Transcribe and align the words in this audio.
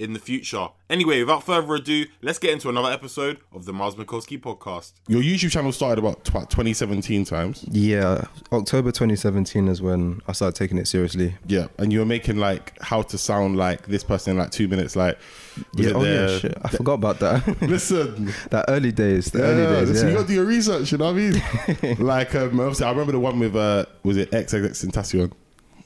in 0.00 0.14
the 0.14 0.18
future. 0.18 0.68
Anyway, 0.88 1.20
without 1.20 1.44
further 1.44 1.74
ado, 1.74 2.06
let's 2.22 2.38
get 2.38 2.52
into 2.52 2.68
another 2.68 2.90
episode 2.90 3.38
of 3.52 3.66
the 3.66 3.72
Myles 3.72 3.94
Mikulski 3.94 4.40
podcast. 4.40 4.92
Your 5.06 5.22
YouTube 5.22 5.50
channel 5.52 5.70
started 5.72 5.98
about, 6.00 6.26
about 6.28 6.50
2017 6.50 7.24
times. 7.26 7.64
Yeah, 7.70 8.24
October 8.50 8.90
2017 8.90 9.68
is 9.68 9.82
when 9.82 10.20
I 10.26 10.32
started 10.32 10.56
taking 10.56 10.78
it 10.78 10.88
seriously. 10.88 11.36
Yeah, 11.46 11.66
and 11.78 11.92
you 11.92 11.98
were 12.00 12.06
making 12.06 12.38
like 12.38 12.80
how 12.82 13.02
to 13.02 13.18
sound 13.18 13.56
like 13.56 13.86
this 13.86 14.02
person 14.02 14.32
in 14.32 14.38
like 14.38 14.50
two 14.50 14.66
minutes. 14.68 14.96
Like, 14.96 15.18
Yeah, 15.76 15.92
oh 15.94 16.02
yeah, 16.02 16.38
shit. 16.38 16.58
I 16.62 16.68
forgot 16.68 16.94
about 16.94 17.18
that. 17.20 17.60
Listen, 17.62 18.32
that 18.50 18.64
early 18.68 18.92
days, 18.92 19.30
the 19.30 19.40
yeah, 19.40 19.44
early 19.44 19.76
days. 19.76 19.88
listen, 19.90 20.06
Yeah. 20.06 20.12
you 20.12 20.18
got 20.18 20.22
to 20.22 20.28
do 20.28 20.34
your 20.34 20.44
research. 20.46 20.92
You 20.92 20.98
know 20.98 21.12
what 21.12 21.20
I 21.20 21.82
mean? 21.94 21.96
like, 22.06 22.34
um, 22.34 22.58
obviously, 22.58 22.86
I 22.86 22.90
remember 22.90 23.12
the 23.12 23.20
one 23.20 23.38
with 23.38 23.54
uh, 23.54 23.84
was 24.02 24.16
it 24.16 24.30
XXXTentacion 24.30 25.30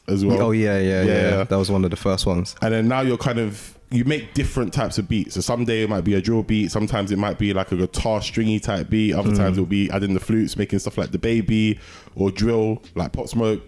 as 0.06 0.24
well. 0.24 0.40
oh 0.42 0.50
yeah, 0.52 0.78
yeah, 0.78 1.02
yeah, 1.02 1.12
Yeah. 1.38 1.44
That 1.44 1.56
was 1.56 1.70
one 1.70 1.84
of 1.84 1.90
the 1.90 1.96
first 1.96 2.26
ones. 2.26 2.54
and 2.62 2.72
then 2.72 2.88
now 2.88 3.00
you're 3.00 3.16
kind 3.16 3.38
of 3.38 3.73
you 3.90 4.04
make 4.04 4.34
different 4.34 4.72
types 4.72 4.98
of 4.98 5.08
beats. 5.08 5.34
So 5.34 5.40
someday 5.40 5.82
it 5.82 5.88
might 5.90 6.02
be 6.04 6.14
a 6.14 6.20
drill 6.20 6.42
beat, 6.42 6.70
sometimes 6.72 7.12
it 7.12 7.18
might 7.18 7.38
be 7.38 7.52
like 7.52 7.70
a 7.72 7.76
guitar 7.76 8.20
stringy 8.22 8.58
type 8.58 8.90
beat, 8.90 9.12
other 9.14 9.30
Mm. 9.30 9.36
times 9.36 9.56
it'll 9.56 9.66
be 9.66 9.90
adding 9.90 10.14
the 10.14 10.20
flutes, 10.20 10.56
making 10.56 10.78
stuff 10.80 10.98
like 10.98 11.10
the 11.12 11.18
baby 11.18 11.78
or 12.16 12.30
drill, 12.30 12.82
like 12.94 13.12
Pop 13.12 13.28
Smoke, 13.28 13.62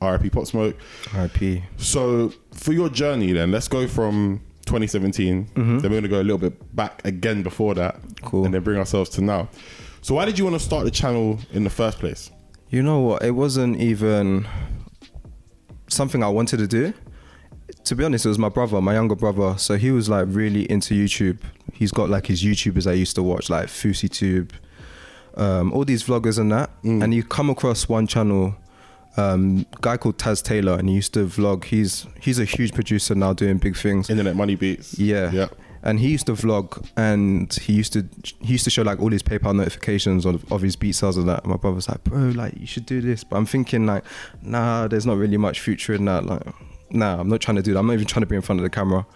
RIP 0.00 0.32
Pop 0.32 0.46
Smoke. 0.46 0.76
R.I.P. 1.14 1.62
So 1.76 2.32
for 2.52 2.72
your 2.72 2.88
journey 2.88 3.32
then, 3.32 3.50
let's 3.50 3.68
go 3.68 3.86
from 3.86 4.40
2017. 4.66 5.48
Then 5.54 5.82
we're 5.82 5.88
gonna 5.90 6.08
go 6.08 6.20
a 6.20 6.22
little 6.22 6.38
bit 6.38 6.74
back 6.74 7.00
again 7.04 7.42
before 7.42 7.74
that. 7.74 7.98
Cool. 8.22 8.44
And 8.44 8.54
then 8.54 8.62
bring 8.62 8.78
ourselves 8.78 9.10
to 9.10 9.20
now. 9.20 9.48
So 10.02 10.14
why 10.14 10.24
did 10.24 10.38
you 10.38 10.44
want 10.44 10.54
to 10.56 10.64
start 10.64 10.84
the 10.84 10.90
channel 10.90 11.38
in 11.52 11.64
the 11.64 11.70
first 11.70 11.98
place? 11.98 12.30
You 12.70 12.82
know 12.82 13.00
what? 13.00 13.22
It 13.22 13.32
wasn't 13.32 13.80
even 13.80 14.46
something 15.88 16.22
I 16.22 16.28
wanted 16.28 16.58
to 16.58 16.66
do. 16.66 16.92
To 17.84 17.94
be 17.94 18.04
honest, 18.04 18.24
it 18.24 18.28
was 18.28 18.38
my 18.38 18.48
brother, 18.48 18.80
my 18.80 18.94
younger 18.94 19.14
brother. 19.14 19.56
So 19.58 19.76
he 19.76 19.90
was 19.90 20.08
like 20.08 20.26
really 20.28 20.70
into 20.70 20.94
YouTube. 20.94 21.38
He's 21.72 21.92
got 21.92 22.08
like 22.08 22.26
his 22.26 22.42
YouTubers 22.42 22.88
I 22.88 22.94
used 22.94 23.14
to 23.16 23.22
watch, 23.22 23.50
like 23.50 23.66
FuseTube, 23.66 24.50
um, 25.36 25.72
all 25.72 25.84
these 25.84 26.04
vloggers 26.04 26.38
and 26.38 26.50
that. 26.52 26.70
And 26.82 27.12
you 27.14 27.22
come 27.22 27.50
across 27.50 27.88
one 27.88 28.06
channel, 28.06 28.54
um, 29.16 29.66
guy 29.80 29.96
called 29.96 30.18
Taz 30.18 30.42
Taylor, 30.42 30.74
and 30.74 30.88
he 30.88 30.94
used 30.94 31.14
to 31.14 31.26
vlog. 31.26 31.64
He's 31.64 32.06
he's 32.20 32.38
a 32.38 32.44
huge 32.44 32.72
producer 32.72 33.14
now, 33.14 33.32
doing 33.32 33.58
big 33.58 33.76
things. 33.76 34.10
Internet 34.10 34.36
money 34.36 34.54
beats. 34.54 34.98
Yeah. 34.98 35.30
Yeah. 35.30 35.48
And 35.82 36.00
he 36.00 36.08
used 36.08 36.26
to 36.26 36.32
vlog 36.32 36.84
and 36.96 37.52
he 37.54 37.72
used 37.74 37.92
to 37.92 38.04
he 38.40 38.52
used 38.52 38.64
to 38.64 38.70
show 38.70 38.82
like 38.82 39.00
all 39.00 39.10
his 39.10 39.22
PayPal 39.22 39.54
notifications 39.54 40.24
of, 40.24 40.50
of 40.50 40.62
his 40.62 40.74
beat 40.74 40.92
sales 40.96 41.16
and 41.16 41.28
that. 41.28 41.44
And 41.44 41.52
my 41.52 41.56
brother's 41.56 41.88
like, 41.88 42.02
bro, 42.02 42.30
like 42.30 42.58
you 42.58 42.66
should 42.66 42.86
do 42.86 43.00
this. 43.00 43.22
But 43.22 43.36
I'm 43.36 43.46
thinking 43.46 43.86
like, 43.86 44.02
nah, 44.42 44.88
there's 44.88 45.06
not 45.06 45.16
really 45.16 45.36
much 45.36 45.60
future 45.60 45.94
in 45.94 46.04
that. 46.06 46.26
Like, 46.26 46.42
nah, 46.90 47.20
I'm 47.20 47.28
not 47.28 47.40
trying 47.40 47.56
to 47.56 47.62
do 47.62 47.72
that. 47.72 47.78
I'm 47.80 47.86
not 47.86 47.94
even 47.94 48.06
trying 48.06 48.22
to 48.22 48.26
be 48.26 48.36
in 48.36 48.42
front 48.42 48.60
of 48.60 48.64
the 48.64 48.70
camera. 48.70 49.06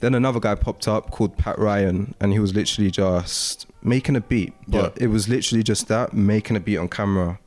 Then 0.00 0.14
another 0.14 0.40
guy 0.40 0.54
popped 0.54 0.86
up 0.88 1.10
called 1.10 1.38
Pat 1.38 1.58
Ryan 1.58 2.14
and 2.20 2.32
he 2.32 2.38
was 2.38 2.54
literally 2.54 2.90
just 2.90 3.66
making 3.82 4.14
a 4.16 4.20
beat. 4.20 4.52
But 4.68 4.96
Yeah. 4.98 5.04
it 5.04 5.06
was 5.08 5.28
literally 5.28 5.62
just 5.62 5.88
that, 5.88 6.12
making 6.12 6.56
a 6.56 6.60
beat 6.60 6.76
on 6.76 6.88
camera. 6.88 7.38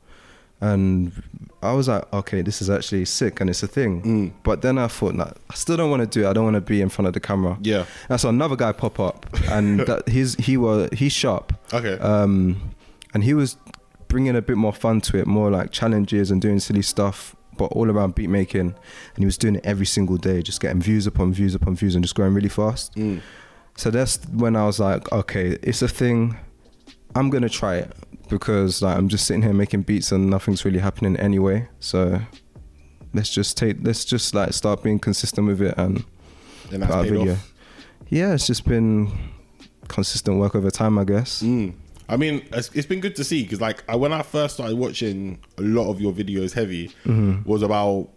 And 0.62 1.14
I 1.64 1.72
was 1.74 1.88
like, 1.88 2.12
okay, 2.12 2.42
this 2.42 2.62
is 2.62 2.70
actually 2.70 3.06
sick 3.06 3.40
and 3.40 3.50
it's 3.50 3.64
a 3.64 3.68
thing. 3.68 4.02
Mm. 4.02 4.32
But 4.44 4.62
then 4.62 4.78
I 4.78 4.88
thought, 4.88 5.16
nah, 5.16 5.32
I 5.50 5.54
still 5.54 5.78
don't 5.78 5.90
want 5.90 6.02
to 6.02 6.08
do 6.20 6.26
it. 6.26 6.30
I 6.30 6.34
don't 6.34 6.44
want 6.44 6.56
to 6.56 6.62
be 6.62 6.82
in 6.82 6.90
front 6.90 7.08
of 7.08 7.14
the 7.14 7.20
camera. 7.22 7.58
Yeah. 7.62 7.86
And 8.10 8.20
so 8.20 8.28
another 8.30 8.56
guy 8.58 8.72
pop 8.74 9.00
up, 9.00 9.26
and 9.50 9.80
that 9.88 10.10
he's 10.10 10.36
he 10.36 10.58
was 10.58 10.90
he's 10.92 11.14
sharp, 11.14 11.54
Okay. 11.74 11.98
um, 12.00 12.74
and 13.14 13.24
he 13.24 13.34
was 13.34 13.56
bringing 14.10 14.36
a 14.36 14.42
bit 14.42 14.58
more 14.58 14.74
fun 14.74 15.00
to 15.02 15.18
it, 15.18 15.28
more 15.28 15.50
like 15.50 15.72
challenges 15.72 16.30
and 16.30 16.42
doing 16.42 16.60
silly 16.60 16.82
stuff, 16.82 17.36
but 17.60 17.72
all 17.74 17.92
around 17.92 18.16
beat 18.16 18.30
making. 18.30 18.62
And 18.62 19.18
he 19.18 19.26
was 19.26 19.38
doing 19.38 19.58
it 19.58 19.66
every 19.66 19.86
single 19.86 20.18
day, 20.18 20.42
just 20.42 20.62
getting 20.62 20.82
views 20.82 21.06
upon 21.06 21.34
views 21.34 21.54
upon 21.54 21.76
views, 21.76 21.94
and 21.94 22.04
just 22.04 22.16
growing 22.16 22.34
really 22.34 22.50
fast. 22.50 22.96
Mm. 22.96 23.22
So 23.76 23.92
that's 23.92 24.26
when 24.30 24.56
I 24.56 24.66
was 24.66 24.80
like, 24.80 25.12
okay, 25.12 25.58
it's 25.62 25.84
a 25.84 25.88
thing. 25.88 26.38
I'm 27.14 27.30
gonna 27.30 27.50
try 27.50 27.76
it 27.76 27.94
because 28.30 28.82
like, 28.82 28.98
I'm 28.98 29.10
just 29.10 29.26
sitting 29.26 29.42
here 29.42 29.54
making 29.54 29.84
beats 29.84 30.12
and 30.12 30.30
nothing's 30.30 30.66
really 30.66 30.80
happening 30.80 31.16
anyway. 31.18 31.68
So 31.80 32.22
let's 33.14 33.30
just 33.30 33.58
take 33.58 33.78
let's 33.82 34.06
just 34.06 34.34
like 34.34 34.54
start 34.54 34.84
being 34.84 35.00
consistent 35.00 35.48
with 35.48 35.62
it 35.62 35.76
and 35.78 36.06
put 36.70 36.82
out 36.84 37.04
paid 37.04 37.12
video. 37.12 37.34
off. 37.34 37.54
Yeah, 38.10 38.34
it's 38.34 38.48
just 38.48 38.66
been 38.66 39.12
consistent 39.88 40.40
work 40.40 40.56
over 40.56 40.72
time, 40.72 40.98
I 40.98 41.04
guess. 41.04 41.44
Mm. 41.44 41.74
I 42.10 42.18
mean, 42.18 42.46
it's, 42.52 42.70
it's 42.74 42.88
been 42.88 43.00
good 43.00 43.16
to 43.18 43.24
see 43.24 43.44
because, 43.44 43.62
like, 43.62 43.84
I, 43.88 43.96
when 43.96 44.12
I 44.12 44.22
first 44.24 44.56
started 44.56 44.78
watching 44.78 45.40
a 45.58 45.62
lot 45.62 45.90
of 45.90 46.02
your 46.02 46.12
videos, 46.12 46.54
heavy 46.54 46.88
Mm-hmm. 47.06 47.48
was 47.50 47.62
about 47.62 48.10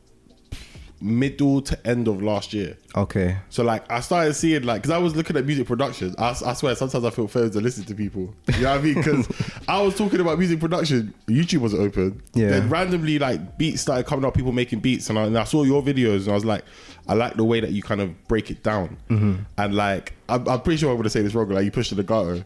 middle 1.00 1.60
to 1.60 1.86
end 1.86 2.06
of 2.06 2.22
last 2.22 2.52
year. 2.52 2.76
Okay. 2.94 3.36
So, 3.50 3.64
like, 3.64 3.91
I 3.91 3.98
started 4.00 4.34
seeing, 4.34 4.62
like, 4.62 4.82
because 4.82 4.92
I 4.94 4.98
was 4.98 5.16
looking 5.16 5.36
at 5.36 5.44
music 5.44 5.66
production. 5.66 6.14
I, 6.16 6.36
I 6.47 6.52
swear, 6.52 6.75
sometimes 6.76 7.04
I 7.04 7.10
feel 7.10 7.26
failed 7.26 7.52
to 7.54 7.60
listen 7.60 7.84
to 7.86 7.94
people. 7.94 8.32
You 8.54 8.62
know 8.62 8.70
what 8.70 8.78
I 8.78 8.82
mean? 8.82 8.94
Because 8.94 9.28
I 9.69 9.82
was 9.82 9.97
talking 9.97 10.20
about 10.20 10.38
music 10.38 10.60
production, 10.60 11.12
YouTube 11.26 11.58
wasn't 11.58 11.82
open. 11.82 12.22
Yeah. 12.34 12.50
Then 12.50 12.69
randomly, 12.70 13.19
like, 13.19 13.58
beats 13.58 13.82
started 13.82 14.06
coming 14.06 14.25
up, 14.25 14.34
people 14.34 14.52
making 14.52 14.78
beats, 14.78 15.10
and 15.10 15.19
I, 15.19 15.25
and 15.25 15.36
I 15.36 15.44
saw 15.44 15.64
your 15.64 15.82
videos, 15.82 16.20
and 16.20 16.28
I 16.28 16.34
was 16.34 16.44
like, 16.44 16.64
I 17.08 17.14
like 17.14 17.34
the 17.34 17.44
way 17.44 17.58
that 17.58 17.72
you 17.72 17.82
kind 17.82 18.00
of 18.00 18.28
break 18.28 18.50
it 18.52 18.62
down. 18.62 18.97
Mm-hmm. 19.08 19.42
And, 19.58 19.75
like, 19.75 20.12
I'm, 20.28 20.47
I'm 20.48 20.60
pretty 20.60 20.76
sure 20.78 20.91
I'm 20.91 20.97
going 20.97 21.04
to 21.04 21.10
say 21.10 21.22
this 21.22 21.34
wrong, 21.34 21.48
like, 21.48 21.64
you 21.64 21.72
push 21.72 21.91
the 21.91 21.97
legato. 21.97 22.44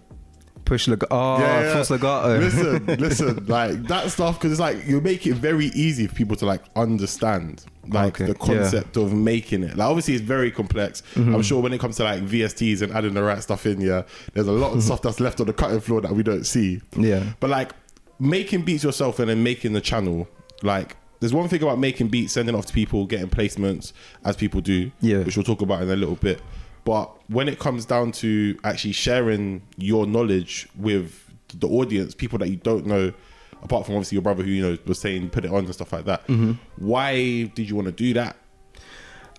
Push 0.66 0.88
legato. 0.88 1.06
Oh, 1.14 1.38
Yeah, 1.38 1.60
yeah. 1.62 1.72
false 1.74 1.88
legato. 1.90 2.38
Listen, 2.38 2.86
listen, 2.98 3.46
like 3.46 3.82
that 3.84 4.10
stuff 4.10 4.38
because 4.38 4.52
it's 4.52 4.60
like 4.60 4.84
you 4.86 5.00
make 5.00 5.26
it 5.26 5.34
very 5.34 5.66
easy 5.68 6.06
for 6.06 6.14
people 6.14 6.36
to 6.36 6.44
like 6.44 6.60
understand 6.76 7.64
like 7.88 8.20
Okay, 8.20 8.26
the 8.26 8.34
concept 8.34 8.96
of 8.96 9.12
making 9.14 9.62
it. 9.62 9.76
Like 9.76 9.88
obviously 9.88 10.14
it's 10.14 10.22
very 10.24 10.50
complex. 10.50 11.02
Mm-hmm. 11.14 11.34
I'm 11.36 11.42
sure 11.42 11.62
when 11.62 11.72
it 11.72 11.78
comes 11.80 11.96
to 11.98 12.04
like 12.04 12.20
VSTs 12.22 12.82
and 12.82 12.92
adding 12.92 13.14
the 13.14 13.22
right 13.22 13.40
stuff 13.42 13.64
in, 13.64 13.80
yeah, 13.80 14.02
there's 14.34 14.48
a 14.48 14.52
lot 14.52 14.70
Mm-hmm. 14.70 14.78
of 14.78 14.84
stuff 14.84 15.02
that's 15.02 15.20
left 15.20 15.40
on 15.40 15.46
the 15.46 15.52
cutting 15.52 15.80
floor 15.80 16.00
that 16.02 16.12
we 16.12 16.22
don't 16.22 16.44
see. 16.44 16.82
Yeah. 16.96 17.22
But 17.40 17.50
like 17.50 17.72
making 18.18 18.62
beats 18.62 18.82
yourself 18.84 19.18
and 19.20 19.30
then 19.30 19.42
making 19.42 19.72
the 19.72 19.80
channel, 19.80 20.26
like 20.64 20.96
there's 21.20 21.32
one 21.32 21.48
thing 21.48 21.62
about 21.62 21.78
making 21.78 22.08
beats, 22.08 22.32
sending 22.32 22.54
off 22.54 22.66
to 22.66 22.72
people, 22.72 23.06
getting 23.06 23.28
placements 23.28 23.92
as 24.24 24.36
people 24.36 24.60
do, 24.60 24.90
Yeah. 25.00 25.18
which 25.18 25.36
we'll 25.36 25.44
talk 25.44 25.62
about 25.62 25.80
in 25.82 25.88
a 25.90 25.96
little 25.96 26.16
bit. 26.16 26.40
But 26.86 27.10
when 27.28 27.48
it 27.48 27.58
comes 27.58 27.84
down 27.84 28.12
to 28.12 28.56
actually 28.64 28.92
sharing 28.92 29.60
your 29.76 30.06
knowledge 30.06 30.68
with 30.76 31.22
the 31.52 31.68
audience, 31.68 32.14
people 32.14 32.38
that 32.38 32.48
you 32.48 32.56
don't 32.56 32.86
know, 32.86 33.12
apart 33.62 33.84
from 33.84 33.96
obviously 33.96 34.16
your 34.16 34.22
brother 34.22 34.42
who 34.42 34.50
you 34.50 34.62
know 34.62 34.78
was 34.86 34.98
saying 34.98 35.28
put 35.30 35.44
it 35.44 35.50
on 35.50 35.64
and 35.66 35.74
stuff 35.74 35.92
like 35.92 36.04
that, 36.06 36.26
Mm-hmm. 36.28 36.52
why 36.78 37.42
did 37.56 37.68
you 37.68 37.74
want 37.76 37.86
to 37.86 37.92
do 37.92 38.14
that? 38.14 38.36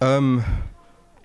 Um, 0.02 0.44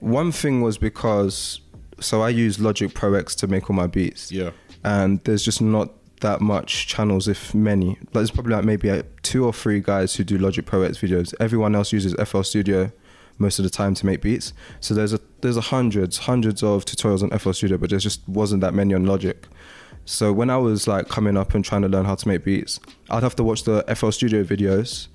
one 0.00 0.32
thing 0.32 0.62
was 0.62 0.78
because 0.78 1.60
so 2.00 2.22
I 2.22 2.30
use 2.30 2.58
Logic 2.58 2.92
Pro 2.94 3.14
X 3.14 3.34
to 3.36 3.46
make 3.46 3.68
all 3.68 3.76
my 3.76 3.86
beats. 3.86 4.32
Yeah. 4.32 4.50
and 4.84 5.20
there's 5.24 5.44
just 5.44 5.60
not 5.60 5.90
that 6.20 6.40
much 6.40 6.86
channels, 6.86 7.26
if 7.28 7.52
many. 7.54 7.88
Like 7.90 8.12
there's 8.12 8.30
probably 8.30 8.54
like 8.54 8.64
maybe 8.64 8.90
uh 8.90 9.02
two 9.22 9.44
or 9.44 9.52
three 9.52 9.80
guys 9.80 10.14
who 10.14 10.24
do 10.24 10.38
Logic 10.38 10.64
Pro 10.64 10.82
X 10.82 10.98
videos. 10.98 11.34
Everyone 11.40 11.74
else 11.74 11.92
uses 11.92 12.14
FL 12.28 12.42
Studio 12.42 12.92
most 13.38 13.58
of 13.58 13.64
the 13.64 13.70
time 13.70 13.94
to 13.94 14.06
make 14.06 14.22
beats. 14.22 14.52
So 14.80 14.94
there's 14.94 15.12
a 15.12 15.20
there's 15.40 15.56
a 15.56 15.62
hundreds 15.62 16.18
hundreds 16.18 16.62
of 16.62 16.84
tutorials 16.84 17.22
on 17.22 17.36
FL 17.38 17.52
Studio, 17.52 17.78
but 17.78 17.90
there 17.90 17.98
just 17.98 18.26
wasn't 18.28 18.60
that 18.60 18.74
many 18.74 18.94
on 18.94 19.06
Logic. 19.06 19.46
So 20.04 20.32
when 20.32 20.50
I 20.50 20.56
was 20.56 20.88
like 20.88 21.08
coming 21.08 21.36
up 21.36 21.54
and 21.54 21.64
trying 21.64 21.82
to 21.82 21.88
learn 21.88 22.04
how 22.04 22.14
to 22.14 22.28
make 22.28 22.44
beats, 22.44 22.80
I'd 23.10 23.22
have 23.22 23.36
to 23.36 23.44
watch 23.44 23.64
the 23.64 23.82
FL 23.94 24.10
Studio 24.10 24.42
videos, 24.42 25.08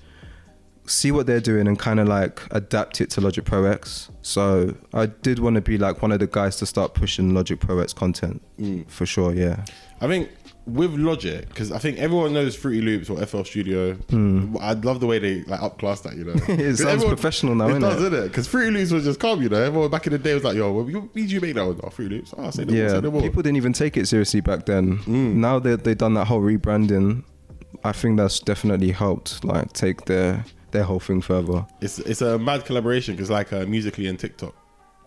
see 0.85 1.11
what 1.11 1.27
they're 1.27 1.41
doing, 1.41 1.67
and 1.67 1.77
kind 1.77 1.99
of 1.99 2.07
like 2.07 2.41
adapt 2.51 3.01
it 3.01 3.09
to 3.11 3.21
Logic 3.21 3.43
Pro 3.43 3.65
X. 3.65 4.09
So 4.21 4.75
I 4.93 5.07
did 5.07 5.39
want 5.39 5.55
to 5.55 5.61
be 5.61 5.77
like 5.77 6.01
one 6.01 6.11
of 6.11 6.19
the 6.19 6.27
guys 6.27 6.55
to 6.57 6.65
start 6.65 6.93
pushing 6.93 7.33
Logic 7.33 7.59
Pro 7.59 7.79
X 7.79 7.93
content 7.93 8.41
mm. 8.59 8.89
for 8.89 9.05
sure. 9.05 9.33
Yeah. 9.33 9.65
I 9.99 10.07
think 10.07 10.29
with 10.67 10.93
Logic, 10.95 11.47
because 11.47 11.71
I 11.71 11.79
think 11.79 11.97
everyone 11.97 12.33
knows 12.33 12.55
Fruity 12.55 12.81
Loops 12.81 13.09
or 13.09 13.25
FL 13.25 13.43
Studio. 13.43 13.97
I 14.59 14.73
love 14.73 14.99
the 14.99 15.07
way 15.07 15.17
they 15.17 15.43
like 15.43 15.59
upclass 15.61 16.03
that. 16.03 16.15
You 16.15 16.25
know, 16.25 16.33
it 16.47 16.59
It 16.59 16.77
sounds 16.77 17.03
professional 17.03 17.55
now, 17.55 17.69
It 17.69 17.79
does, 17.79 18.01
doesn't 18.01 18.13
it? 18.13 18.27
Because 18.27 18.47
Fruity 18.47 18.71
Loops 18.71 18.91
was 18.91 19.05
just 19.05 19.19
calm. 19.19 19.41
You 19.41 19.49
know, 19.49 19.61
everyone 19.61 19.89
back 19.89 20.05
in 20.07 20.13
the 20.13 20.19
day 20.19 20.33
was 20.33 20.43
like, 20.43 20.55
"Yo, 20.55 20.71
what 20.71 20.85
what 20.93 21.13
did 21.13 21.31
you 21.31 21.41
make 21.41 21.55
that 21.55 21.65
one? 21.65 21.79
Oh, 21.83 21.89
Fruity 21.89 22.17
Loops. 22.17 22.33
Oh, 22.37 22.49
say 22.51 22.65
no 22.65 22.73
more, 22.73 22.81
yeah, 22.81 22.89
say 22.89 23.01
no 23.01 23.11
more. 23.11 23.21
people 23.21 23.41
didn't 23.41 23.57
even 23.57 23.73
take 23.73 23.97
it 23.97 24.07
seriously 24.07 24.41
back 24.41 24.65
then. 24.65 24.97
Mm. 24.99 25.35
Now 25.35 25.59
that 25.59 25.83
they've 25.83 25.97
done 25.97 26.13
that 26.15 26.25
whole 26.25 26.41
rebranding, 26.41 27.23
I 27.83 27.91
think 27.93 28.17
that's 28.17 28.39
definitely 28.39 28.91
helped 28.91 29.43
like 29.43 29.71
take 29.73 30.05
their 30.05 30.43
their 30.71 30.83
whole 30.83 30.99
thing 30.99 31.21
further. 31.21 31.65
It's 31.81 31.99
it's 31.99 32.21
a 32.21 32.37
mad 32.37 32.65
collaboration 32.65 33.15
because 33.15 33.29
like 33.29 33.53
uh, 33.53 33.65
Musical.ly 33.65 34.09
and 34.09 34.19
TikTok. 34.19 34.53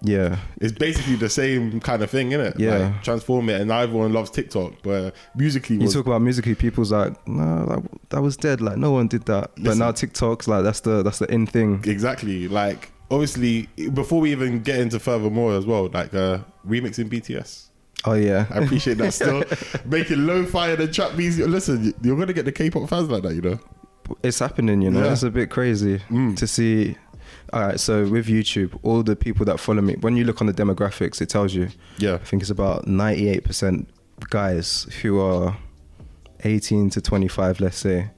Yeah, 0.03 0.39
It's 0.61 0.73
basically 0.73 1.17
the 1.17 1.29
same 1.29 1.79
kind 1.81 2.03
of 2.03 2.11
thing, 2.11 2.33
isn't 2.33 2.47
it? 2.47 2.59
Yeah. 2.59 2.79
Like, 2.79 3.03
transform 3.03 3.49
it, 3.51 3.61
and 3.61 3.69
now 3.69 3.81
everyone 3.81 4.13
loves 4.13 4.31
TikTok, 4.31 4.73
but 4.83 5.15
Musical.ly 5.37 5.79
you 5.81 5.85
was 5.85 5.93
talk 5.95 6.07
about 6.07 6.23
Musical.ly, 6.23 6.55
people's 6.55 6.91
like, 6.91 7.13
no, 7.29 7.65
like, 7.69 7.85
that 8.09 8.23
was 8.23 8.37
dead. 8.37 8.61
Like 8.63 8.77
no 8.79 8.93
one 8.93 9.09
did 9.09 9.27
that. 9.27 9.51
But 9.59 9.77
now 9.77 9.93
TikTok's 9.93 10.49
like 10.49 10.65
that's 10.65 10.81
the 10.81 11.03
that's 11.03 11.19
the 11.19 11.31
in 11.31 11.47
thing. 11.47 11.83
exactly 11.87 12.49
like 12.49 12.91
obviously 13.11 13.67
before 13.93 14.21
we 14.21 14.31
even 14.33 14.63
get 14.63 14.79
into 14.81 14.99
further 14.99 15.29
more 15.31 15.53
as 15.55 15.67
well, 15.67 15.89
like 15.93 16.15
uh, 16.15 16.39
remixing 16.67 17.11
BTS. 17.11 17.67
Oh 18.07 18.15
yeah, 18.15 18.47
I 18.51 18.61
appreciate 18.61 18.97
that 18.99 19.13
still. 19.13 19.45
Making 19.85 20.27
lo-fi 20.27 20.71
and 20.71 20.95
trap 20.95 21.15
beats. 21.17 21.37
Listen, 21.37 21.93
you're 22.03 22.17
gonna 22.17 22.33
get 22.33 22.47
the 22.47 22.53
K-pop 22.53 22.89
fans 22.89 23.11
like 23.11 23.23
that, 23.25 23.35
you 23.35 23.43
know. 23.43 23.59
it's 24.23 24.39
happening. 24.39 24.81
You 24.81 24.91
know, 24.91 25.05
Yeah. 25.05 25.13
it's 25.13 25.23
a 25.23 25.31
bit 25.31 25.51
crazy 25.51 25.99
Mm. 26.09 26.37
to 26.39 26.47
see. 26.47 26.97
All 27.53 27.61
right, 27.61 27.81
so 27.81 28.07
with 28.07 28.27
YouTube, 28.27 28.79
all 28.83 29.03
the 29.03 29.17
people 29.17 29.45
that 29.47 29.59
follow 29.59 29.83
me, 29.83 29.97
when 30.01 30.17
you 30.17 30.25
look 30.25 30.41
on 30.41 30.47
the 30.47 30.53
demographics, 30.53 31.21
it 31.21 31.29
tells 31.29 31.53
you. 31.55 31.69
Yeah, 31.99 32.15
I 32.15 32.19
think 32.19 32.43
it's 32.43 32.51
about 32.51 32.87
98% 32.87 33.87
guys 34.29 34.85
who 35.03 35.19
are 35.21 35.57
18 36.45 36.91
to 36.91 37.01
25, 37.01 37.61
let's 37.61 37.77
say. 37.79 38.11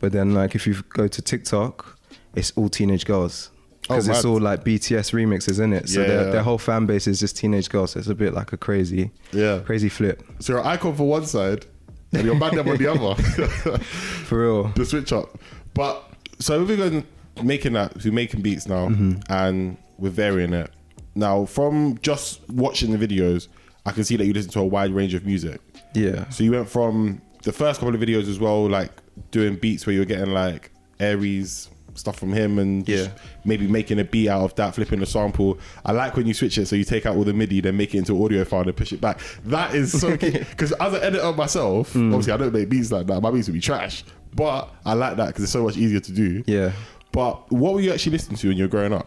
But 0.00 0.12
then, 0.12 0.34
like, 0.34 0.54
if 0.54 0.66
you 0.66 0.74
go 0.90 1.08
to 1.08 1.22
TikTok, 1.22 1.98
it's 2.34 2.52
all 2.56 2.68
teenage 2.68 3.06
girls. 3.06 3.50
Oh, 3.88 3.94
Because 3.94 4.08
it's 4.08 4.24
all 4.24 4.40
like 4.40 4.64
BTS 4.64 5.12
remixes, 5.12 5.60
in 5.62 5.72
it? 5.72 5.88
So 5.88 6.00
Yeah, 6.00 6.06
their, 6.06 6.24
yeah. 6.24 6.30
their 6.30 6.42
whole 6.42 6.58
fan 6.58 6.84
base 6.86 7.06
is 7.06 7.20
just 7.20 7.36
teenage 7.36 7.68
girls. 7.70 7.92
So 7.92 8.00
it's 8.00 8.08
a 8.08 8.14
bit 8.14 8.34
like 8.34 8.52
a 8.52 8.56
crazy, 8.56 9.12
yeah. 9.32 9.60
crazy 9.64 9.88
flip. 9.88 10.22
So 10.40 10.54
your 10.54 10.66
icon 10.66 10.94
for 10.94 11.06
one 11.08 11.26
side, 11.26 11.66
and 12.12 12.24
your 12.24 12.34
man 12.34 12.54
them 12.54 12.68
on 12.68 12.76
the 12.76 12.86
other. 12.86 13.14
For 14.26 14.42
real. 14.42 14.62
the 14.76 14.84
switch 14.84 15.12
up. 15.12 15.38
But 15.74 16.02
so 16.38 16.62
if 16.62 16.68
we're 16.68 16.76
going 16.76 17.04
making 17.42 17.72
that, 17.74 18.02
we're 18.04 18.12
making 18.12 18.42
beats 18.42 18.66
now, 18.68 18.88
Mm-hmm. 18.88 19.32
and 19.32 19.76
we're 19.98 20.10
varying 20.10 20.52
it. 20.52 20.70
Now, 21.14 21.44
from 21.44 21.98
just 22.02 22.40
watching 22.50 22.96
the 22.96 23.06
videos, 23.06 23.48
I 23.86 23.92
can 23.92 24.04
see 24.04 24.16
that 24.16 24.24
you 24.26 24.32
listen 24.32 24.50
to 24.52 24.60
a 24.60 24.64
wide 24.66 24.92
range 24.92 25.14
of 25.14 25.24
music. 25.26 25.60
Yeah. 25.94 26.28
So 26.30 26.42
you 26.42 26.50
went 26.52 26.68
from 26.68 27.20
the 27.44 27.52
first 27.52 27.80
couple 27.80 27.94
of 27.94 28.00
videos 28.00 28.28
as 28.28 28.40
well, 28.40 28.68
like 28.68 28.90
doing 29.30 29.54
beats 29.56 29.86
where 29.86 29.94
you're 29.94 30.04
getting 30.06 30.32
like 30.32 30.70
Aries 30.98 31.70
stuff 31.96 32.18
from 32.18 32.32
him 32.32 32.58
and 32.58 32.88
Yeah. 32.88 33.08
maybe 33.44 33.68
making 33.68 34.00
a 34.00 34.04
beat 34.04 34.28
out 34.28 34.42
of 34.42 34.54
that, 34.56 34.74
flipping 34.74 34.98
the 34.98 35.06
sample. 35.06 35.58
I 35.84 35.92
like 35.92 36.16
when 36.16 36.26
you 36.26 36.34
switch 36.34 36.58
it, 36.58 36.66
so 36.66 36.74
you 36.74 36.82
take 36.82 37.06
out 37.06 37.14
all 37.16 37.22
the 37.22 37.32
MIDI, 37.32 37.60
then 37.60 37.76
make 37.76 37.94
it 37.94 37.98
into 37.98 38.24
audio 38.24 38.44
file 38.44 38.62
and 38.62 38.76
push 38.76 38.92
it 38.92 39.00
back. 39.00 39.20
That 39.44 39.74
is 39.76 40.00
so 40.00 40.16
key. 40.18 40.30
because 40.32 40.72
as 40.72 40.92
an 40.94 41.02
editor 41.02 41.32
myself, 41.32 41.92
Hmm. 41.92 42.12
obviously 42.12 42.32
I 42.32 42.36
don't 42.38 42.52
make 42.52 42.68
beats 42.68 42.90
like 42.90 43.06
that. 43.06 43.20
My 43.20 43.30
beats 43.30 43.46
would 43.46 43.54
be 43.54 43.60
trash, 43.60 44.02
but 44.34 44.74
I 44.84 44.94
like 44.94 45.16
that 45.18 45.28
because 45.28 45.44
it's 45.44 45.52
so 45.52 45.62
much 45.62 45.76
easier 45.76 46.00
to 46.00 46.12
do. 46.12 46.42
Yeah. 46.48 46.72
But 47.14 47.52
what 47.52 47.74
were 47.74 47.80
you 47.80 47.92
actually 47.92 48.10
listening 48.12 48.38
to 48.38 48.48
when 48.48 48.56
you 48.56 48.64
were 48.64 48.68
growing 48.68 48.92
up? 48.92 49.06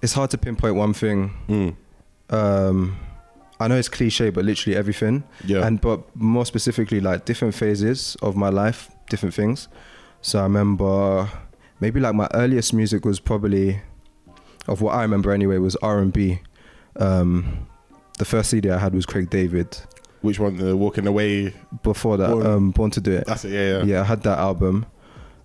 It's 0.00 0.14
hard 0.14 0.30
to 0.30 0.38
pinpoint 0.38 0.74
one 0.74 0.94
thing. 0.94 1.30
Mm. 1.48 1.76
um 2.30 2.96
I 3.60 3.68
know 3.68 3.76
it's 3.76 3.88
cliche, 3.88 4.30
but 4.30 4.44
literally 4.44 4.76
everything. 4.76 5.22
Yeah. 5.44 5.66
And 5.66 5.80
but 5.80 6.00
more 6.16 6.46
specifically, 6.46 7.00
like 7.00 7.24
different 7.26 7.54
phases 7.54 8.16
of 8.22 8.36
my 8.36 8.48
life, 8.48 8.90
different 9.10 9.34
things. 9.34 9.68
So 10.22 10.38
I 10.40 10.42
remember 10.44 11.28
maybe 11.80 12.00
like 12.00 12.14
my 12.14 12.28
earliest 12.34 12.72
music 12.74 13.04
was 13.04 13.20
probably, 13.20 13.80
of 14.66 14.80
what 14.82 14.94
I 14.94 15.02
remember 15.02 15.32
anyway, 15.32 15.58
was 15.58 15.76
R 15.76 15.98
and 16.00 16.12
B. 16.12 16.40
Um, 16.96 17.66
the 18.18 18.24
first 18.24 18.50
CD 18.50 18.70
I 18.70 18.78
had 18.78 18.94
was 18.94 19.06
Craig 19.06 19.28
David. 19.30 19.78
Which 20.22 20.38
one? 20.38 20.56
The 20.56 20.76
Walking 20.76 21.06
Away. 21.06 21.54
Before 21.82 22.16
that, 22.16 22.30
Born- 22.30 22.46
um, 22.46 22.70
Born 22.72 22.90
to 22.92 23.00
Do 23.00 23.12
It. 23.12 23.26
That's 23.26 23.44
it. 23.44 23.52
Yeah, 23.52 23.78
yeah. 23.78 23.84
Yeah, 23.84 24.00
I 24.00 24.04
had 24.04 24.22
that 24.24 24.38
album 24.38 24.84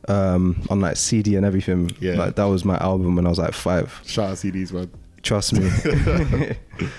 um, 0.08 0.62
on 0.70 0.82
like 0.82 0.98
CD 0.98 1.36
and 1.36 1.46
everything. 1.46 1.92
Yeah. 2.00 2.14
Like 2.16 2.36
that 2.36 2.46
was 2.46 2.66
my 2.66 2.78
album 2.78 3.16
when 3.16 3.26
I 3.26 3.30
was 3.30 3.40
like 3.40 3.54
five. 3.54 4.02
Shout 4.06 4.32
out 4.32 4.36
CDs, 4.38 4.72
man. 4.72 4.90
Trust 5.22 5.54
me. 5.54 5.70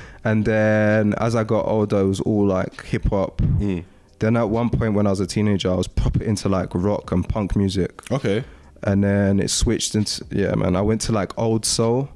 and 0.25 0.45
then 0.45 1.15
as 1.15 1.35
I 1.35 1.45
got 1.45 1.67
older, 1.67 2.01
it 2.01 2.07
was 2.07 2.21
all 2.21 2.47
like 2.47 2.85
hip 2.85 3.05
hop. 3.09 3.39
Mm. 3.39 3.85
Then 4.21 4.37
at 4.37 4.49
one 4.51 4.71
point 4.71 4.95
when 4.95 5.07
I 5.07 5.11
was 5.11 5.21
a 5.21 5.27
teenager, 5.27 5.71
I 5.71 5.75
was 5.75 5.89
proper 5.89 6.23
into 6.23 6.49
like 6.49 6.69
rock 6.75 7.11
and 7.11 7.29
punk 7.29 7.57
music. 7.57 8.09
Okay. 8.13 8.45
And 8.85 9.03
then 9.03 9.41
it 9.41 9.49
switched 9.51 9.95
into 9.95 10.25
yeah, 10.31 10.55
man. 10.55 10.77
I 10.77 10.81
went 10.81 11.01
to 11.03 11.13
like 11.13 11.37
old 11.39 11.65
soul, 11.65 12.09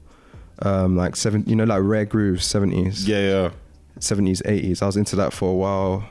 um, 0.62 0.96
like 0.96 1.16
seven, 1.16 1.44
you 1.46 1.56
know, 1.56 1.64
like 1.64 1.82
rare 1.82 2.04
grooves, 2.04 2.44
seventies, 2.44 3.08
Yeah, 3.08 3.20
yeah. 3.20 3.50
seventies, 3.98 4.40
eighties. 4.44 4.82
I 4.82 4.86
was 4.86 4.96
into 4.96 5.16
that 5.16 5.32
for 5.32 5.50
a 5.50 5.54
while. 5.54 6.08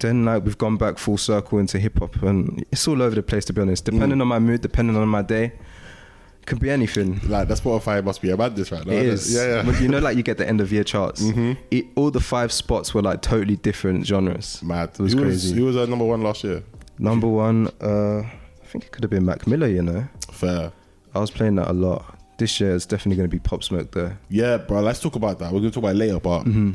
Then 0.00 0.24
like 0.24 0.44
we've 0.44 0.58
gone 0.58 0.76
back 0.76 0.98
full 0.98 1.18
circle 1.18 1.58
into 1.58 1.78
hip 1.78 1.98
hop, 1.98 2.22
and 2.22 2.64
it's 2.72 2.86
all 2.88 3.00
over 3.02 3.14
the 3.14 3.22
place 3.22 3.44
to 3.46 3.52
be 3.52 3.60
honest. 3.60 3.84
Depending 3.84 4.18
Mm. 4.18 4.22
on 4.22 4.28
my 4.28 4.38
mood, 4.38 4.60
depending 4.62 4.96
on 4.96 5.06
my 5.08 5.22
day, 5.22 5.52
could 6.46 6.58
be 6.58 6.70
anything. 6.70 7.20
Like 7.28 7.48
that 7.48 7.58
Spotify 7.58 8.02
must 8.02 8.22
be 8.22 8.30
about 8.30 8.56
this 8.56 8.72
right 8.72 8.84
now. 8.84 8.92
It 8.92 9.04
is. 9.06 9.32
Yeah, 9.34 9.62
yeah. 9.64 9.80
You 9.80 9.88
know, 9.88 9.98
like 9.98 10.16
you 10.16 10.22
get 10.22 10.38
the 10.38 10.48
end 10.48 10.60
of 10.60 10.72
year 10.72 10.84
charts. 10.84 11.22
Mhm. 11.22 11.56
It, 11.70 11.86
all 11.94 12.10
the 12.10 12.20
five 12.20 12.50
spots 12.52 12.94
were 12.94 13.02
like 13.02 13.22
totally 13.22 13.56
different 13.56 14.06
genres. 14.06 14.60
Mad. 14.62 14.90
It 14.94 14.98
was 15.00 15.12
who 15.12 15.20
crazy. 15.20 15.50
Was, 15.50 15.58
who 15.58 15.64
was 15.66 15.76
uh, 15.76 15.86
number 15.86 16.04
one 16.04 16.22
last 16.22 16.42
year? 16.44 16.62
Number 16.98 17.28
one, 17.28 17.68
uh, 17.80 18.20
I 18.20 18.66
think 18.66 18.84
it 18.84 18.92
could 18.92 19.04
have 19.04 19.10
been 19.10 19.24
Mac 19.24 19.46
Miller. 19.46 19.68
You 19.68 19.82
know, 19.82 20.08
Fair. 20.32 20.72
I 21.14 21.18
was 21.18 21.30
playing 21.30 21.56
that 21.56 21.68
a 21.70 21.72
lot. 21.72 22.16
This 22.38 22.58
year 22.60 22.74
it's 22.74 22.86
definitely 22.86 23.16
going 23.16 23.28
to 23.28 23.36
be 23.36 23.38
Pop 23.40 23.62
Smoke 23.62 23.90
though. 23.92 24.12
Yeah, 24.30 24.56
bro. 24.56 24.80
Let's 24.80 24.98
talk 25.00 25.14
about 25.16 25.38
that. 25.40 25.52
We're 25.52 25.58
gonna 25.60 25.70
talk 25.72 25.82
about 25.84 25.94
it 25.96 25.98
later, 25.98 26.18
but 26.20 26.44
Mm-hmm. 26.44 26.72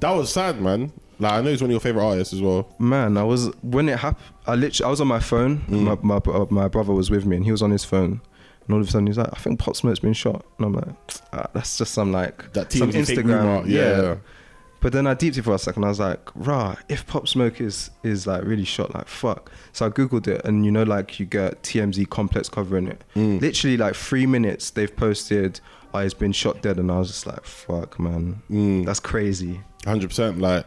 that 0.00 0.10
was 0.12 0.32
sad, 0.32 0.60
man. 0.60 0.92
Like 1.18 1.32
I 1.32 1.40
know 1.40 1.50
he's 1.50 1.60
one 1.60 1.70
of 1.70 1.72
your 1.72 1.80
favorite 1.80 2.04
artists 2.04 2.32
as 2.32 2.40
well. 2.40 2.68
Man, 2.78 3.16
I 3.16 3.24
was 3.24 3.50
when 3.62 3.88
it 3.88 3.98
happened. 3.98 4.24
I 4.46 4.54
literally 4.54 4.86
I 4.86 4.90
was 4.90 5.00
on 5.00 5.08
my 5.08 5.20
phone. 5.20 5.58
Mm. 5.68 6.02
My, 6.02 6.20
my 6.20 6.32
uh, 6.32 6.46
my 6.50 6.68
brother 6.68 6.92
was 6.92 7.10
with 7.10 7.26
me, 7.26 7.36
and 7.36 7.44
he 7.44 7.50
was 7.52 7.62
on 7.62 7.70
his 7.70 7.84
phone. 7.84 8.20
And 8.66 8.74
all 8.74 8.80
of 8.80 8.86
a 8.88 8.90
sudden, 8.90 9.06
he's 9.06 9.18
like, 9.18 9.30
"I 9.32 9.36
think 9.38 9.58
Pop 9.58 9.74
Smoke's 9.76 9.98
been 9.98 10.12
shot." 10.12 10.44
And 10.58 10.66
I'm 10.66 10.72
like, 10.74 10.94
ah, 11.32 11.46
"That's 11.54 11.78
just 11.78 11.92
some 11.94 12.12
like 12.12 12.52
That 12.52 12.70
some 12.72 12.92
Instagram. 12.92 13.66
Yeah, 13.68 14.00
yeah. 14.02 14.16
But 14.80 14.92
then 14.92 15.08
I 15.08 15.14
deeped 15.14 15.36
it 15.36 15.42
for 15.42 15.54
a 15.54 15.58
second. 15.58 15.82
I 15.84 15.88
was 15.88 15.98
like, 15.98 16.20
"Rah, 16.36 16.76
if 16.88 17.04
Pop 17.06 17.26
Smoke 17.26 17.60
is 17.60 17.90
is 18.04 18.26
like 18.28 18.44
really 18.44 18.64
shot, 18.64 18.94
like 18.94 19.08
fuck." 19.08 19.50
So 19.72 19.86
I 19.86 19.88
googled 19.88 20.28
it, 20.28 20.44
and 20.44 20.64
you 20.64 20.70
know, 20.70 20.84
like 20.84 21.18
you 21.18 21.26
get 21.26 21.62
TMZ 21.64 22.08
complex 22.10 22.48
covering 22.48 22.86
it. 22.86 23.02
Mm. 23.16 23.40
Literally, 23.40 23.76
like 23.76 23.94
three 23.96 24.26
minutes, 24.26 24.70
they've 24.70 24.94
posted, 24.94 25.58
"Oh, 25.94 26.00
he's 26.00 26.14
been 26.14 26.30
shot 26.32 26.62
dead," 26.62 26.78
and 26.78 26.92
I 26.92 26.98
was 27.00 27.08
just 27.08 27.26
like, 27.26 27.44
"Fuck, 27.44 27.98
man, 27.98 28.42
Mm. 28.50 28.84
that's 28.86 29.00
crazy." 29.00 29.62
Hundred 29.84 30.10
percent. 30.10 30.38
Like, 30.38 30.66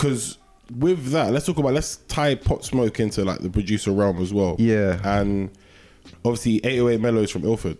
because 0.00 0.38
with 0.78 1.06
that, 1.12 1.32
let's 1.32 1.46
talk 1.46 1.58
about 1.58 1.74
let's 1.74 1.96
tie 2.08 2.34
Pop 2.34 2.62
Smoke 2.64 3.00
into 3.00 3.24
like 3.24 3.40
the 3.40 3.50
producer 3.50 3.90
realm 3.92 4.20
as 4.22 4.32
well. 4.32 4.56
Yeah. 4.58 5.00
And 5.04 5.50
obviously, 6.24 6.56
808 6.64 7.00
Mellows 7.00 7.30
from 7.30 7.44
Ilford. 7.44 7.78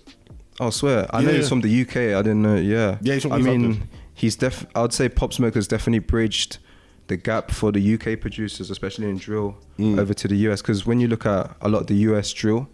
I 0.58 0.70
swear. 0.70 1.06
I 1.14 1.22
know 1.22 1.30
Yeah. 1.30 1.36
he's 1.38 1.48
from 1.48 1.60
the 1.62 1.80
UK. 1.82 1.96
I 2.14 2.22
didn't 2.22 2.42
know. 2.42 2.56
Yeah. 2.56 2.98
Yeah, 3.00 3.14
he's 3.14 3.22
from 3.22 3.32
I 3.32 3.38
East 3.38 3.46
mean, 3.46 3.62
London. 3.62 3.88
he's 4.14 4.36
def. 4.36 4.66
I'd 4.74 4.92
say 4.92 5.08
Pop 5.08 5.32
Smoke 5.32 5.54
has 5.54 5.66
definitely 5.66 6.00
bridged 6.00 6.58
the 7.06 7.16
gap 7.16 7.50
for 7.50 7.72
the 7.72 7.80
UK 7.94 8.20
producers, 8.20 8.70
especially 8.70 9.08
in 9.08 9.16
drill, 9.16 9.56
Mm. 9.78 9.98
over 9.98 10.12
to 10.14 10.28
the 10.28 10.36
US. 10.48 10.60
Because 10.62 10.84
when 10.86 11.00
you 11.00 11.08
look 11.08 11.24
at 11.26 11.56
a 11.62 11.68
lot 11.68 11.80
of 11.82 11.86
the 11.86 11.94
US 12.10 12.32
drill, 12.32 12.68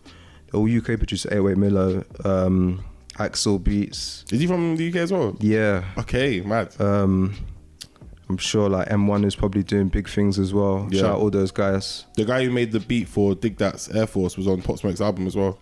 all 0.53 0.69
UK 0.69 0.97
producers, 0.97 1.31
Airway 1.33 1.55
Miller, 1.55 2.05
um, 2.25 2.85
AXL 3.19 3.59
Beats, 3.63 4.25
Is 4.31 4.41
he 4.41 4.47
from 4.47 4.77
the 4.77 4.89
UK 4.89 4.97
as 4.97 5.13
well? 5.13 5.37
yeah. 5.41 5.85
Okay, 5.99 6.41
mad. 6.41 6.69
Um, 6.81 7.35
I'm 8.29 8.37
sure 8.39 8.69
like 8.69 8.89
M1 8.89 9.25
is 9.25 9.37
probably 9.37 9.63
doing 9.63 9.89
big 9.89 10.09
things 10.09 10.39
as 10.39 10.53
well. 10.53 10.89
Yeah. 10.91 11.03
Shout 11.03 11.11
out 11.13 11.19
all 11.21 11.31
those 11.31 11.53
guys. 11.53 12.07
The 12.17 12.25
guy 12.25 12.45
who 12.45 12.51
made 12.51 12.73
the 12.73 12.81
beat 12.81 13.09
for 13.09 13.35
DigDat's 13.35 13.95
Air 13.95 14.07
Force 14.09 14.37
was 14.37 14.47
on 14.49 14.63
Pop 14.63 14.79
Smoke's 14.79 15.01
album 15.01 15.27
as 15.29 15.37
well. 15.37 15.59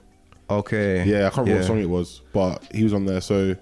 Okay. 0.48 1.04
Yeah, 1.04 1.26
I 1.26 1.30
can't 1.30 1.46
remember 1.46 1.50
Yeah. 1.52 1.56
what 1.58 1.66
song 1.66 1.80
it 1.80 1.90
was, 1.90 2.22
but 2.32 2.66
he 2.72 2.82
was 2.84 2.94
on 2.94 3.04
there. 3.06 3.20
So, 3.20 3.54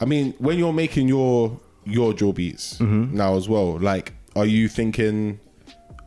I 0.00 0.04
mean, 0.06 0.34
when 0.38 0.58
you're 0.58 0.72
making 0.72 1.08
your 1.08 1.60
your 1.84 2.12
drill 2.14 2.32
beats 2.32 2.78
Mm-hmm. 2.78 3.16
now 3.16 3.36
as 3.36 3.48
well, 3.48 3.78
like, 3.78 4.12
are 4.36 4.46
you 4.46 4.68
thinking 4.68 5.38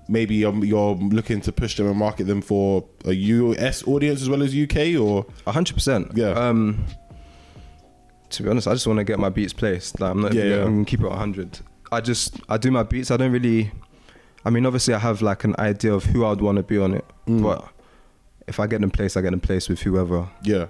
maybe 0.08 0.46
um, 0.46 0.64
you're 0.64 0.96
looking 0.96 1.42
to 1.42 1.52
push 1.52 1.78
them 1.78 1.88
and 1.88 1.98
market 1.98 2.28
them 2.28 2.42
for 2.42 2.86
a 3.06 3.14
US 3.14 3.86
audience 3.88 4.22
as 4.22 4.30
well 4.30 4.44
as 4.44 4.54
UK, 4.56 4.96
or 5.00 5.26
hundred 5.48 5.74
percent. 5.74 6.12
Yeah. 6.16 6.30
Um, 6.32 6.86
to 8.30 8.44
be 8.44 8.50
honest, 8.50 8.68
I 8.68 8.74
just 8.74 8.88
want 8.88 8.98
to 8.98 9.04
get 9.04 9.20
my 9.20 9.30
beats 9.30 9.54
placed. 9.54 10.00
Like, 10.00 10.12
I'm 10.12 10.22
not. 10.22 10.34
Yeah, 10.34 10.44
Yeah. 10.44 10.56
I'm 10.64 10.74
gonna 10.76 10.86
keep 10.86 11.02
it 11.02 11.12
hundred. 11.12 11.60
I 11.96 12.02
just 12.02 12.40
I 12.50 12.58
do 12.58 12.72
my 12.72 12.84
beats. 12.84 13.10
I 13.12 13.18
don't 13.18 13.32
really. 13.32 13.72
I 14.46 14.50
mean, 14.52 14.66
obviously, 14.66 14.94
I 14.94 15.00
have 15.00 15.22
like 15.22 15.44
an 15.44 15.56
idea 15.58 15.94
of 15.94 16.04
who 16.06 16.26
I'd 16.26 16.40
want 16.42 16.58
to 16.58 16.64
be 16.64 16.78
on 16.78 16.94
it, 16.94 17.06
Mm. 17.28 17.42
but 17.42 17.68
if 18.48 18.60
I 18.60 18.68
get 18.68 18.84
in 18.84 18.92
place, 18.92 19.18
I 19.18 19.22
get 19.22 19.34
in 19.34 19.40
place 19.40 19.68
with 19.70 19.82
whoever. 19.82 20.30
yeah? 20.44 20.68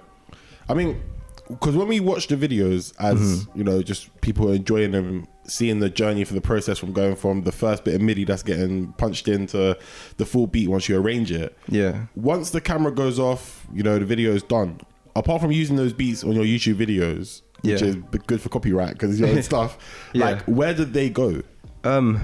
I 0.68 0.74
mean, 0.74 1.00
because 1.48 1.76
when 1.76 1.86
we 1.88 2.00
watch 2.00 2.26
the 2.28 2.36
videos 2.36 2.92
as 2.98 3.18
Mm-hmm. 3.44 3.58
you 3.58 3.64
know, 3.64 3.82
just 3.82 4.18
people 4.22 4.50
enjoying 4.50 4.92
them 4.92 5.26
seeing 5.46 5.78
the 5.80 5.88
journey 5.90 6.24
for 6.24 6.34
the 6.34 6.40
process 6.40 6.78
from 6.78 6.92
going 6.92 7.14
from 7.14 7.42
the 7.42 7.52
first 7.52 7.84
bit 7.84 7.94
of 7.94 8.00
MIDI 8.00 8.24
that's 8.24 8.42
getting 8.42 8.92
punched 8.94 9.28
into 9.28 9.76
the 10.16 10.24
full 10.26 10.46
beat 10.48 10.68
once 10.68 10.88
you 10.88 10.96
arrange 10.98 11.30
it. 11.30 11.56
Yeah. 11.68 12.06
Once 12.16 12.50
the 12.50 12.60
camera 12.60 12.90
goes 12.90 13.18
off, 13.20 13.66
you 13.72 13.82
know, 13.84 13.98
the 13.98 14.04
video 14.06 14.32
is 14.32 14.42
done. 14.42 14.80
Apart 15.14 15.40
from 15.42 15.52
using 15.52 15.76
those 15.76 15.92
beats 15.92 16.24
on 16.24 16.32
your 16.32 16.44
YouTube 16.44 16.74
videos, 16.84 17.42
which 17.66 17.82
Yeah. 17.82 17.88
is 17.88 17.96
good 18.26 18.40
for 18.40 18.48
copyright 18.48 18.92
because 18.94 19.10
it's 19.10 19.20
your 19.20 19.28
own 19.30 19.42
stuff, 19.52 19.78
Yeah. 20.12 20.24
like, 20.30 20.42
where 20.44 20.74
did 20.74 20.92
they 20.92 21.08
go? 21.10 21.42
Um, 21.84 22.20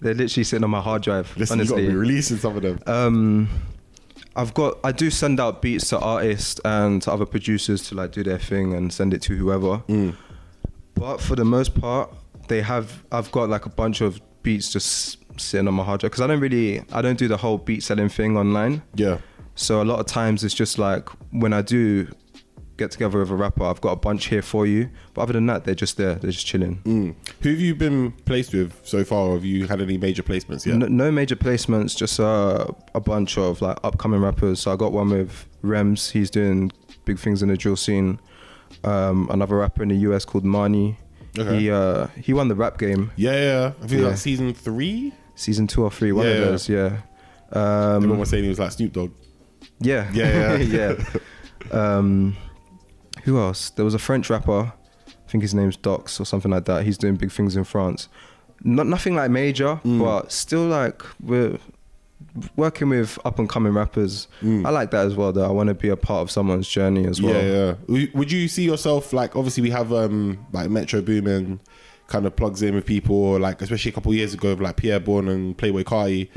they're 0.00 0.14
literally 0.14 0.44
sitting 0.44 0.64
on 0.64 0.70
my 0.70 0.80
hard 0.80 1.02
drive. 1.02 1.32
Listen, 1.36 1.58
you 1.60 1.64
got 1.66 1.76
to 1.76 1.86
be 1.88 1.94
releasing 1.94 2.36
some 2.38 2.56
of 2.56 2.62
them. 2.62 2.78
um, 2.86 3.48
I've 4.34 4.54
got 4.54 4.78
I 4.82 4.92
do 4.92 5.10
send 5.10 5.38
out 5.40 5.60
beats 5.60 5.90
to 5.90 5.98
artists 5.98 6.58
and 6.64 7.02
to 7.02 7.12
other 7.12 7.26
producers 7.26 7.82
to 7.88 7.94
like 7.94 8.12
do 8.12 8.22
their 8.24 8.38
thing 8.38 8.72
and 8.72 8.90
send 8.90 9.12
it 9.12 9.20
to 9.22 9.36
whoever. 9.36 9.78
Mm. 9.88 10.16
But 10.94 11.20
for 11.20 11.36
the 11.36 11.44
most 11.44 11.78
part, 11.78 12.10
they 12.48 12.62
have 12.62 13.04
I've 13.12 13.30
got 13.30 13.50
like 13.50 13.66
a 13.66 13.68
bunch 13.68 14.00
of 14.00 14.20
beats 14.42 14.72
just 14.72 15.18
sitting 15.38 15.68
on 15.68 15.74
my 15.74 15.84
hard 15.84 16.00
drive 16.00 16.12
because 16.12 16.22
I 16.22 16.26
don't 16.28 16.40
really 16.40 16.82
I 16.92 17.02
don't 17.02 17.18
do 17.18 17.28
the 17.28 17.36
whole 17.36 17.58
beat 17.58 17.82
selling 17.82 18.08
thing 18.08 18.38
online. 18.38 18.82
Yeah. 18.94 19.18
So 19.54 19.82
a 19.82 19.84
lot 19.84 20.00
of 20.00 20.06
times 20.06 20.44
it's 20.44 20.54
just 20.54 20.78
like 20.78 21.10
when 21.30 21.52
I 21.52 21.60
do 21.60 22.08
get 22.76 22.90
together 22.90 23.18
with 23.18 23.30
a 23.30 23.34
rapper, 23.34 23.64
I've 23.64 23.80
got 23.80 23.92
a 23.92 23.96
bunch 23.96 24.26
here 24.26 24.42
for 24.42 24.66
you. 24.66 24.90
But 25.14 25.22
other 25.22 25.32
than 25.34 25.46
that, 25.46 25.64
they're 25.64 25.74
just 25.74 25.96
there. 25.96 26.14
They're 26.16 26.30
just 26.30 26.46
chilling. 26.46 26.80
Mm. 26.84 27.14
Who 27.42 27.50
have 27.50 27.60
you 27.60 27.74
been 27.74 28.12
placed 28.24 28.52
with 28.54 28.74
so 28.84 29.04
far? 29.04 29.32
Have 29.34 29.44
you 29.44 29.66
had 29.66 29.80
any 29.80 29.98
major 29.98 30.22
placements 30.22 30.64
yet? 30.66 30.76
No, 30.76 30.86
no 30.86 31.10
major 31.10 31.36
placements, 31.36 31.96
just 31.96 32.18
uh, 32.18 32.66
a 32.94 33.00
bunch 33.00 33.36
of 33.38 33.60
like 33.62 33.78
upcoming 33.84 34.20
rappers. 34.20 34.60
So 34.60 34.72
I 34.72 34.76
got 34.76 34.92
one 34.92 35.10
with 35.10 35.46
Rems. 35.62 36.10
He's 36.12 36.30
doing 36.30 36.72
big 37.04 37.18
things 37.18 37.42
in 37.42 37.48
the 37.48 37.56
drill 37.56 37.76
scene. 37.76 38.20
Um, 38.84 39.28
another 39.30 39.56
rapper 39.56 39.82
in 39.82 39.90
the 39.90 39.96
US 40.10 40.24
called 40.24 40.44
Marnie. 40.44 40.96
Okay. 41.38 41.60
He 41.60 41.70
uh, 41.70 42.08
he 42.20 42.32
won 42.32 42.48
the 42.48 42.54
rap 42.54 42.78
game, 42.78 43.10
Yeah, 43.16 43.32
yeah. 43.32 43.72
I 43.82 43.86
think 43.86 44.00
Yeah. 44.02 44.08
like 44.08 44.16
season 44.18 44.52
three. 44.54 45.12
season 45.34 45.66
two 45.66 45.82
or 45.82 45.90
three, 45.90 46.12
one 46.12 46.26
Yeah, 46.26 46.32
of 46.32 46.38
yeah. 46.38 46.44
those. 46.44 46.68
Yeah. 46.68 46.96
Everyone 47.54 48.12
Um, 48.12 48.18
was 48.18 48.30
saying 48.30 48.42
he 48.44 48.48
was 48.50 48.58
like 48.58 48.72
Snoop 48.72 48.92
Dogg. 48.92 49.10
yeah. 49.80 50.10
Yeah, 50.12 50.56
yeah. 50.56 50.94
Um, 51.70 52.36
who 53.22 53.38
else? 53.38 53.70
There 53.70 53.84
was 53.84 53.94
a 53.94 53.98
French 53.98 54.30
rapper. 54.30 54.72
I 55.08 55.30
think 55.30 55.42
his 55.42 55.54
name's 55.54 55.76
Dox 55.76 56.20
or 56.20 56.24
something 56.26 56.50
like 56.50 56.64
that. 56.66 56.84
He's 56.84 56.98
doing 56.98 57.16
big 57.16 57.32
things 57.32 57.56
in 57.56 57.64
France. 57.64 58.08
Not 58.64 58.86
nothing 58.86 59.14
like 59.16 59.30
major, 59.30 59.80
Mm. 59.84 59.98
but 60.00 60.30
still 60.30 60.66
like 60.66 61.02
we're 61.20 61.58
working 62.56 62.88
with 62.88 63.18
up 63.24 63.38
and 63.38 63.48
coming 63.48 63.72
rappers. 63.72 64.28
Mm. 64.42 64.64
I 64.66 64.70
like 64.70 64.90
that 64.92 65.06
as 65.06 65.14
well. 65.16 65.32
Though 65.32 65.44
I 65.44 65.50
want 65.50 65.68
to 65.68 65.74
be 65.74 65.88
a 65.88 65.96
part 65.96 66.22
of 66.22 66.30
someone's 66.30 66.68
journey 66.68 67.06
as 67.06 67.20
well. 67.20 67.34
Yeah, 67.34 67.50
yeah. 67.50 67.74
Would- 67.88 68.14
Would 68.14 68.32
you 68.32 68.48
see 68.48 68.64
yourself 68.64 69.12
like 69.12 69.34
obviously 69.36 69.62
we 69.62 69.70
have 69.70 69.92
um 69.92 70.46
like 70.52 70.70
Metro 70.70 71.00
Boomin 71.02 71.60
kind 72.12 72.26
of 72.26 72.36
plugs 72.36 72.60
in 72.62 72.74
with 72.74 72.86
people 72.86 73.16
or 73.16 73.38
like 73.40 73.62
especially 73.62 73.90
a 73.90 73.94
couple 73.94 74.12
years 74.14 74.32
ago 74.34 74.50
with 74.50 74.60
like 74.60 74.76
Pierre 74.76 75.00
Bourne 75.00 75.28
and 75.28 75.56
Playboy 75.56 75.82
Carti, 75.84 76.28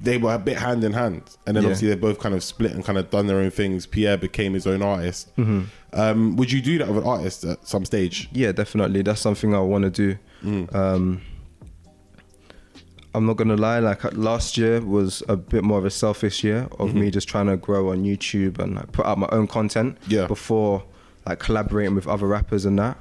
they 0.00 0.16
were 0.18 0.34
a 0.34 0.38
bit 0.38 0.58
hand 0.58 0.84
in 0.84 0.92
hand, 0.92 1.22
and 1.46 1.56
then 1.56 1.62
Yeah. 1.64 1.68
obviously 1.70 1.88
they 1.88 1.96
both 2.08 2.18
kind 2.18 2.34
of 2.34 2.42
split 2.44 2.72
and 2.72 2.84
kind 2.84 2.98
of 2.98 3.10
done 3.10 3.26
their 3.28 3.38
own 3.38 3.50
things. 3.50 3.86
Pierre 3.86 4.16
became 4.18 4.52
his 4.54 4.66
own 4.66 4.82
artist. 4.82 5.30
Um, 5.94 6.36
would 6.36 6.50
you 6.52 6.60
do 6.62 6.78
that 6.78 6.88
with 6.88 6.98
an 6.98 7.08
artist 7.08 7.44
at 7.44 7.66
some 7.66 7.84
stage? 7.84 8.28
Yeah, 8.32 8.52
definitely. 8.52 9.02
That's 9.02 9.20
something 9.20 9.54
I 9.54 9.60
want 9.60 9.84
to 9.84 9.90
do. 9.90 10.66
Um, 10.72 11.20
I'm 13.14 13.26
not 13.26 13.36
gonna 13.36 13.56
lie. 13.56 13.78
Like 13.78 14.04
uh, 14.04 14.10
last 14.14 14.56
year 14.56 14.80
was 14.80 15.22
a 15.28 15.36
bit 15.36 15.62
more 15.64 15.78
of 15.78 15.84
a 15.84 15.90
selfish 15.90 16.42
year 16.42 16.66
of 16.78 16.94
me 16.94 17.10
just 17.10 17.28
trying 17.28 17.46
to 17.46 17.56
grow 17.58 17.90
on 17.92 18.04
YouTube 18.04 18.58
and 18.58 18.74
like, 18.76 18.90
put 18.92 19.04
out 19.04 19.18
my 19.18 19.28
own 19.32 19.46
content. 19.46 19.98
Yeah. 20.08 20.26
Before 20.26 20.84
like 21.26 21.38
collaborating 21.38 21.94
with 21.94 22.08
other 22.08 22.26
rappers 22.26 22.64
and 22.64 22.78
that. 22.78 22.96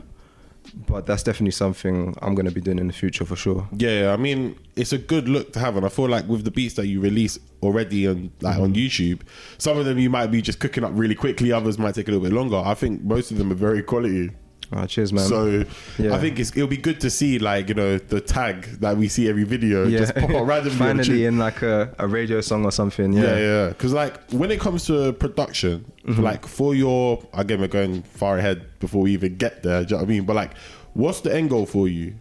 But 0.73 1.05
that's 1.05 1.23
definitely 1.23 1.51
something 1.51 2.15
I'm 2.21 2.35
gonna 2.35 2.51
be 2.51 2.61
doing 2.61 2.79
in 2.79 2.87
the 2.87 2.93
future 2.93 3.25
for 3.25 3.35
sure. 3.35 3.67
Yeah, 3.75 4.13
I 4.13 4.17
mean, 4.17 4.57
it's 4.75 4.93
a 4.93 4.97
good 4.97 5.27
look 5.27 5.53
to 5.53 5.59
have, 5.59 5.75
and 5.77 5.85
I 5.85 5.89
feel 5.89 6.07
like 6.07 6.27
with 6.27 6.43
the 6.43 6.51
beats 6.51 6.75
that 6.75 6.87
you 6.87 7.01
release 7.01 7.39
already 7.61 8.07
on 8.07 8.31
like 8.41 8.57
on 8.57 8.73
mm-hmm. 8.73 9.13
YouTube, 9.13 9.21
some 9.57 9.77
of 9.77 9.85
them 9.85 9.99
you 9.99 10.09
might 10.09 10.27
be 10.27 10.41
just 10.41 10.59
cooking 10.59 10.83
up 10.83 10.91
really 10.93 11.15
quickly. 11.15 11.51
Others 11.51 11.77
might 11.77 11.95
take 11.95 12.07
a 12.07 12.11
little 12.11 12.23
bit 12.23 12.33
longer. 12.33 12.57
I 12.57 12.73
think 12.73 13.03
most 13.03 13.31
of 13.31 13.37
them 13.37 13.51
are 13.51 13.55
very 13.55 13.83
quality. 13.83 14.31
Ah, 14.73 14.85
cheers, 14.85 15.11
man. 15.11 15.27
So 15.27 15.65
Yeah. 15.99 16.15
I 16.15 16.19
think 16.19 16.39
it's, 16.39 16.51
it'll 16.55 16.67
be 16.67 16.77
good 16.77 17.01
to 17.01 17.09
see 17.09 17.39
like 17.39 17.67
you 17.67 17.75
know 17.75 17.97
the 17.97 18.21
tag 18.21 18.63
that 18.79 18.95
we 18.95 19.09
see 19.09 19.27
every 19.27 19.43
video 19.43 19.85
yeah, 19.85 19.99
just 19.99 20.15
pop 20.15 20.29
up 20.29 20.47
randomly. 20.47 20.77
finally 20.77 21.25
in 21.25 21.37
like 21.37 21.61
a, 21.61 21.93
a 21.99 22.07
radio 22.07 22.39
song 22.41 22.63
or 22.63 22.71
something. 22.71 23.11
Yeah, 23.11 23.23
Yeah. 23.23 23.37
yeah. 23.39 23.67
Because 23.69 23.91
like 23.91 24.31
when 24.31 24.49
it 24.51 24.59
comes 24.61 24.85
to 24.87 25.13
production, 25.13 25.85
Mm-hmm. 26.05 26.21
like 26.23 26.47
for 26.47 26.73
your 26.73 27.21
again, 27.33 27.59
we're 27.61 27.67
going 27.67 28.01
far 28.03 28.37
ahead 28.39 28.65
before 28.79 29.01
we 29.03 29.11
even 29.13 29.35
get 29.37 29.61
there. 29.61 29.83
Do 29.83 29.89
you 29.89 29.91
know 29.91 29.97
what 29.97 30.09
I 30.09 30.09
mean? 30.09 30.25
But 30.25 30.35
like, 30.35 30.51
what's 30.93 31.21
the 31.21 31.35
end 31.35 31.49
goal 31.51 31.65
for 31.67 31.87
you? 31.87 32.15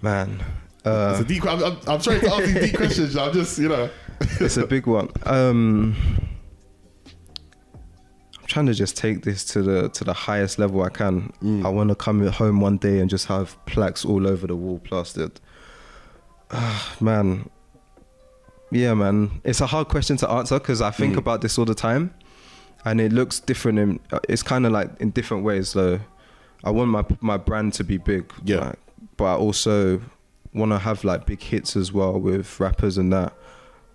Man. 0.00 0.42
It's 0.78 0.86
Uh, 0.86 1.18
a 1.20 1.24
deep. 1.24 1.44
I'm, 1.46 1.62
I'm, 1.62 1.76
I'm 1.86 2.00
trying 2.00 2.20
to 2.20 2.32
ask 2.34 2.44
these 2.44 2.64
deep 2.70 2.76
questions. 2.82 3.16
I'm 3.16 3.32
just 3.32 3.58
you 3.58 3.68
know. 3.68 3.88
it's 4.40 4.56
a 4.56 4.66
big 4.66 4.86
one. 4.86 5.08
Um, 5.26 5.94
trying 8.52 8.66
to 8.66 8.74
just 8.74 8.96
take 8.96 9.22
this 9.22 9.44
to 9.44 9.62
the 9.62 9.88
to 9.88 10.04
the 10.04 10.12
highest 10.12 10.58
level 10.58 10.82
I 10.82 10.90
can. 10.90 11.32
Mm. 11.42 11.64
I 11.64 11.68
want 11.68 11.88
to 11.88 11.94
come 11.94 12.24
home 12.26 12.60
one 12.60 12.76
day 12.76 13.00
and 13.00 13.08
just 13.08 13.26
have 13.26 13.56
plaques 13.64 14.04
all 14.04 14.26
over 14.26 14.46
the 14.46 14.56
wall 14.56 14.78
plastered. 14.78 15.40
Ah, 16.50 16.96
man, 17.00 17.48
yeah, 18.70 18.92
man. 18.92 19.40
It's 19.42 19.60
a 19.62 19.66
hard 19.66 19.88
question 19.88 20.18
to 20.18 20.30
answer 20.30 20.58
because 20.58 20.82
I 20.82 20.90
think 20.90 21.14
mm. 21.14 21.18
about 21.18 21.40
this 21.40 21.58
all 21.58 21.64
the 21.64 21.74
time, 21.74 22.12
and 22.84 23.00
it 23.00 23.12
looks 23.12 23.40
different. 23.40 23.78
In 23.78 24.00
uh, 24.12 24.20
it's 24.28 24.42
kind 24.42 24.66
of 24.66 24.72
like 24.72 24.90
in 25.00 25.10
different 25.10 25.44
ways. 25.44 25.72
though. 25.72 26.00
I 26.64 26.70
want 26.70 26.90
my 26.90 27.04
my 27.20 27.38
brand 27.38 27.72
to 27.74 27.84
be 27.84 27.96
big. 27.96 28.30
Yeah. 28.44 28.60
like, 28.60 28.78
but 29.16 29.24
I 29.24 29.36
also 29.36 30.00
want 30.54 30.72
to 30.72 30.78
have 30.78 31.04
like 31.04 31.24
big 31.24 31.42
hits 31.42 31.74
as 31.74 31.92
well 31.92 32.20
with 32.20 32.60
rappers 32.60 32.98
and 32.98 33.12
that. 33.12 33.32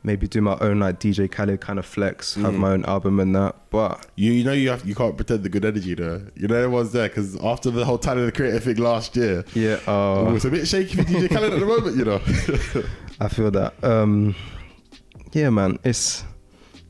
Maybe 0.08 0.26
do 0.26 0.40
my 0.40 0.58
own 0.62 0.80
like 0.80 1.02
DJ 1.02 1.30
Khaled 1.30 1.60
kind 1.60 1.78
of 1.78 1.86
flex, 1.86 2.36
have 2.36 2.54
my 2.54 2.72
own 2.72 2.86
album 2.86 3.20
and 3.20 3.36
that. 3.36 3.58
But 3.70 4.08
You, 4.16 4.32
you 4.32 4.46
know 4.46 4.54
you 4.54 4.70
have 4.70 4.86
you 4.86 4.96
can't 4.96 5.18
pretend 5.18 5.44
the 5.44 5.50
good 5.50 5.66
energy 5.66 5.96
though. 5.96 6.22
You 6.34 6.48
know 6.48 6.56
everyone's 6.56 6.94
there 6.94 7.10
because 7.10 7.36
after 7.44 7.70
the 7.72 7.84
whole 7.84 7.98
time 7.98 8.18
of 8.18 8.26
the 8.26 8.32
creative 8.32 8.64
thing 8.64 8.78
last 8.78 9.18
year, 9.18 9.44
yeah, 9.54 9.82
oh, 9.86 10.28
uh, 10.28 10.34
it's 10.34 10.46
a 10.46 10.50
bit 10.50 10.66
shaky 10.66 10.96
for 10.96 11.04
DJ 11.04 11.30
Khaled 11.30 11.52
at 11.52 11.60
the 11.60 11.66
moment. 11.66 11.98
You 11.98 12.06
know. 12.06 12.22
I 13.20 13.28
feel 13.28 13.52
that. 13.52 13.84
Um, 13.84 14.34
yeah, 15.34 15.50
man, 15.50 15.78
it's 15.84 16.24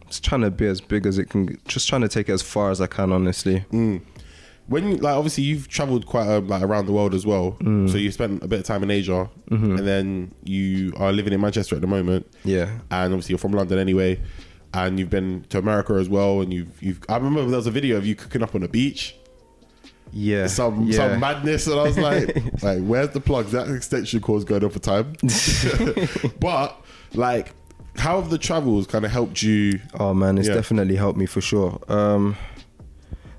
it's 0.05 0.19
trying 0.19 0.41
to 0.41 0.51
be 0.51 0.67
as 0.67 0.79
big 0.79 1.07
as 1.07 1.17
it 1.17 1.25
can. 1.31 1.59
Just 1.67 1.89
trying 1.89 2.01
to 2.01 2.07
take 2.07 2.29
it 2.29 2.33
as 2.33 2.43
far 2.43 2.69
as 2.69 2.81
I 2.81 2.85
can, 2.85 3.11
honestly. 3.11 3.65
Mm. 3.71 4.01
When 4.67 4.97
like 4.97 5.15
obviously 5.15 5.43
you've 5.45 5.67
travelled 5.69 6.05
quite 6.05 6.27
um, 6.27 6.47
like 6.49 6.61
around 6.61 6.87
the 6.87 6.91
world 6.91 7.13
as 7.13 7.25
well, 7.25 7.55
Mm. 7.61 7.89
so 7.89 7.97
you 7.97 8.11
spent 8.11 8.43
a 8.43 8.47
bit 8.47 8.59
of 8.59 8.65
time 8.65 8.83
in 8.83 8.91
Asia, 8.91 9.29
Mm-hmm. 9.49 9.77
and 9.77 9.87
then 9.87 10.31
you 10.43 10.91
are 10.97 11.11
living 11.13 11.31
in 11.33 11.39
Manchester 11.39 11.75
at 11.75 11.81
the 11.81 11.87
moment, 11.87 12.25
Yeah, 12.43 12.65
and 12.91 13.13
obviously 13.13 13.31
you're 13.33 13.39
from 13.39 13.53
London 13.53 13.79
anyway, 13.79 14.19
and 14.73 14.99
you've 14.99 15.09
been 15.09 15.45
to 15.49 15.57
America 15.57 15.93
as 15.93 16.09
well, 16.09 16.41
and 16.41 16.53
you've 16.53 16.83
you've. 16.83 16.99
I 17.07 17.15
remember 17.15 17.45
there 17.45 17.55
was 17.57 17.67
a 17.67 17.71
video 17.71 17.95
of 17.97 18.05
you 18.05 18.15
cooking 18.15 18.43
up 18.43 18.55
on 18.55 18.61
the 18.61 18.67
beach, 18.67 19.15
yeah, 20.11 20.47
some 20.47 20.83
yeah. 20.83 20.97
some 20.97 21.19
madness, 21.21 21.67
and 21.67 21.79
I 21.79 21.83
was 21.83 21.97
like, 21.97 22.35
like 22.63 22.81
where's 22.83 23.09
the 23.11 23.21
plugs? 23.21 23.53
That 23.53 23.69
extension 23.69 24.19
cord's 24.19 24.43
going 24.43 24.63
on 24.65 24.69
for 24.69 24.79
time, 24.79 25.13
but 26.39 26.81
like. 27.13 27.53
How 27.95 28.21
have 28.21 28.29
the 28.29 28.37
travels 28.37 28.85
kind 28.85 29.05
of 29.05 29.11
helped 29.11 29.41
you? 29.41 29.79
Oh 29.99 30.13
man, 30.13 30.37
it's 30.37 30.47
Yeah. 30.47 30.53
definitely 30.53 30.95
helped 30.97 31.17
me 31.17 31.25
for 31.25 31.41
sure. 31.41 31.79
Um, 31.87 32.35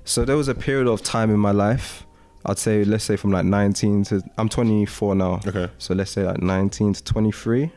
so 0.09 0.25
there 0.25 0.35
was 0.37 0.47
a 0.47 0.55
period 0.55 0.87
of 0.87 1.01
time 1.03 1.29
in 1.29 1.39
my 1.39 1.51
life. 1.51 2.05
I'd 2.45 2.57
say, 2.57 2.83
let's 2.85 3.03
say 3.03 3.15
from 3.17 3.31
like 3.31 3.45
19 3.45 4.03
to 4.05 4.21
I'm 4.37 4.49
24 4.49 5.15
now. 5.15 5.39
Okay. 5.45 5.67
So 5.77 5.93
let's 5.93 6.11
say 6.11 6.23
like 6.23 6.41
19 6.41 6.93
to 6.93 7.03
23. 7.03 7.71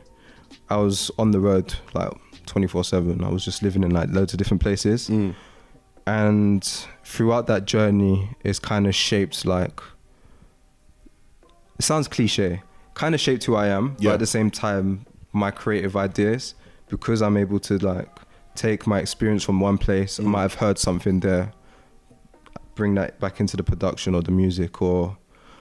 I 0.70 0.76
was 0.76 1.10
on 1.18 1.30
the 1.32 1.40
road 1.40 1.74
like 1.94 2.10
24 2.46 2.84
seven. 2.84 3.24
I 3.24 3.28
was 3.28 3.44
just 3.44 3.62
living 3.62 3.82
in 3.84 3.90
like 3.90 4.08
loads 4.10 4.32
of 4.34 4.38
different 4.38 4.62
places. 4.62 5.08
Mm. 5.08 5.34
and 6.06 6.64
throughout 7.04 7.46
that 7.46 7.64
journey 7.64 8.28
it's 8.42 8.58
kind 8.58 8.86
of 8.88 8.94
shaped 8.94 9.44
like 9.44 9.80
it 11.78 11.82
sounds 11.84 12.08
cliche 12.08 12.60
kind 12.94 13.14
of 13.14 13.20
shaped 13.20 13.44
who 13.44 13.54
i 13.54 13.66
am 13.68 13.94
Yeah. 14.00 14.10
but 14.10 14.14
at 14.14 14.20
the 14.20 14.26
same 14.26 14.50
time 14.50 15.06
my 15.32 15.50
creative 15.52 15.94
ideas 15.96 16.54
because 16.88 17.22
i'm 17.22 17.36
able 17.36 17.60
to 17.60 17.78
like 17.78 18.08
take 18.56 18.84
my 18.86 18.98
experience 18.98 19.44
from 19.44 19.60
one 19.60 19.78
place 19.78 20.18
Mm. 20.18 20.24
i 20.24 20.28
might 20.28 20.42
have 20.42 20.54
heard 20.54 20.76
something 20.78 21.20
there 21.20 21.52
bring 22.74 22.94
that 22.94 23.18
back 23.20 23.40
into 23.40 23.56
the 23.56 23.62
production 23.62 24.14
or 24.14 24.22
the 24.22 24.30
music 24.30 24.80
or 24.82 25.16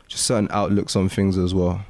just 0.08 0.26
certain 0.26 0.48
outlooks 0.52 0.96
on 0.96 1.10
things 1.10 1.38
as 1.38 1.54
well 1.54 1.84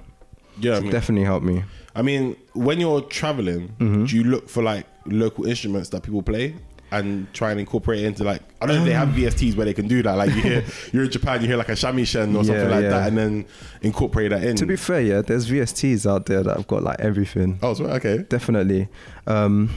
Yeah, 0.59 0.77
I 0.77 0.79
mean, 0.81 0.91
definitely 0.91 1.25
helped 1.25 1.45
me 1.45 1.63
I 1.95 2.01
mean, 2.03 2.37
when 2.53 2.79
you're 2.79 3.01
traveling, 3.01 3.75
Mm-hmm. 3.79 4.05
do 4.05 4.15
you 4.15 4.23
look 4.23 4.47
for 4.49 4.63
like 4.63 4.85
local 5.05 5.45
instruments 5.45 5.89
that 5.89 6.03
people 6.03 6.21
play 6.21 6.55
and 6.91 7.31
try 7.33 7.51
and 7.51 7.59
incorporate 7.59 8.01
it 8.01 8.05
into 8.05 8.23
like 8.23 8.41
I 8.61 8.65
don't 8.65 8.75
know 8.75 8.81
if 8.81 8.87
they 8.87 8.93
have 8.93 9.09
VSTs 9.09 9.55
where 9.55 9.65
they 9.65 9.73
can 9.73 9.87
do 9.87 10.03
that. 10.03 10.13
Like 10.17 10.29
you 10.35 10.41
hear 10.41 10.65
you're 10.91 11.03
in 11.05 11.09
Japan, 11.11 11.41
you 11.41 11.47
hear 11.47 11.55
like 11.57 11.69
a 11.69 11.73
shamisen 11.73 12.35
or 12.35 12.43
something 12.43 12.69
like 12.69 12.83
yeah. 12.83 12.89
that, 12.89 13.07
and 13.07 13.17
then 13.17 13.45
incorporate 13.81 14.31
that 14.31 14.43
in. 14.43 14.55
to 14.57 14.65
be 14.65 14.75
fair 14.75 15.01
yeah 15.01 15.21
there's 15.21 15.49
vsts 15.49 16.05
out 16.09 16.25
there 16.25 16.43
that 16.43 16.57
have 16.57 16.67
got 16.67 16.83
like 16.83 16.99
everything 16.99 17.59
oh, 17.63 17.73
so, 17.73 17.85
okay. 17.85 18.19
definitely. 18.29 18.89
Um, 19.25 19.69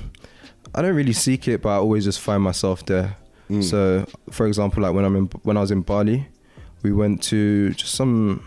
I 0.74 0.82
don't 0.82 0.96
really 0.96 1.12
seek 1.12 1.46
it, 1.46 1.62
but 1.62 1.68
I 1.68 1.76
always 1.76 2.04
just 2.04 2.20
find 2.20 2.42
myself 2.42 2.84
there. 2.84 3.16
Mm. 3.60 3.64
So, 3.64 4.06
for 4.30 4.46
example, 4.46 4.82
like 4.82 4.94
when 4.94 5.04
I'm 5.04 5.16
in 5.16 5.26
when 5.42 5.56
I 5.56 5.60
was 5.60 5.70
in 5.70 5.82
Bali, 5.82 6.26
we 6.82 6.92
went 6.92 7.22
to 7.24 7.70
just 7.74 7.94
some 7.94 8.42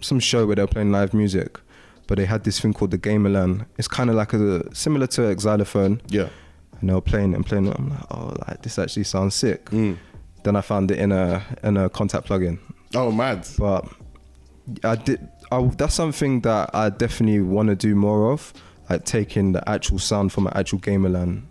some 0.00 0.20
show 0.20 0.46
where 0.46 0.56
they 0.56 0.62
were 0.62 0.68
playing 0.68 0.92
live 0.92 1.12
music, 1.14 1.58
but 2.06 2.18
they 2.18 2.24
had 2.24 2.44
this 2.44 2.60
thing 2.60 2.72
called 2.72 2.90
the 2.90 2.98
gamelan. 2.98 3.66
It's 3.78 3.88
kind 3.88 4.10
of 4.10 4.16
like 4.16 4.32
a 4.32 4.74
similar 4.74 5.06
to 5.08 5.28
a 5.28 5.38
xylophone, 5.38 6.00
Yeah. 6.08 6.28
and 6.80 6.88
they 6.88 6.94
were 6.94 7.00
playing 7.00 7.32
it 7.32 7.36
and 7.36 7.46
playing 7.46 7.66
it. 7.66 7.76
I'm 7.78 7.90
like, 7.90 8.04
oh, 8.10 8.34
like 8.48 8.62
this 8.62 8.78
actually 8.78 9.04
sounds 9.04 9.34
sick. 9.34 9.66
Mm. 9.70 9.96
Then 10.44 10.54
I 10.56 10.60
found 10.60 10.90
it 10.90 10.98
in 10.98 11.12
a 11.12 11.42
in 11.62 11.76
a 11.76 11.90
Kontakt 11.90 12.26
plugin, 12.26 12.58
Oh, 12.94 13.10
mad. 13.12 13.46
but 13.58 13.86
I 14.84 14.96
did. 14.96 15.28
I, 15.50 15.62
that's 15.78 15.94
something 15.94 16.42
that 16.42 16.70
I 16.74 16.90
definitely 16.90 17.40
want 17.40 17.68
to 17.70 17.74
do 17.74 17.94
more 17.94 18.30
of, 18.32 18.52
like 18.90 19.04
taking 19.04 19.52
the 19.52 19.66
actual 19.68 19.98
sound 19.98 20.30
from 20.32 20.46
an 20.46 20.52
actual 20.54 20.78
gamelan 20.78 21.42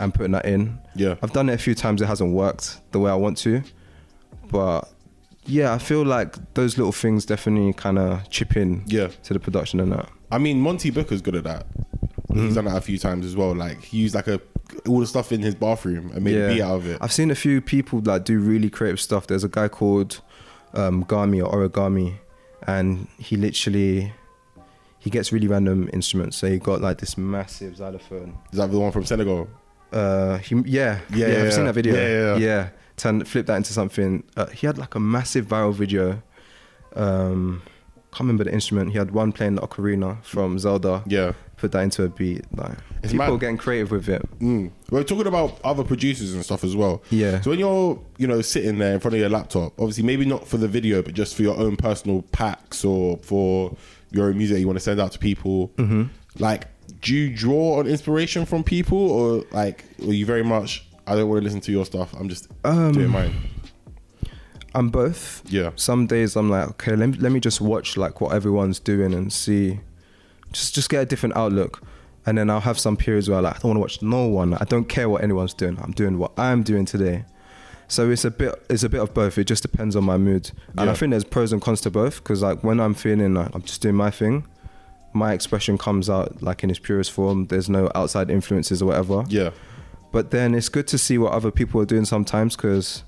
and 0.00 0.12
putting 0.12 0.32
that 0.32 0.44
in. 0.46 0.78
Yeah. 0.96 1.14
I've 1.22 1.32
done 1.32 1.48
it 1.48 1.54
a 1.54 1.58
few 1.58 1.74
times. 1.74 2.02
It 2.02 2.06
hasn't 2.06 2.32
worked 2.32 2.80
the 2.92 2.98
way 2.98 3.10
I 3.10 3.14
want 3.14 3.36
to, 3.38 3.62
but 4.50 4.90
yeah, 5.44 5.72
I 5.72 5.78
feel 5.78 6.04
like 6.04 6.36
those 6.54 6.76
little 6.78 6.92
things 6.92 7.24
definitely 7.24 7.72
kind 7.72 7.98
of 7.98 8.28
chip 8.30 8.56
in 8.56 8.82
Yeah. 8.86 9.08
to 9.24 9.32
the 9.34 9.40
production 9.40 9.80
and 9.80 9.92
that. 9.92 10.08
I 10.30 10.38
mean, 10.38 10.60
Monte 10.60 10.90
Booker's 10.90 11.22
good 11.22 11.34
at 11.34 11.44
that. 11.44 11.66
Mm-hmm. 12.30 12.44
He's 12.46 12.54
done 12.54 12.66
that 12.66 12.76
a 12.76 12.80
few 12.80 12.98
times 12.98 13.26
as 13.26 13.34
well. 13.36 13.54
Like 13.54 13.82
he 13.82 13.98
used 13.98 14.14
like 14.14 14.28
a 14.28 14.40
all 14.86 15.00
the 15.00 15.06
stuff 15.06 15.32
in 15.32 15.40
his 15.40 15.54
bathroom 15.56 16.12
and 16.14 16.22
made 16.24 16.36
a 16.36 16.48
beat 16.54 16.62
out 16.62 16.76
of 16.76 16.86
it. 16.86 16.98
I've 17.00 17.12
seen 17.12 17.30
a 17.32 17.34
few 17.34 17.60
people 17.60 18.00
that 18.02 18.24
do 18.24 18.38
really 18.38 18.70
creative 18.70 19.00
stuff. 19.00 19.26
There's 19.26 19.42
a 19.42 19.48
guy 19.48 19.66
called 19.66 20.20
um, 20.74 21.04
Gami 21.06 21.44
or 21.44 21.68
Origami, 21.68 22.14
and 22.68 23.08
he 23.18 23.36
literally 23.36 24.12
he 25.00 25.10
gets 25.10 25.32
really 25.32 25.48
random 25.48 25.90
instruments. 25.92 26.36
So 26.36 26.46
he 26.46 26.58
got 26.58 26.80
like 26.80 26.98
this 26.98 27.18
massive 27.18 27.76
xylophone. 27.78 28.38
Is 28.52 28.58
that 28.58 28.70
the 28.70 28.78
one 28.78 28.92
from 28.92 29.04
Senegal? 29.04 29.48
Uh, 29.92 30.38
he, 30.38 30.54
yeah, 30.66 31.00
Yeah, 31.10 31.26
yeah, 31.26 31.26
yeah, 31.28 31.42
I've 31.44 31.52
seen 31.52 31.64
that 31.64 31.74
video. 31.74 31.94
Yeah, 31.94 32.08
yeah, 32.08 32.36
yeah. 32.36 32.68
Turn 32.96 33.24
flip 33.24 33.46
that 33.46 33.56
into 33.56 33.72
something. 33.72 34.24
Uh, 34.36 34.46
he 34.46 34.66
had 34.66 34.78
like 34.78 34.94
a 34.94 35.00
massive 35.00 35.46
viral 35.46 35.72
video. 35.72 36.22
Um, 36.94 37.62
can't 38.12 38.20
remember 38.20 38.44
the 38.44 38.52
instrument. 38.52 38.90
He 38.90 38.98
had 38.98 39.12
one 39.12 39.32
playing 39.32 39.54
the 39.54 39.62
ocarina 39.62 40.22
from 40.24 40.58
Zelda. 40.58 41.02
Yeah. 41.06 41.32
Put 41.56 41.72
that 41.72 41.80
into 41.82 42.02
a 42.02 42.08
beat. 42.08 42.44
Like 42.56 42.76
It's 43.02 43.12
people 43.12 43.26
mad. 43.26 43.32
are 43.34 43.38
getting 43.38 43.56
creative 43.56 43.90
with 43.92 44.08
it. 44.08 44.22
Mm. 44.40 44.72
We're 44.90 45.04
talking 45.04 45.26
about 45.26 45.60
other 45.62 45.84
producers 45.84 46.34
and 46.34 46.44
stuff 46.44 46.64
as 46.64 46.74
well. 46.74 47.02
Yeah. 47.10 47.40
So 47.40 47.50
when 47.50 47.58
you're, 47.60 48.02
you 48.18 48.26
know, 48.26 48.40
sitting 48.42 48.78
there 48.78 48.94
in 48.94 49.00
front 49.00 49.14
of 49.14 49.20
your 49.20 49.28
laptop, 49.28 49.72
obviously 49.78 50.02
maybe 50.02 50.24
not 50.24 50.48
for 50.48 50.56
the 50.56 50.66
video, 50.66 51.02
but 51.02 51.14
just 51.14 51.36
for 51.36 51.42
your 51.42 51.56
own 51.56 51.76
personal 51.76 52.22
packs 52.32 52.84
or 52.84 53.18
for 53.18 53.76
your 54.10 54.26
own 54.26 54.38
music 54.38 54.58
you 54.58 54.66
want 54.66 54.78
to 54.78 54.84
send 54.84 55.00
out 55.00 55.12
to 55.12 55.18
people. 55.18 55.68
Mm-hmm. 55.76 56.04
Like, 56.42 56.64
do 57.02 57.14
you 57.14 57.34
draw 57.34 57.78
on 57.78 57.86
inspiration 57.86 58.44
from 58.46 58.62
people, 58.64 58.98
or 59.10 59.44
like, 59.52 59.84
are 60.02 60.12
you 60.12 60.26
very 60.26 60.44
much? 60.44 60.86
I 61.06 61.16
don't 61.16 61.28
want 61.28 61.40
to 61.40 61.44
listen 61.44 61.60
to 61.62 61.72
your 61.72 61.84
stuff. 61.86 62.12
I'm 62.18 62.28
just 62.28 62.48
Um, 62.64 62.92
doing 62.92 63.08
mine. 63.10 63.32
I'm 64.74 64.88
both. 64.90 65.42
Yeah. 65.48 65.70
Some 65.76 66.06
days 66.06 66.36
I'm 66.36 66.48
like, 66.48 66.68
okay, 66.70 66.94
let 66.94 67.08
me, 67.10 67.18
let 67.18 67.32
me 67.32 67.40
just 67.40 67.60
watch 67.60 67.96
like 67.96 68.20
what 68.20 68.32
everyone's 68.32 68.78
doing 68.78 69.12
and 69.14 69.32
see, 69.32 69.80
just 70.52 70.74
just 70.74 70.88
get 70.90 71.02
a 71.02 71.06
different 71.06 71.36
outlook. 71.36 71.82
And 72.26 72.38
then 72.38 72.50
I'll 72.50 72.60
have 72.60 72.78
some 72.78 72.96
periods 72.96 73.28
where 73.28 73.40
like, 73.40 73.56
I 73.56 73.58
don't 73.58 73.70
want 73.70 73.76
to 73.76 73.80
watch 73.80 74.02
no 74.02 74.26
one. 74.28 74.54
I 74.54 74.64
don't 74.64 74.84
care 74.88 75.08
what 75.08 75.24
anyone's 75.24 75.54
doing. 75.54 75.78
I'm 75.82 75.92
doing 75.92 76.18
what 76.18 76.32
I'm 76.38 76.62
doing 76.62 76.84
today. 76.84 77.24
So 77.88 78.08
it's 78.10 78.24
a 78.24 78.30
bit 78.30 78.54
it's 78.70 78.84
a 78.84 78.88
bit 78.88 79.00
of 79.00 79.12
both. 79.12 79.38
It 79.38 79.44
just 79.44 79.62
depends 79.62 79.96
on 79.96 80.04
my 80.04 80.16
mood. 80.18 80.52
And 80.76 80.86
Yeah. 80.86 80.92
I 80.92 80.94
think 80.94 81.10
there's 81.10 81.24
pros 81.24 81.52
and 81.52 81.60
cons 81.60 81.80
to 81.80 81.90
both 81.90 82.22
because 82.22 82.40
like 82.42 82.62
when 82.62 82.78
I'm 82.78 82.94
feeling 82.94 83.34
like 83.34 83.52
I'm 83.54 83.62
just 83.62 83.80
doing 83.82 83.96
my 83.96 84.10
thing, 84.10 84.44
my 85.12 85.32
expression 85.32 85.76
comes 85.78 86.08
out 86.08 86.42
like 86.42 86.62
in 86.64 86.70
its 86.70 86.78
purest 86.78 87.10
form. 87.12 87.46
There's 87.46 87.68
no 87.68 87.90
outside 87.94 88.30
influences 88.30 88.80
or 88.82 88.86
whatever. 88.86 89.24
Yeah. 89.28 89.50
But 90.12 90.30
then 90.30 90.54
it's 90.54 90.68
good 90.68 90.86
to 90.88 90.98
see 90.98 91.18
what 91.18 91.32
other 91.32 91.50
people 91.50 91.80
are 91.80 91.84
doing 91.86 92.04
sometimes 92.04 92.56
because 92.56 93.04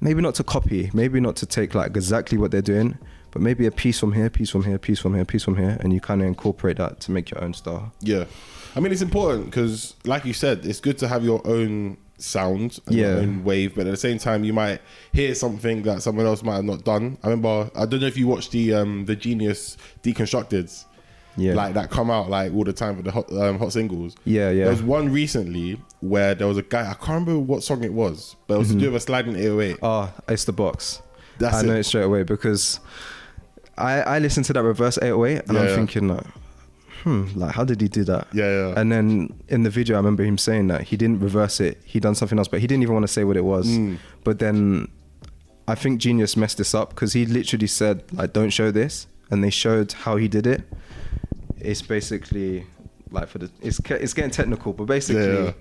maybe 0.00 0.20
not 0.20 0.34
to 0.36 0.44
copy, 0.44 0.90
maybe 0.92 1.20
not 1.20 1.36
to 1.36 1.46
take 1.46 1.74
like 1.74 1.96
exactly 1.96 2.36
what 2.38 2.50
they're 2.50 2.60
doing, 2.62 2.98
but 3.30 3.40
maybe 3.40 3.66
a 3.66 3.70
piece 3.70 3.98
from 3.98 4.12
here, 4.12 4.28
piece 4.28 4.50
from 4.50 4.64
here, 4.64 4.78
piece 4.78 4.98
from 4.98 5.14
here, 5.14 5.24
piece 5.24 5.42
from 5.44 5.56
here, 5.56 5.78
and 5.80 5.92
you 5.92 6.00
kind 6.00 6.20
of 6.20 6.26
incorporate 6.28 6.76
that 6.76 7.00
to 7.00 7.10
make 7.10 7.30
your 7.30 7.42
own 7.42 7.54
style. 7.54 7.92
Yeah, 8.00 8.24
I 8.76 8.80
mean 8.80 8.92
it's 8.92 9.00
important 9.02 9.46
because, 9.46 9.94
like 10.04 10.24
you 10.26 10.34
said, 10.34 10.66
it's 10.66 10.80
good 10.80 10.98
to 10.98 11.08
have 11.08 11.24
your 11.24 11.40
own 11.46 11.96
sound 12.18 12.78
and 12.86 12.94
your 12.96 13.10
Yeah. 13.14 13.18
own 13.20 13.44
wave, 13.44 13.74
but 13.74 13.86
at 13.86 13.90
the 13.90 13.96
same 13.96 14.18
time, 14.18 14.44
you 14.44 14.52
might 14.52 14.80
hear 15.12 15.34
something 15.34 15.82
that 15.84 16.02
someone 16.02 16.26
else 16.26 16.42
might 16.42 16.56
have 16.56 16.64
not 16.64 16.84
done. 16.84 17.16
I 17.22 17.28
remember, 17.30 17.70
I 17.74 17.86
don't 17.86 18.00
know 18.00 18.06
if 18.06 18.18
you 18.18 18.26
watched 18.26 18.50
the 18.52 18.74
um 18.74 19.06
the 19.06 19.16
Genius 19.16 19.78
Deconstructed, 20.02 20.84
Yeah. 21.36 21.54
like 21.54 21.74
that 21.74 21.90
come 21.90 22.10
out 22.10 22.28
like 22.28 22.52
all 22.52 22.64
the 22.64 22.72
time 22.74 22.96
for 22.96 23.02
the 23.02 23.10
hot 23.10 23.32
um, 23.32 23.58
hot 23.58 23.72
singles. 23.72 24.14
Yeah, 24.24 24.50
yeah. 24.50 24.64
There 24.64 24.72
was 24.72 24.82
one 24.82 25.10
recently 25.10 25.80
where 26.00 26.34
there 26.34 26.46
was 26.46 26.58
a 26.58 26.62
guy 26.62 26.82
I 26.90 26.94
can't 26.94 27.26
remember 27.26 27.38
what 27.38 27.62
song 27.62 27.84
it 27.84 27.92
was, 27.92 28.36
but 28.46 28.54
it 28.56 28.58
was 28.58 28.68
to 28.68 28.74
do 28.74 28.86
with 28.92 29.02
a 29.02 29.04
sliding 29.04 29.36
808. 29.36 29.78
Oh, 29.82 30.12
it's 30.28 30.44
the 30.44 30.52
box. 30.52 31.00
That's 31.38 31.56
I 31.56 31.62
know 31.62 31.74
it. 31.76 31.80
it 31.80 31.84
straight 31.84 32.04
away 32.04 32.22
because 32.22 32.80
I 33.78 34.02
I 34.02 34.18
listened 34.18 34.44
to 34.46 34.52
that 34.52 34.62
reverse 34.62 34.98
808 35.00 35.44
and 35.48 35.52
Yeah, 35.54 35.60
I'm 35.60 35.68
yeah. 35.68 35.74
thinking 35.74 36.08
like, 36.08 36.26
hmm, 37.02 37.26
like 37.34 37.54
how 37.54 37.64
did 37.64 37.80
he 37.80 37.88
do 37.88 38.04
that? 38.04 38.28
Yeah, 38.34 38.44
yeah. 38.68 38.74
And 38.76 38.92
then 38.92 39.32
in 39.48 39.62
the 39.62 39.70
video, 39.70 39.96
I 39.96 39.98
remember 40.00 40.24
him 40.24 40.36
saying 40.38 40.66
that 40.68 40.82
he 40.82 40.96
didn't 40.98 41.20
reverse 41.20 41.60
it. 41.60 41.80
He 41.84 41.98
done 41.98 42.14
something 42.14 42.38
else, 42.38 42.48
but 42.48 42.60
he 42.60 42.66
didn't 42.66 42.82
even 42.82 42.92
want 42.94 43.04
to 43.04 43.12
say 43.12 43.24
what 43.24 43.36
it 43.38 43.44
was. 43.44 43.66
Mm. 43.68 43.98
But 44.22 44.38
then 44.38 44.88
I 45.66 45.74
think 45.76 45.98
Genius 46.00 46.36
messed 46.36 46.58
this 46.58 46.74
up 46.74 46.90
because 46.90 47.14
he 47.14 47.24
literally 47.24 47.66
said 47.68 48.02
like, 48.12 48.34
"Don't 48.34 48.50
show 48.50 48.70
this," 48.70 49.06
and 49.30 49.42
they 49.42 49.50
showed 49.50 49.92
how 49.92 50.16
he 50.16 50.28
did 50.28 50.46
it. 50.46 50.62
It's 51.64 51.82
basically 51.82 52.66
like 53.10 53.28
for 53.28 53.38
the 53.38 53.50
it's 53.60 53.78
it's 53.90 54.14
getting 54.14 54.30
technical, 54.30 54.72
but 54.72 54.84
basically 54.86 55.44
Yeah, 55.44 55.52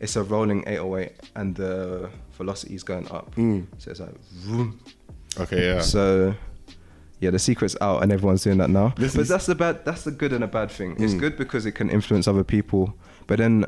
it's 0.00 0.16
a 0.16 0.22
rolling 0.22 0.62
808 0.66 1.12
and 1.36 1.54
the 1.56 2.08
velocity 2.32 2.74
is 2.74 2.82
going 2.84 3.10
up. 3.10 3.34
Mm. 3.34 3.66
So 3.78 3.90
it's 3.90 4.00
like, 4.00 4.14
vroom. 4.44 4.78
Okay, 5.40 5.64
yeah. 5.74 5.80
So 5.80 6.34
yeah, 7.20 7.30
the 7.30 7.38
secret's 7.38 7.76
out 7.80 8.02
and 8.02 8.12
everyone's 8.12 8.44
doing 8.44 8.58
that 8.58 8.70
now. 8.70 8.94
This 8.96 9.14
but 9.14 9.22
is- 9.22 9.28
that's 9.28 9.46
the 9.46 9.54
bad 9.54 9.84
that's 9.84 10.04
the 10.04 10.12
good 10.12 10.32
and 10.32 10.44
a 10.44 10.46
bad 10.48 10.70
thing. 10.70 10.92
It's 10.98 11.14
Mm. 11.14 11.20
good 11.20 11.36
because 11.36 11.66
it 11.66 11.72
can 11.72 11.90
influence 11.90 12.28
other 12.28 12.44
people, 12.44 12.94
but 13.26 13.38
then 13.38 13.64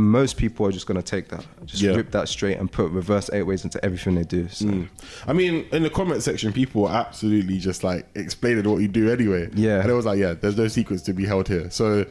most 0.00 0.36
people 0.36 0.66
are 0.66 0.72
just 0.72 0.86
gonna 0.86 1.02
take 1.02 1.28
that, 1.28 1.44
just 1.66 1.82
Yeah. 1.82 1.92
rip 1.92 2.10
that 2.12 2.28
straight 2.28 2.58
and 2.58 2.70
put 2.70 2.90
reverse 2.90 3.30
eight 3.32 3.42
ways 3.44 3.64
into 3.64 3.82
everything 3.84 4.14
they 4.14 4.24
do. 4.24 4.48
So 4.48 4.66
Mm. 4.66 4.88
I 5.26 5.32
mean, 5.32 5.64
in 5.72 5.82
the 5.82 5.90
comment 5.90 6.22
section, 6.22 6.52
people 6.52 6.82
were 6.82 6.90
absolutely 6.90 7.58
just 7.58 7.84
like 7.84 8.06
explaining 8.14 8.68
what 8.70 8.80
you 8.82 8.88
do 8.88 9.10
anyway. 9.10 9.48
Yeah. 9.54 9.80
and 9.80 9.90
it 9.90 9.94
was 9.94 10.06
like, 10.06 10.18
yeah, 10.18 10.34
there's 10.34 10.56
no 10.56 10.68
secrets 10.68 11.02
to 11.04 11.12
be 11.12 11.24
held 11.26 11.48
here. 11.48 11.70
So, 11.70 12.06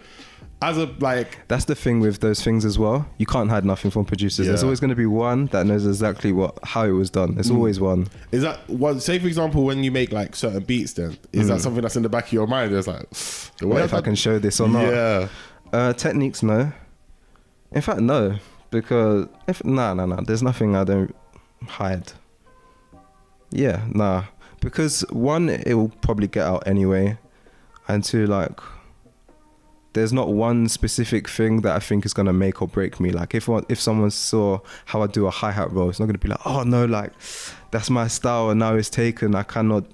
as 0.62 0.78
a 0.78 0.90
like, 1.00 1.40
that's 1.48 1.66
the 1.66 1.76
thing 1.76 2.02
with 2.02 2.20
those 2.20 2.44
things 2.44 2.66
as 2.66 2.78
well. 2.78 3.08
You 3.18 3.26
can't 3.26 3.50
hide 3.50 3.64
nothing 3.64 3.92
from 3.92 4.04
producers. 4.06 4.46
There's 4.46 4.64
always 4.64 4.80
gonna 4.82 4.96
be 4.96 5.06
one 5.06 5.46
that 5.48 5.66
knows 5.66 5.86
exactly 5.88 6.32
what 6.34 6.58
how 6.64 6.84
it 6.84 6.92
was 6.92 7.10
done. 7.10 7.30
Mm. 7.32 7.36
There's 7.36 7.52
always 7.52 7.80
one. 7.80 8.08
is 8.34 8.42
that 8.44 8.70
one? 8.70 9.00
Say 9.00 9.20
for 9.20 9.28
example, 9.28 9.64
when 9.64 9.84
you 9.84 9.92
make 9.92 10.12
like 10.12 10.36
certain 10.36 10.64
beats, 10.64 10.94
then 10.94 11.18
is 11.32 11.48
that 11.48 11.62
something 11.62 11.82
that's 11.82 11.96
in 11.96 12.04
the 12.04 12.10
back 12.10 12.28
of 12.28 12.34
your 12.34 12.46
mind? 12.48 12.74
It's 12.74 12.88
like, 12.88 13.10
Mm. 13.60 13.68
What 13.68 13.82
if 13.84 13.94
I 13.94 14.02
can 14.02 14.16
show 14.16 14.38
this 14.40 14.60
or 14.60 14.68
not? 14.70 14.84
Yeah, 14.86 15.28
Uh, 15.72 15.94
techniques, 15.94 16.42
no. 16.44 16.72
In 17.72 17.82
fact, 17.82 18.00
no, 18.00 18.36
because 18.72 19.28
if 19.48 19.64
nah, 19.64 19.94
nah, 19.94 20.06
nah. 20.06 20.22
There's 20.22 20.44
nothing 20.44 20.76
I 20.76 20.84
don't 20.84 21.16
hide. 21.68 22.12
Yeah, 23.52 23.84
nah. 23.90 24.26
Because 24.62 25.02
one, 25.10 25.50
it 25.50 25.74
will 25.74 25.90
probably 26.02 26.28
get 26.28 26.46
out 26.46 26.64
anyway, 26.68 27.18
and 27.88 28.04
two, 28.04 28.28
like, 28.28 28.60
there's 29.94 30.12
not 30.12 30.30
one 30.34 30.68
specific 30.68 31.30
thing 31.30 31.62
that 31.62 31.76
I 31.76 31.80
think 31.80 32.06
is 32.06 32.14
gonna 32.14 32.34
make 32.34 32.62
or 32.62 32.68
break 32.68 33.00
me. 33.00 33.12
Like, 33.12 33.36
if 33.36 33.48
one, 33.48 33.66
if 33.70 33.80
someone 33.80 34.12
saw 34.12 34.60
how 34.86 35.02
I 35.02 35.08
do 35.08 35.28
a 35.28 35.32
hi 35.32 35.52
hat 35.52 35.72
roll, 35.72 35.90
it's 35.90 36.00
not 36.00 36.08
gonna 36.08 36.18
be 36.18 36.30
like, 36.30 36.46
oh 36.46 36.64
no, 36.64 36.86
like, 36.86 37.14
that's 37.72 37.90
my 37.90 38.08
style 38.08 38.50
and 38.50 38.60
now 38.60 38.76
it's 38.76 38.90
taken. 38.90 39.36
I 39.36 39.44
cannot. 39.44 39.86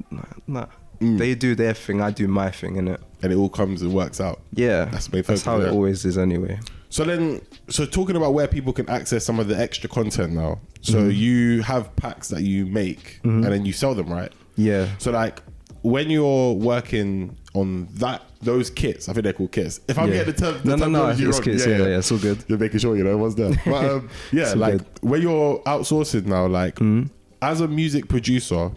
Nah. 0.47 0.67
Mm. 0.99 1.17
They 1.17 1.35
do 1.35 1.55
their 1.55 1.73
thing, 1.73 2.01
I 2.01 2.09
do 2.11 2.27
my 2.27 2.49
thing, 2.51 2.75
innit? 2.75 3.01
and 3.21 3.33
it 3.33 3.35
all 3.37 3.49
comes 3.49 3.81
and 3.81 3.93
works 3.93 4.21
out. 4.21 4.39
Yeah, 4.53 4.85
That's 4.85 5.07
that's 5.07 5.41
how 5.41 5.59
it 5.59 5.69
always 5.69 6.05
is 6.05 6.17
anyway. 6.17 6.59
So 6.95 7.03
then, 7.03 7.41
so 7.67 7.85
talking 7.85 8.15
about 8.15 8.33
where 8.33 8.47
people 8.47 8.71
can 8.71 8.89
access 8.89 9.25
some 9.25 9.37
of 9.37 9.49
the 9.49 9.59
extra 9.59 9.89
content 9.89 10.31
now. 10.31 10.59
So 10.81 10.93
Mm-hmm. 10.99 11.09
you 11.11 11.61
have 11.63 11.93
packs 11.97 12.29
that 12.29 12.43
you 12.43 12.65
make 12.65 13.19
and 13.23 13.43
then 13.43 13.65
you 13.65 13.73
sell 13.73 13.93
them, 13.95 14.07
right? 14.07 14.31
Yeah, 14.55 14.87
So 14.99 15.11
like 15.11 15.41
when 15.81 16.09
you're 16.09 16.53
working 16.53 17.35
on 17.53 17.87
that 17.95 18.21
those 18.41 18.69
kits, 18.69 19.09
I 19.09 19.13
think 19.13 19.23
they're 19.25 19.33
called 19.33 19.51
kits. 19.51 19.81
If 19.89 19.99
I'm 19.99 20.07
Yeah. 20.07 20.23
getting 20.23 20.33
the 20.35 20.39
term, 20.39 20.61
the 20.63 20.69
No, 20.69 20.75
no, 20.75 20.77
no, 20.77 20.83
terminology 20.85 21.25
it's 21.25 21.37
wrong, 21.37 21.43
kits, 21.43 21.65
yeah, 21.67 21.77
yeah, 21.79 21.97
it's 21.97 22.11
all 22.13 22.17
good. 22.17 22.37
You're 22.47 22.59
making 22.59 22.79
sure 22.79 22.95
you 22.95 23.03
know 23.03 23.17
what's 23.17 23.35
there. 23.35 23.51
But 23.65 23.83
um, 23.91 24.09
yeah, 24.31 24.53
like 24.53 24.77
good. 24.77 24.85
when 25.01 25.21
you're 25.21 25.59
outsourcing 25.63 26.27
now, 26.27 26.47
like 26.47 26.75
Mm-hmm. 26.75 27.07
as 27.41 27.59
a 27.59 27.67
music 27.67 28.07
producer, 28.07 28.71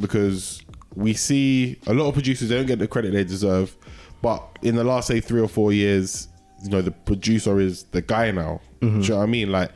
because 0.00 0.62
we 0.96 1.14
see 1.14 1.78
a 1.86 1.94
lot 1.94 2.08
of 2.08 2.14
producers 2.14 2.48
they 2.48 2.56
don't 2.56 2.66
get 2.66 2.80
the 2.80 2.88
credit 2.88 3.12
they 3.12 3.22
deserve, 3.24 3.76
but 4.20 4.42
in 4.62 4.74
the 4.74 4.82
last 4.84 5.06
say 5.06 5.20
three 5.20 5.40
or 5.40 5.48
four 5.48 5.72
years, 5.72 6.26
you 6.62 6.70
know 6.70 6.82
the 6.82 6.90
producer 6.90 7.60
is 7.60 7.84
the 7.84 8.02
guy 8.02 8.30
now. 8.30 8.60
Mm-hmm. 8.80 9.00
Do 9.00 9.04
you 9.06 9.10
know 9.10 9.16
what 9.18 9.22
I 9.22 9.26
mean? 9.26 9.52
Like 9.52 9.70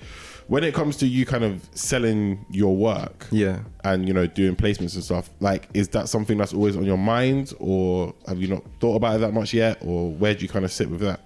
when 0.49 0.63
it 0.63 0.75
comes 0.75 0.97
to 0.99 1.07
you 1.07 1.27
kind 1.27 1.43
of 1.43 1.69
selling 1.75 2.47
your 2.51 2.77
work, 2.77 3.27
yeah. 3.33 3.61
and 3.85 4.07
you 4.07 4.15
know 4.15 4.27
doing 4.27 4.55
placements 4.57 4.95
and 4.95 5.03
stuff 5.03 5.29
like 5.41 5.69
is 5.75 5.89
that 5.89 6.09
something 6.09 6.39
that's 6.39 6.55
always 6.55 6.77
on 6.77 6.85
your 6.85 6.99
mind 6.99 7.53
or 7.59 8.15
have 8.29 8.41
you 8.41 8.49
not 8.49 8.63
thought 8.81 8.95
about 8.97 9.17
it 9.17 9.19
that 9.19 9.33
much 9.35 9.53
yet 9.53 9.79
or 9.83 10.11
where 10.13 10.35
do 10.35 10.43
you 10.43 10.49
kind 10.49 10.65
of 10.65 10.71
sit 10.73 10.89
with 10.89 11.01
that 11.01 11.21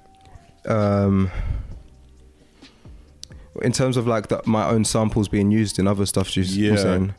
Um, 0.70 1.30
in 3.62 3.72
terms 3.72 3.96
of 3.96 4.06
like 4.06 4.28
the, 4.28 4.40
my 4.46 4.66
own 4.68 4.84
samples 4.84 5.28
being 5.28 5.50
used 5.50 5.78
in 5.78 5.86
other 5.86 6.06
stuff, 6.06 6.28
she's 6.28 6.56
Yeah. 6.56 6.76
saying. 6.76 7.14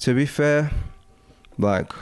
To 0.00 0.14
be 0.14 0.26
fair, 0.26 0.70
like 1.58 1.92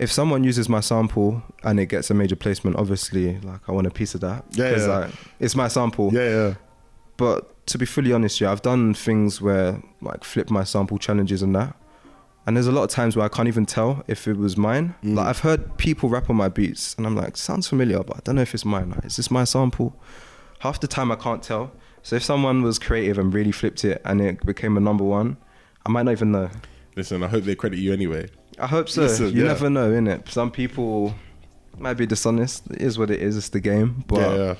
if 0.00 0.10
someone 0.10 0.42
uses 0.42 0.66
my 0.66 0.80
sample 0.80 1.42
and 1.62 1.78
it 1.78 1.86
gets 1.86 2.10
a 2.10 2.14
major 2.14 2.34
placement, 2.34 2.76
obviously, 2.76 3.38
like 3.40 3.60
I 3.68 3.72
want 3.72 3.86
a 3.86 3.90
piece 3.90 4.14
of 4.14 4.22
that. 4.22 4.46
Yeah, 4.52 4.76
yeah. 4.76 4.86
like, 4.86 5.10
it's 5.38 5.54
my 5.54 5.68
sample. 5.68 6.12
Yeah, 6.12 6.28
yeah. 6.28 6.54
But 7.18 7.66
to 7.66 7.76
be 7.76 7.84
fully 7.84 8.10
honest, 8.10 8.40
yeah, 8.40 8.50
I've 8.50 8.62
done 8.62 8.94
things 8.94 9.42
where 9.42 9.80
like 10.00 10.24
flip 10.24 10.50
my 10.50 10.64
sample 10.64 10.96
challenges 10.96 11.42
and 11.42 11.54
that. 11.54 11.76
And 12.46 12.56
there's 12.56 12.66
a 12.66 12.72
lot 12.72 12.84
of 12.84 12.90
times 12.90 13.14
where 13.14 13.26
I 13.26 13.28
can't 13.28 13.46
even 13.46 13.66
tell 13.66 14.02
if 14.08 14.26
it 14.26 14.38
was 14.38 14.56
mine. 14.56 14.94
Mm. 15.04 15.16
Like 15.16 15.26
I've 15.26 15.40
heard 15.40 15.76
people 15.76 16.08
rap 16.08 16.30
on 16.30 16.36
my 16.36 16.48
beats, 16.48 16.94
and 16.96 17.06
I'm 17.06 17.14
like, 17.14 17.36
sounds 17.36 17.68
familiar, 17.68 18.02
but 18.02 18.16
I 18.16 18.20
don't 18.24 18.36
know 18.36 18.42
if 18.42 18.54
it's 18.54 18.64
mine. 18.64 18.90
Like, 18.90 19.04
is 19.04 19.16
this 19.18 19.30
my 19.30 19.44
sample? 19.44 19.94
Half 20.60 20.80
the 20.80 20.88
time 20.88 21.12
I 21.12 21.16
can't 21.16 21.42
tell. 21.42 21.72
So 22.02 22.16
if 22.16 22.24
someone 22.24 22.62
was 22.62 22.78
creative 22.78 23.18
and 23.18 23.34
really 23.34 23.52
flipped 23.52 23.84
it 23.84 24.00
and 24.06 24.22
it 24.22 24.46
became 24.46 24.78
a 24.78 24.80
number 24.80 25.04
one, 25.04 25.36
I 25.84 25.90
might 25.90 26.04
not 26.04 26.12
even 26.12 26.32
know. 26.32 26.48
Listen, 26.96 27.22
I 27.22 27.28
hope 27.28 27.44
they 27.44 27.54
credit 27.54 27.78
you 27.78 27.92
anyway. 27.92 28.30
I 28.60 28.66
hope 28.66 28.88
so. 28.88 29.02
Listen, 29.02 29.32
you 29.32 29.42
yeah. 29.42 29.48
never 29.48 29.70
know, 29.70 29.90
innit? 29.90 30.28
Some 30.28 30.50
people 30.50 31.14
might 31.78 31.94
be 31.94 32.06
dishonest. 32.06 32.70
It 32.70 32.82
is 32.82 32.98
what 32.98 33.10
it 33.10 33.22
is. 33.22 33.36
It's 33.36 33.48
the 33.48 33.60
game. 33.60 34.04
But 34.06 34.20
yeah, 34.20 34.36
yeah. 34.36 34.54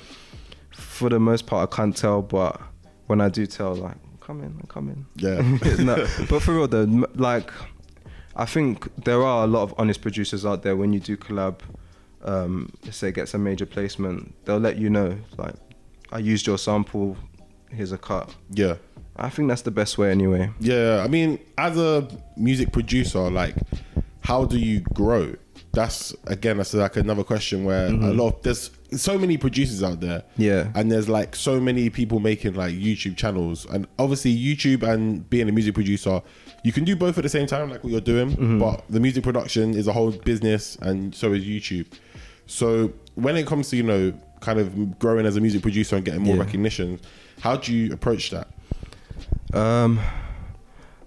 for 0.71 1.09
the 1.09 1.19
most 1.19 1.45
part, 1.45 1.71
I 1.71 1.75
can't 1.75 1.95
tell. 1.95 2.21
But 2.21 2.59
when 3.07 3.21
I 3.21 3.29
do 3.29 3.45
tell, 3.45 3.75
like, 3.75 3.97
come 4.19 4.41
in, 4.41 4.59
come 4.67 4.89
in. 4.89 5.05
Yeah. 5.15 5.41
no, 5.83 6.07
but 6.29 6.41
for 6.41 6.55
real 6.55 6.67
though, 6.67 7.05
like, 7.15 7.51
I 8.35 8.45
think 8.45 8.89
there 9.03 9.21
are 9.21 9.43
a 9.43 9.47
lot 9.47 9.63
of 9.63 9.73
honest 9.77 10.01
producers 10.01 10.45
out 10.45 10.63
there. 10.63 10.75
When 10.75 10.93
you 10.93 10.99
do 10.99 11.15
collab, 11.15 11.59
um, 12.23 12.71
let's 12.83 12.97
say 12.97 13.09
it 13.09 13.15
gets 13.15 13.33
a 13.33 13.37
major 13.37 13.65
placement, 13.65 14.33
they'll 14.45 14.57
let 14.57 14.77
you 14.77 14.89
know, 14.89 15.17
like, 15.37 15.55
I 16.11 16.19
used 16.19 16.47
your 16.47 16.57
sample. 16.57 17.17
Here's 17.69 17.91
a 17.91 17.97
cut. 17.97 18.33
Yeah. 18.49 18.75
I 19.15 19.29
think 19.29 19.49
that's 19.49 19.61
the 19.61 19.71
best 19.71 19.97
way 19.97 20.09
anyway. 20.09 20.49
Yeah, 20.59 21.03
I 21.03 21.07
mean, 21.07 21.39
as 21.57 21.77
a 21.77 22.07
music 22.37 22.71
producer, 22.71 23.29
like, 23.29 23.55
how 24.21 24.45
do 24.45 24.57
you 24.57 24.81
grow? 24.93 25.35
That's 25.73 26.13
again, 26.27 26.57
that's 26.57 26.73
like 26.73 26.97
another 26.97 27.23
question 27.23 27.63
where 27.63 27.87
a 27.87 27.91
lot 27.91 28.35
of 28.35 28.41
there's 28.41 28.71
so 28.91 29.17
many 29.17 29.37
producers 29.37 29.81
out 29.81 30.01
there, 30.01 30.23
Yeah. 30.37 30.69
and 30.75 30.91
there's 30.91 31.07
like 31.07 31.33
so 31.35 31.61
many 31.61 31.89
people 31.89 32.19
making 32.19 32.55
like 32.55 32.73
YouTube 32.75 33.15
channels, 33.15 33.65
and 33.71 33.87
obviously 33.97 34.35
YouTube 34.35 34.83
and 34.83 35.29
being 35.29 35.47
a 35.47 35.51
music 35.53 35.73
producer, 35.73 36.21
you 36.65 36.73
can 36.73 36.83
do 36.83 36.95
both 36.97 37.17
at 37.17 37.21
the 37.23 37.29
same 37.29 37.47
time, 37.47 37.69
like 37.69 37.83
what 37.85 37.91
you're 37.91 38.01
doing. 38.01 38.59
But 38.59 38.83
the 38.89 38.99
music 38.99 39.23
production 39.23 39.73
is 39.75 39.87
a 39.87 39.93
whole 39.93 40.11
business, 40.11 40.75
and 40.81 41.15
so 41.15 41.31
is 41.31 41.45
YouTube. 41.45 41.85
So 42.47 42.91
when 43.15 43.37
it 43.37 43.47
comes 43.47 43.69
to 43.69 43.77
you 43.77 43.83
know 43.83 44.13
kind 44.41 44.59
of 44.59 44.99
growing 44.99 45.25
as 45.25 45.37
a 45.37 45.39
music 45.41 45.61
producer 45.61 45.95
and 45.95 46.03
getting 46.03 46.21
more 46.21 46.35
Yeah. 46.35 46.41
recognition, 46.43 46.99
how 47.39 47.55
do 47.55 47.73
you 47.73 47.93
approach 47.93 48.31
that? 48.31 48.47
Um, 49.53 49.99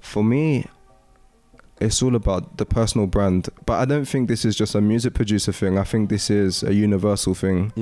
for 0.01 0.25
me, 0.25 0.65
it's 1.81 2.03
all 2.03 2.15
about 2.15 2.57
the 2.57 2.67
personal 2.67 3.07
brand. 3.07 3.49
But 3.67 3.75
I 3.81 3.85
don't 3.85 4.05
think 4.05 4.29
this 4.29 4.45
is 4.45 4.57
just 4.57 4.75
a 4.75 4.81
music 4.81 5.15
producer 5.15 5.53
thing. 5.53 5.79
I 5.79 5.85
think 5.85 6.09
this 6.09 6.31
is 6.31 6.63
a 6.63 6.73
universal 6.75 7.35
thing. 7.35 7.73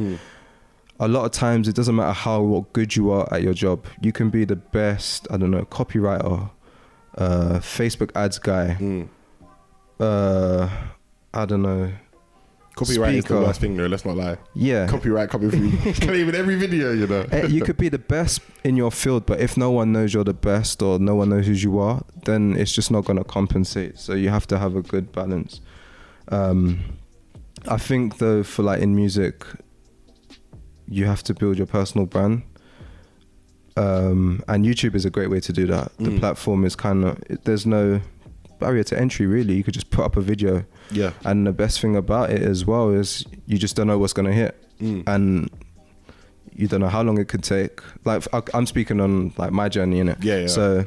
A 1.01 1.09
lot 1.09 1.25
of 1.25 1.33
times, 1.33 1.69
it 1.69 1.75
doesn't 1.75 1.97
matter 1.97 2.13
how 2.13 2.41
what 2.43 2.73
good 2.73 2.95
you 2.95 3.11
are 3.11 3.33
at 3.35 3.43
your 3.43 3.55
job. 3.55 3.87
You 4.01 4.13
can 4.13 4.31
be 4.31 4.45
the 4.45 4.57
best, 4.57 5.27
I 5.31 5.37
don't 5.37 5.51
know, 5.51 5.65
copywriter, 5.65 6.51
uh, 7.19 7.59
Facebook 7.61 8.11
ads 8.15 8.39
guy. 8.39 8.77
Mm. 8.79 9.09
Uh, 9.99 10.69
I 11.35 11.45
don't 11.45 11.63
know. 11.63 11.93
Copyright 12.75 13.15
is 13.17 13.25
the 13.25 13.29
Speaker. 13.29 13.41
worst 13.43 13.61
thing, 13.61 13.77
though. 13.77 13.87
Let's 13.87 14.05
not 14.05 14.17
lie. 14.17 14.39
Yeah. 14.55 14.87
Copyright 14.87 15.29
coming 15.29 15.51
through. 15.51 15.93
Claim 15.95 16.29
in 16.31 16.35
every 16.35 16.55
video, 16.57 16.93
you 16.93 17.07
know. 17.07 17.27
Eh, 17.31 17.47
you 17.47 17.63
could 17.63 17.77
be 17.77 17.89
the 17.91 17.99
best 17.99 18.41
in 18.65 18.77
your 18.77 18.91
field, 18.91 19.27
but 19.27 19.41
if 19.41 19.57
no 19.57 19.71
one 19.71 19.93
knows 19.93 20.15
you're 20.15 20.25
the 20.25 20.33
best 20.35 20.81
or 20.83 20.99
no 20.99 21.15
one 21.15 21.29
knows 21.29 21.47
who 21.47 21.53
you 21.53 21.79
are, 21.79 22.03
then 22.25 22.57
it's 22.57 22.73
just 22.73 22.91
not 22.91 23.05
going 23.05 23.19
to 23.19 23.25
compensate. 23.25 23.99
So 23.99 24.15
you 24.15 24.31
have 24.31 24.47
to 24.49 24.59
have 24.59 24.75
a 24.75 24.83
good 24.83 25.13
balance. 25.13 25.61
Um, 26.29 26.81
I 27.69 27.77
think 27.77 28.19
though, 28.19 28.43
for 28.43 28.63
like 28.63 28.81
in 28.81 28.97
music, 28.97 29.45
you 30.89 31.05
have 31.05 31.23
to 31.25 31.35
build 31.35 31.59
your 31.59 31.67
personal 31.67 32.07
brand. 32.07 32.43
Um, 33.77 34.43
and 34.49 34.65
YouTube 34.65 34.95
is 34.95 35.05
a 35.05 35.11
great 35.11 35.31
way 35.31 35.41
to 35.41 35.53
do 35.53 35.67
that. 35.67 35.93
The 35.99 36.11
Mm. 36.11 36.19
platform 36.21 36.65
is 36.65 36.77
kind 36.77 37.05
of 37.05 37.19
there's 37.45 37.65
no 37.65 38.01
barrier 38.62 38.85
to 38.85 38.98
entry 38.98 39.27
really. 39.27 39.55
You 39.55 39.64
could 39.64 39.75
just 39.75 39.90
put 39.90 40.05
up 40.05 40.16
a 40.16 40.20
video, 40.20 40.64
Yeah. 40.90 41.12
and 41.25 41.46
the 41.46 41.53
best 41.53 41.81
thing 41.81 41.96
about 41.96 42.31
it 42.31 42.42
as 42.42 42.64
well 42.66 42.90
is 42.90 43.25
you 43.46 43.59
just 43.59 43.77
don't 43.77 43.87
know 43.87 43.98
what's 43.98 44.12
going 44.12 44.27
to 44.27 44.33
hit 44.33 44.55
Mm. 44.81 45.03
and 45.07 45.51
you 46.55 46.66
don't 46.68 46.81
know 46.81 46.88
how 46.88 47.03
long 47.03 47.18
it 47.18 47.29
could 47.29 47.42
take. 47.42 47.81
Like 48.05 48.25
I'm 48.55 48.66
speaking 48.66 49.01
on 49.01 49.33
like 49.37 49.53
my 49.53 49.68
journey 49.68 50.01
in 50.01 50.09
it. 50.09 50.18
Yeah, 50.22 50.38
yeah. 50.40 50.46
So 50.48 50.85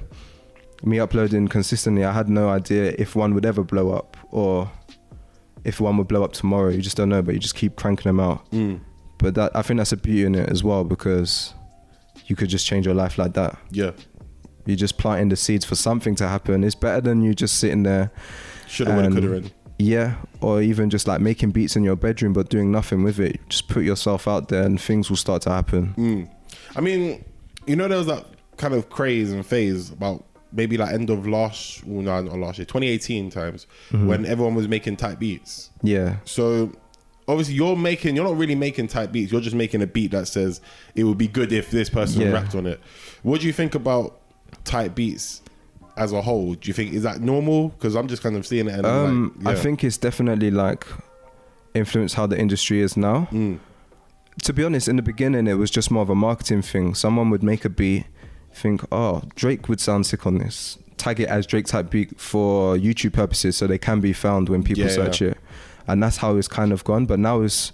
me 0.84 1.00
uploading 1.00 1.48
consistently, 1.48 2.04
I 2.04 2.12
had 2.12 2.30
no 2.30 2.50
idea 2.50 2.94
if 2.98 3.16
one 3.16 3.34
would 3.34 3.46
ever 3.46 3.64
blow 3.64 3.92
up 3.92 4.18
or 4.32 4.70
if 5.64 5.80
one 5.80 5.98
would 5.98 6.08
blow 6.08 6.24
up 6.24 6.34
tomorrow. 6.34 6.70
You 6.70 6.82
just 6.82 6.98
don't 6.98 7.10
know, 7.10 7.22
but 7.22 7.34
you 7.34 7.40
just 7.40 7.56
keep 7.56 7.76
cranking 7.78 8.10
them 8.10 8.20
out. 8.20 8.50
Mm. 8.52 8.80
But 9.18 9.34
that 9.36 9.56
I 9.56 9.62
think 9.62 9.78
that's 9.80 9.92
a 9.94 9.98
beauty 9.98 10.26
in 10.26 10.36
it 10.36 10.50
as 10.50 10.64
well 10.64 10.84
because 10.84 11.54
you 12.28 12.36
could 12.36 12.50
just 12.50 12.66
change 12.68 12.86
your 12.86 12.96
life 12.96 13.18
like 13.18 13.34
that. 13.34 13.58
Yeah. 13.72 13.92
You're 14.66 14.76
just 14.78 14.98
planting 14.98 15.30
the 15.30 15.36
seeds 15.36 15.66
for 15.66 15.76
something 15.76 16.16
to 16.16 16.28
happen. 16.28 16.64
It's 16.64 16.76
better 16.76 17.02
than 17.02 17.22
you 17.22 17.34
just 17.34 17.60
sitting 17.60 17.84
there. 17.84 18.12
Shoulda, 18.68 18.94
woulda, 18.96 19.10
coulda, 19.12 19.28
woulda. 19.30 19.50
Yeah, 19.78 20.16
or 20.42 20.62
even 20.62 20.90
just 20.90 21.08
like 21.08 21.20
making 21.22 21.52
beats 21.52 21.76
in 21.76 21.84
your 21.84 21.96
bedroom 21.98 22.34
but 22.34 22.50
doing 22.50 22.72
nothing 22.72 23.04
with 23.04 23.20
it. 23.20 23.40
Just 23.50 23.68
put 23.68 23.84
yourself 23.84 24.28
out 24.28 24.48
there 24.48 24.64
and 24.64 24.80
things 24.80 25.10
will 25.10 25.18
start 25.18 25.42
to 25.44 25.50
happen. 25.52 25.94
Mm. 25.98 26.30
I 26.78 26.82
mean, 26.82 27.24
you 27.68 27.76
know, 27.76 27.88
there 27.88 27.98
was 27.98 28.08
that 28.08 28.26
kind 28.58 28.74
of 28.74 28.90
craze 28.90 29.32
and 29.32 29.46
phase 29.46 29.92
about 29.92 30.26
maybe 30.54 30.78
like 30.78 30.94
end 30.94 31.10
of 31.10 31.28
last, 31.28 31.84
well, 31.86 32.02
no, 32.02 32.22
not 32.22 32.38
last 32.40 32.58
year, 32.58 32.66
2018 32.66 33.30
times, 33.30 33.68
Mm-hmm. 33.90 34.08
when 34.08 34.26
everyone 34.26 34.56
was 34.56 34.68
making 34.70 34.96
type 34.96 35.20
beats. 35.20 35.70
Yeah. 35.84 36.16
So 36.24 36.72
obviously, 37.28 37.56
you're 37.56 37.76
making, 37.76 38.16
you're 38.16 38.24
not 38.24 38.38
really 38.38 38.56
making 38.56 38.88
type 38.88 39.12
beats. 39.12 39.32
You're 39.34 39.42
just 39.42 39.56
making 39.58 39.82
a 39.82 39.88
beat 39.88 40.12
that 40.12 40.28
says 40.30 40.62
it 40.96 41.04
would 41.04 41.18
be 41.18 41.28
good 41.28 41.52
if 41.52 41.70
this 41.70 41.90
person 41.90 42.22
Yeah. 42.22 42.32
rapped 42.32 42.56
on 42.56 42.66
it. 42.66 42.80
What 43.24 43.42
do 43.42 43.48
you 43.48 43.54
think 43.54 43.76
about 43.76 44.22
type 44.64 44.96
beats 44.96 45.42
as 45.98 46.12
a 46.12 46.22
whole? 46.22 46.54
Do 46.56 46.68
you 46.68 46.74
think 46.74 46.94
is 46.94 47.04
that 47.04 47.22
normal? 47.22 47.70
Because 47.70 47.96
I'm 47.96 48.08
just 48.08 48.22
kind 48.24 48.36
of 48.36 48.46
seeing 48.46 48.68
it. 48.68 48.74
And 48.76 48.86
Um, 48.86 49.36
like, 49.42 49.56
I 49.58 49.60
think 49.60 49.84
it's 49.84 49.98
definitely 49.98 50.52
like 50.52 50.86
influenced 51.74 52.16
how 52.16 52.26
the 52.28 52.40
industry 52.40 52.82
is 52.82 52.96
now. 52.98 53.28
Mm. 53.32 53.60
To 54.44 54.54
be 54.54 54.64
honest, 54.64 54.88
in 54.88 54.98
the 54.98 55.02
beginning, 55.02 55.48
it 55.48 55.54
was 55.54 55.72
just 55.72 55.90
more 55.92 56.04
of 56.04 56.10
a 56.10 56.16
marketing 56.16 56.62
thing. 56.62 56.94
Someone 56.96 57.30
would 57.30 57.42
make 57.44 57.64
a 57.66 57.70
beat, 57.70 58.06
think, 58.54 58.82
"Oh, 58.92 59.22
Drake 59.36 59.70
would 59.70 59.80
sound 59.80 60.06
sick 60.06 60.26
on 60.28 60.38
this." 60.40 60.78
Tag 60.98 61.20
it 61.20 61.30
as 61.30 61.46
Drake 61.46 61.66
type 61.68 61.90
beat 61.90 62.20
for 62.20 62.76
YouTube 62.78 63.14
purposes, 63.14 63.56
so 63.58 63.68
they 63.68 63.78
can 63.78 64.00
be 64.02 64.14
found 64.14 64.50
when 64.50 64.64
people 64.64 64.84
Yeah, 64.84 64.90
search 64.90 65.22
yeah. 65.22 65.30
it, 65.30 65.38
and 65.88 66.02
that's 66.04 66.18
how 66.18 66.36
it's 66.38 66.48
kind 66.50 66.72
of 66.74 66.84
gone. 66.84 67.06
But 67.06 67.20
now 67.20 67.42
it's 67.42 67.72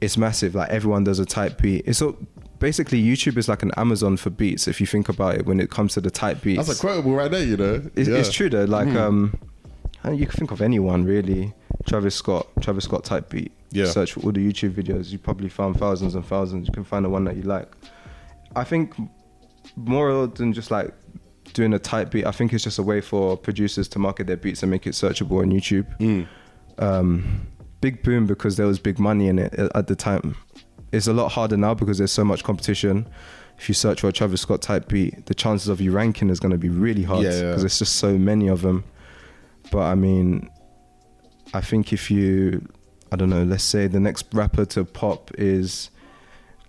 it's 0.00 0.16
massive. 0.16 0.54
Like 0.54 0.70
everyone 0.70 1.04
does 1.04 1.18
a 1.18 1.24
type 1.24 1.60
beat. 1.62 1.84
It's 1.86 2.02
all, 2.02 2.16
basically 2.64 3.02
YouTube 3.02 3.36
is 3.36 3.46
like 3.46 3.62
an 3.62 3.72
Amazon 3.76 4.16
for 4.16 4.30
beats. 4.30 4.66
If 4.66 4.80
you 4.80 4.86
think 4.86 5.10
about 5.10 5.34
it, 5.34 5.44
when 5.44 5.60
it 5.60 5.68
comes 5.70 5.92
to 5.94 6.00
the 6.00 6.10
type 6.10 6.40
beats, 6.40 6.66
That's 6.66 6.78
a 6.78 6.80
quotable 6.80 7.12
right 7.14 7.30
there, 7.30 7.44
you 7.44 7.58
know. 7.58 7.82
it's, 7.94 8.08
Yeah. 8.08 8.16
it's 8.16 8.32
true 8.32 8.48
though. 8.48 8.64
Like, 8.64 8.88
Mhm. 8.88 8.96
um, 9.06 10.14
you 10.14 10.24
can 10.26 10.34
think 10.38 10.50
of 10.50 10.62
anyone 10.62 11.04
really. 11.04 11.52
Travis 11.86 12.14
Scott, 12.14 12.46
Travis 12.62 12.84
Scott 12.84 13.04
type 13.04 13.28
beat. 13.28 13.52
Yeah. 13.70 13.84
Search 13.84 14.14
for 14.14 14.20
all 14.20 14.32
the 14.32 14.40
YouTube 14.40 14.72
videos. 14.80 15.12
You 15.12 15.18
probably 15.18 15.50
found 15.50 15.76
thousands 15.78 16.14
and 16.14 16.24
thousands. 16.24 16.66
You 16.66 16.72
can 16.72 16.84
find 16.84 17.04
the 17.04 17.10
one 17.10 17.24
that 17.24 17.36
you 17.36 17.42
like. 17.42 17.68
I 18.56 18.64
think 18.64 18.94
more 19.76 20.26
than 20.26 20.54
just 20.54 20.70
like 20.70 20.90
doing 21.52 21.74
a 21.74 21.78
type 21.78 22.10
beat, 22.12 22.24
I 22.24 22.30
think 22.30 22.54
it's 22.54 22.64
just 22.64 22.78
a 22.78 22.82
way 22.82 23.02
for 23.02 23.36
producers 23.36 23.88
to 23.88 23.98
market 23.98 24.26
their 24.26 24.38
beats 24.38 24.62
and 24.62 24.70
make 24.70 24.86
it 24.86 24.94
searchable 24.94 25.42
on 25.42 25.50
YouTube. 25.52 25.86
Mm. 25.98 26.26
Um, 26.78 27.46
big 27.82 28.02
boom 28.02 28.26
because 28.26 28.56
there 28.56 28.66
was 28.66 28.78
big 28.78 28.98
money 28.98 29.28
in 29.28 29.38
it 29.38 29.52
at 29.74 29.86
the 29.88 29.96
time. 29.96 30.36
It's 30.94 31.06
a 31.08 31.12
lot 31.12 31.32
harder 31.32 31.56
now 31.56 31.74
because 31.74 31.98
there's 31.98 32.12
so 32.12 32.24
much 32.24 32.44
competition. 32.44 33.06
If 33.58 33.68
you 33.68 33.74
search 33.74 34.00
for 34.00 34.08
a 34.08 34.12
Travis 34.12 34.40
Scott 34.42 34.62
type 34.62 34.88
beat, 34.88 35.26
the 35.26 35.34
chances 35.34 35.68
of 35.68 35.80
you 35.80 35.92
ranking 35.92 36.30
is 36.30 36.40
going 36.40 36.52
to 36.52 36.58
be 36.58 36.68
really 36.68 37.02
hard 37.02 37.22
because 37.22 37.40
yeah. 37.40 37.54
there's 37.56 37.78
just 37.78 37.96
so 37.96 38.16
many 38.18 38.48
of 38.48 38.62
them. 38.62 38.84
But 39.70 39.80
I 39.82 39.94
mean, 39.94 40.50
I 41.52 41.60
think 41.60 41.92
if 41.92 42.10
you, 42.10 42.66
I 43.12 43.16
don't 43.16 43.30
know, 43.30 43.42
let's 43.44 43.64
say 43.64 43.86
the 43.86 44.00
next 44.00 44.26
rapper 44.32 44.64
to 44.66 44.84
pop 44.84 45.30
is 45.38 45.90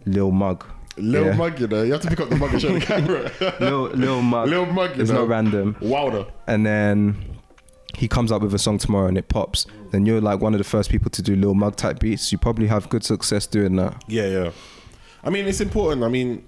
Lil 0.06 0.32
Mug. 0.32 0.64
Little 0.98 1.28
Yeah. 1.28 1.36
mug, 1.36 1.60
you 1.60 1.68
know. 1.68 1.84
You 1.84 1.92
have 1.92 2.02
to 2.02 2.08
pick 2.08 2.22
up 2.22 2.30
the 2.30 2.38
mug 2.38 2.54
and 2.54 2.62
show 2.62 2.72
the 2.72 2.80
camera. 2.94 3.30
Lil, 3.60 3.90
Lil 3.90 4.22
Mug. 4.22 4.48
Lil 4.48 4.66
Mug, 4.68 4.96
you 4.96 5.02
It's 5.02 5.12
know. 5.12 5.20
not 5.22 5.28
random. 5.28 5.76
Wilder. 5.82 6.26
and 6.48 6.66
then 6.66 7.35
he 7.96 8.08
comes 8.08 8.32
up 8.32 8.42
with 8.42 8.54
a 8.54 8.60
song 8.60 8.78
tomorrow 8.78 9.08
and 9.08 9.18
it 9.18 9.28
pops, 9.30 9.66
then 9.92 10.06
you're 10.06 10.22
like 10.22 10.40
one 10.42 10.54
of 10.54 10.58
the 10.58 10.64
first 10.64 10.90
people 10.90 11.10
to 11.12 11.22
do 11.22 11.36
little 11.36 11.54
Mug 11.56 11.76
type 11.76 12.00
beats. 12.00 12.32
You 12.32 12.38
probably 12.38 12.68
have 12.68 12.90
good 12.90 13.04
success 13.04 13.46
doing 13.48 13.76
that. 13.78 14.04
Yeah, 14.08 14.28
yeah. 14.28 14.52
I 15.24 15.30
mean, 15.30 15.48
it's 15.48 15.62
important. 15.62 16.04
I 16.04 16.08
mean, 16.10 16.44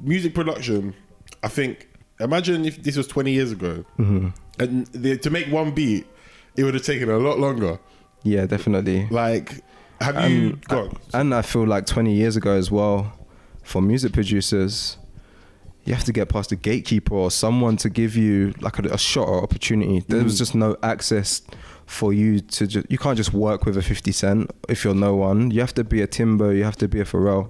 music 0.00 0.34
production. 0.34 0.94
I 1.42 1.48
think. 1.48 1.88
Imagine 2.18 2.64
if 2.64 2.82
this 2.82 2.96
was 2.96 3.06
20 3.08 3.30
years 3.30 3.52
ago, 3.52 3.84
Mm-hmm. 3.98 4.28
and 4.58 4.86
the, 4.88 5.18
to 5.18 5.28
make 5.28 5.48
one 5.52 5.72
beat, 5.72 6.06
it 6.56 6.64
would 6.64 6.72
have 6.72 6.82
taken 6.82 7.10
a 7.10 7.18
lot 7.18 7.38
longer. 7.38 7.78
Yeah, 8.22 8.46
definitely. 8.46 9.06
Like, 9.10 9.62
have 10.00 10.30
you 10.30 10.52
Um, 10.52 10.60
gone? 10.66 10.96
And 11.12 11.34
I 11.34 11.42
feel 11.42 11.66
like 11.66 11.84
20 11.84 12.14
years 12.14 12.34
ago 12.36 12.52
as 12.52 12.70
well, 12.70 13.12
for 13.62 13.82
music 13.82 14.12
producers, 14.14 14.96
you 15.86 15.94
have 15.94 16.04
to 16.04 16.12
get 16.12 16.28
past 16.28 16.52
a 16.52 16.56
gatekeeper 16.56 17.14
or 17.14 17.30
someone 17.30 17.76
to 17.78 17.88
give 17.88 18.16
you 18.16 18.52
like 18.60 18.78
a, 18.78 18.82
a 18.92 18.98
shot 18.98 19.26
or 19.28 19.42
opportunity. 19.42 20.04
There 20.08 20.22
was 20.22 20.34
Mm. 20.34 20.38
just 20.38 20.54
no 20.54 20.76
access 20.82 21.42
for 21.86 22.12
you 22.12 22.40
to 22.40 22.66
just 22.66 22.86
you 22.90 22.98
can't 22.98 23.16
just 23.16 23.32
work 23.32 23.64
with 23.64 23.76
a 23.76 23.82
50 23.82 24.10
cent 24.12 24.50
if 24.68 24.82
you're 24.84 24.92
no 25.08 25.14
one 25.14 25.52
you 25.52 25.60
have 25.60 25.72
to 25.74 25.84
be 25.84 26.02
a 26.02 26.06
timbo 26.08 26.50
you 26.50 26.64
have 26.64 26.76
to 26.76 26.88
be 26.88 26.98
a 26.98 27.04
pharrell 27.04 27.48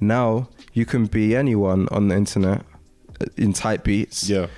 now 0.00 0.48
you 0.72 0.84
can 0.84 1.06
be 1.06 1.36
anyone 1.36 1.86
on 1.92 2.08
the 2.08 2.16
internet 2.16 2.62
uh, 3.20 3.26
in 3.36 3.52
type 3.52 3.84
beats 3.84 4.28
Yeah. 4.28 4.48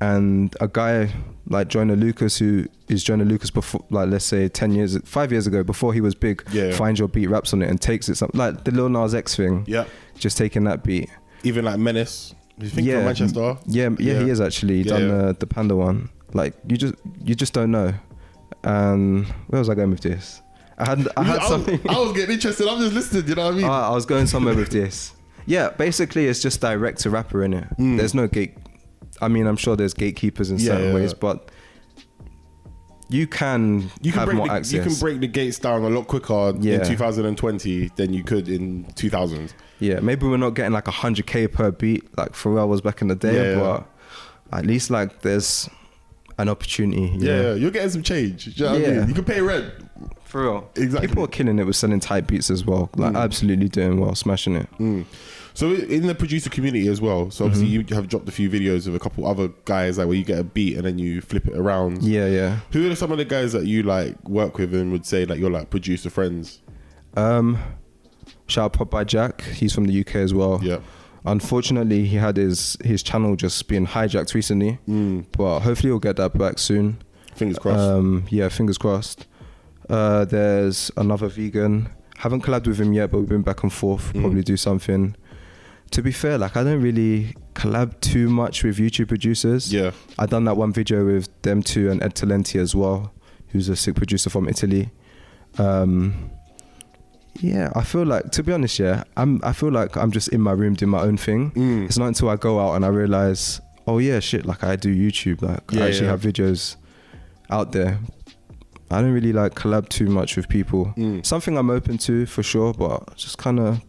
and 0.00 0.56
a 0.58 0.68
guy 0.68 1.10
like 1.50 1.68
Jonah 1.68 1.96
Lucas, 1.96 2.38
who 2.38 2.66
is 2.88 3.02
Jonah 3.04 3.24
Lucas 3.24 3.50
before, 3.50 3.84
like 3.90 4.08
let's 4.10 4.24
say 4.24 4.48
ten 4.48 4.72
years, 4.72 4.96
five 5.04 5.32
years 5.32 5.46
ago, 5.46 5.62
before 5.64 5.92
he 5.94 6.00
was 6.02 6.14
big, 6.14 6.42
Yeah. 6.52 6.72
finds 6.72 6.98
your 6.98 7.08
beat, 7.08 7.28
raps 7.28 7.52
on 7.54 7.62
it, 7.62 7.68
and 7.70 7.80
takes 7.80 8.08
it 8.10 8.16
some 8.16 8.30
like 8.34 8.64
the 8.64 8.70
Lil 8.70 8.88
Nas 8.90 9.14
X 9.14 9.34
thing, 9.36 9.64
Yeah. 9.66 9.84
just 10.18 10.36
taking 10.38 10.64
that 10.64 10.82
beat. 10.84 11.08
Even 11.42 11.64
like 11.64 11.78
Menace. 11.78 12.34
You 12.60 12.68
think 12.68 12.86
yeah, 12.86 12.96
from 12.96 13.04
Manchester? 13.04 13.56
Yeah, 13.66 13.90
yeah, 13.98 14.20
he 14.20 14.30
is 14.30 14.40
actually 14.40 14.82
Yeah, 14.82 14.92
done 14.92 15.02
yeah. 15.02 15.16
The, 15.26 15.36
the 15.40 15.46
Panda 15.46 15.76
one. 15.76 16.10
Like 16.34 16.54
you 16.66 16.76
just 16.76 16.94
you 17.24 17.34
just 17.34 17.52
don't 17.52 17.70
know. 17.70 17.94
And 18.64 19.26
where 19.48 19.58
was 19.60 19.68
I 19.68 19.74
going 19.74 19.90
with 19.90 20.00
this? 20.00 20.42
I 20.76 20.88
had 20.88 21.08
I 21.16 21.22
had 21.22 21.36
I, 21.36 21.38
was, 21.38 21.48
something. 21.48 21.80
I 21.88 21.98
was 21.98 22.12
getting 22.12 22.34
interested. 22.34 22.68
I'm 22.68 22.80
just 22.80 22.94
listening. 22.94 23.28
You 23.28 23.34
know 23.34 23.46
what 23.46 23.54
I 23.54 23.56
mean? 23.56 23.66
Ah, 23.66 23.90
I 23.90 23.94
was 23.94 24.06
going 24.06 24.26
somewhere 24.26 24.54
with 24.54 24.70
this. 24.70 25.12
Yeah, 25.46 25.70
basically 25.70 26.26
it's 26.26 26.42
just 26.42 26.60
direct 26.60 27.00
to 27.00 27.10
rapper 27.10 27.42
in 27.42 27.54
it. 27.54 27.66
There's 27.78 28.14
no 28.14 28.26
gate. 28.26 28.56
I 29.20 29.28
mean, 29.28 29.46
I'm 29.46 29.56
sure 29.56 29.76
there's 29.76 29.94
gatekeepers 29.94 30.50
in. 30.50 30.58
Yeah, 30.58 30.66
certain 30.66 30.88
yeah, 30.88 30.94
ways, 30.94 31.12
yeah. 31.12 31.18
but 31.20 31.50
you 33.08 33.26
can, 33.26 33.90
you 34.02 34.12
can 34.12 34.20
have 34.20 34.26
break 34.26 34.36
more 34.36 34.46
the, 34.48 34.52
access. 34.52 34.72
you 34.72 34.82
can 34.82 34.94
break 34.94 35.20
the 35.20 35.26
gates 35.26 35.58
down 35.58 35.82
a 35.82 35.88
lot 35.88 36.06
quicker 36.08 36.52
Yeah. 36.60 36.74
in 36.76 36.84
2020 36.86 37.90
than 37.96 38.12
you 38.12 38.22
could 38.24 38.48
in 38.48 38.84
2000. 38.96 39.52
yeah, 39.80 40.00
maybe 40.00 40.26
we're 40.26 40.36
not 40.36 40.50
getting 40.54 40.72
like 40.72 40.84
100k 40.84 41.52
per 41.52 41.70
beat 41.70 42.04
like 42.18 42.32
Pharrell 42.32 42.68
was 42.68 42.80
back 42.80 43.00
in 43.02 43.08
the 43.08 43.14
day, 43.16 43.34
Yeah, 43.34 43.56
yeah. 43.56 43.60
but 44.50 44.58
at 44.58 44.66
least 44.66 44.90
like 44.90 45.20
there's 45.22 45.68
an 46.38 46.48
opportunity. 46.48 47.02
you 47.18 47.18
Yeah, 47.26 47.40
yeah, 47.42 47.54
you're 47.54 47.70
getting 47.70 47.90
some 47.90 48.02
change. 48.02 48.44
Do 48.44 48.50
you 48.50 48.64
know 48.64 48.72
what 48.72 48.80
I 48.82 48.84
Yeah. 48.92 48.98
mean? 49.00 49.08
You 49.08 49.14
can 49.14 49.24
pay 49.24 49.40
rent. 49.40 49.72
For 50.24 50.42
real. 50.42 50.70
Exactly. 50.76 51.06
Mm. 51.06 51.10
People 51.10 51.24
are 51.24 51.28
killing 51.28 51.58
it 51.58 51.64
with 51.66 51.74
selling 51.76 52.00
type 52.00 52.26
beats 52.26 52.50
as 52.50 52.64
well. 52.66 52.90
Like 52.96 53.14
absolutely 53.14 53.68
doing 53.70 53.98
well, 53.98 54.14
smashing 54.14 54.56
it. 54.56 54.68
So 55.58 55.72
in 55.72 56.06
the 56.06 56.14
producer 56.14 56.48
community 56.50 56.86
as 56.86 57.00
well. 57.00 57.32
So 57.32 57.44
obviously 57.44 57.66
Mm-hmm. 57.68 57.88
you 57.90 57.96
have 57.96 58.06
dropped 58.08 58.28
a 58.28 58.32
few 58.32 58.48
videos 58.48 58.86
of 58.86 58.94
a 58.94 59.00
couple 59.00 59.26
other 59.26 59.48
guys 59.64 59.98
like 59.98 60.06
where 60.06 60.16
you 60.16 60.22
get 60.24 60.38
a 60.38 60.44
beat 60.44 60.76
and 60.76 60.84
then 60.86 60.98
you 61.00 61.20
flip 61.20 61.48
it 61.48 61.56
around. 61.56 62.02
Yeah, 62.04 62.26
yeah. 62.28 62.60
Who 62.70 62.88
are 62.88 62.94
some 62.94 63.10
of 63.10 63.18
the 63.18 63.24
guys 63.24 63.52
that 63.54 63.66
you 63.66 63.82
like 63.82 64.14
work 64.28 64.56
with 64.58 64.72
and 64.72 64.92
would 64.92 65.04
say 65.04 65.24
like 65.24 65.40
you're 65.40 65.50
like 65.50 65.68
producer 65.70 66.10
friends? 66.10 66.62
Um, 67.16 67.58
shout 68.46 68.80
out 68.80 68.88
by 68.88 69.02
Jack. 69.02 69.42
He's 69.42 69.72
from 69.74 69.86
the 69.86 70.00
UK 70.00 70.14
as 70.16 70.32
well. 70.32 70.60
Yeah. 70.62 70.78
Unfortunately, 71.24 72.04
he 72.06 72.16
had 72.16 72.36
his 72.36 72.76
his 72.84 73.02
channel 73.02 73.34
just 73.34 73.66
being 73.66 73.86
hijacked 73.86 74.34
recently, 74.34 74.78
Mm. 74.88 75.24
but 75.36 75.60
hopefully 75.60 75.90
he'll 75.90 75.98
get 75.98 76.16
that 76.16 76.38
back 76.38 76.58
soon. 76.60 76.98
Fingers 77.34 77.58
crossed. 77.58 77.80
Um, 77.80 78.24
yeah, 78.30 78.48
fingers 78.48 78.78
crossed. 78.78 79.26
Uh, 79.90 80.24
there's 80.24 80.90
another 80.96 81.26
vegan. 81.28 81.88
Haven't 82.18 82.42
collabed 82.44 82.66
with 82.68 82.80
him 82.80 82.92
yet, 82.92 83.10
but 83.10 83.18
we've 83.18 83.28
been 83.28 83.42
back 83.42 83.62
and 83.64 83.72
forth. 83.72 84.12
Mm. 84.12 84.20
Probably 84.20 84.42
do 84.42 84.56
something. 84.56 85.16
To 85.92 86.02
be 86.02 86.12
fair, 86.12 86.38
like 86.38 86.56
I 86.56 86.64
don't 86.64 86.82
really 86.82 87.34
collab 87.54 87.98
too 88.00 88.28
much 88.28 88.62
with 88.62 88.78
YouTube 88.78 89.08
producers. 89.08 89.72
yeah. 89.72 89.90
I 90.18 90.26
done 90.26 90.44
that 90.44 90.56
one 90.56 90.72
video 90.72 91.04
with 91.04 91.28
them 91.42 91.62
two 91.62 91.90
and 91.90 92.02
Ed 92.02 92.14
Talenti 92.14 92.60
as 92.60 92.74
well, 92.74 93.12
who's 93.48 93.68
a 93.68 93.76
sick 93.76 93.96
producer 93.96 94.30
from 94.30 94.48
Italy. 94.48 94.90
Um, 95.58 96.30
yeah, 97.40 97.70
I 97.74 97.82
feel 97.82 98.04
like 98.04 98.30
to 98.32 98.42
be 98.42 98.52
honest, 98.52 98.78
yeah, 98.78 99.04
I'm. 99.16 99.40
I 99.42 99.52
feel 99.52 99.70
like 99.70 99.96
I'm 99.96 100.10
just 100.10 100.28
in 100.28 100.40
my 100.40 100.52
room 100.52 100.74
doing 100.74 100.90
my 100.90 101.00
own 101.00 101.16
thing. 101.16 101.52
Mm. 101.52 101.84
It's 101.86 101.98
not 101.98 102.06
until 102.08 102.28
I 102.28 102.36
go 102.36 102.60
out 102.60 102.74
and 102.74 102.84
I 102.84 102.88
realize, 102.88 103.60
oh 103.86 103.98
yeah, 103.98 104.20
shit, 104.20 104.44
like 104.44 104.64
I 104.64 104.76
do 104.76 104.94
YouTube, 104.94 105.42
like 105.42 105.62
Yeah, 105.70 105.84
I 105.84 105.88
actually 105.88 106.06
yeah. 106.06 106.10
have 106.12 106.20
videos 106.20 106.76
out 107.50 107.72
there. 107.72 107.98
I 108.90 109.00
don't 109.02 109.12
really 109.12 109.32
like 109.32 109.54
collab 109.54 109.88
too 109.88 110.06
much 110.06 110.36
with 110.36 110.48
people. 110.48 110.94
Mm. 110.96 111.24
Something 111.24 111.58
I'm 111.58 111.70
open 111.70 111.98
to 111.98 112.26
for 112.26 112.42
sure, 112.42 112.72
but 112.72 113.16
just 113.16 113.38
kind 113.38 113.60
of 113.60 113.80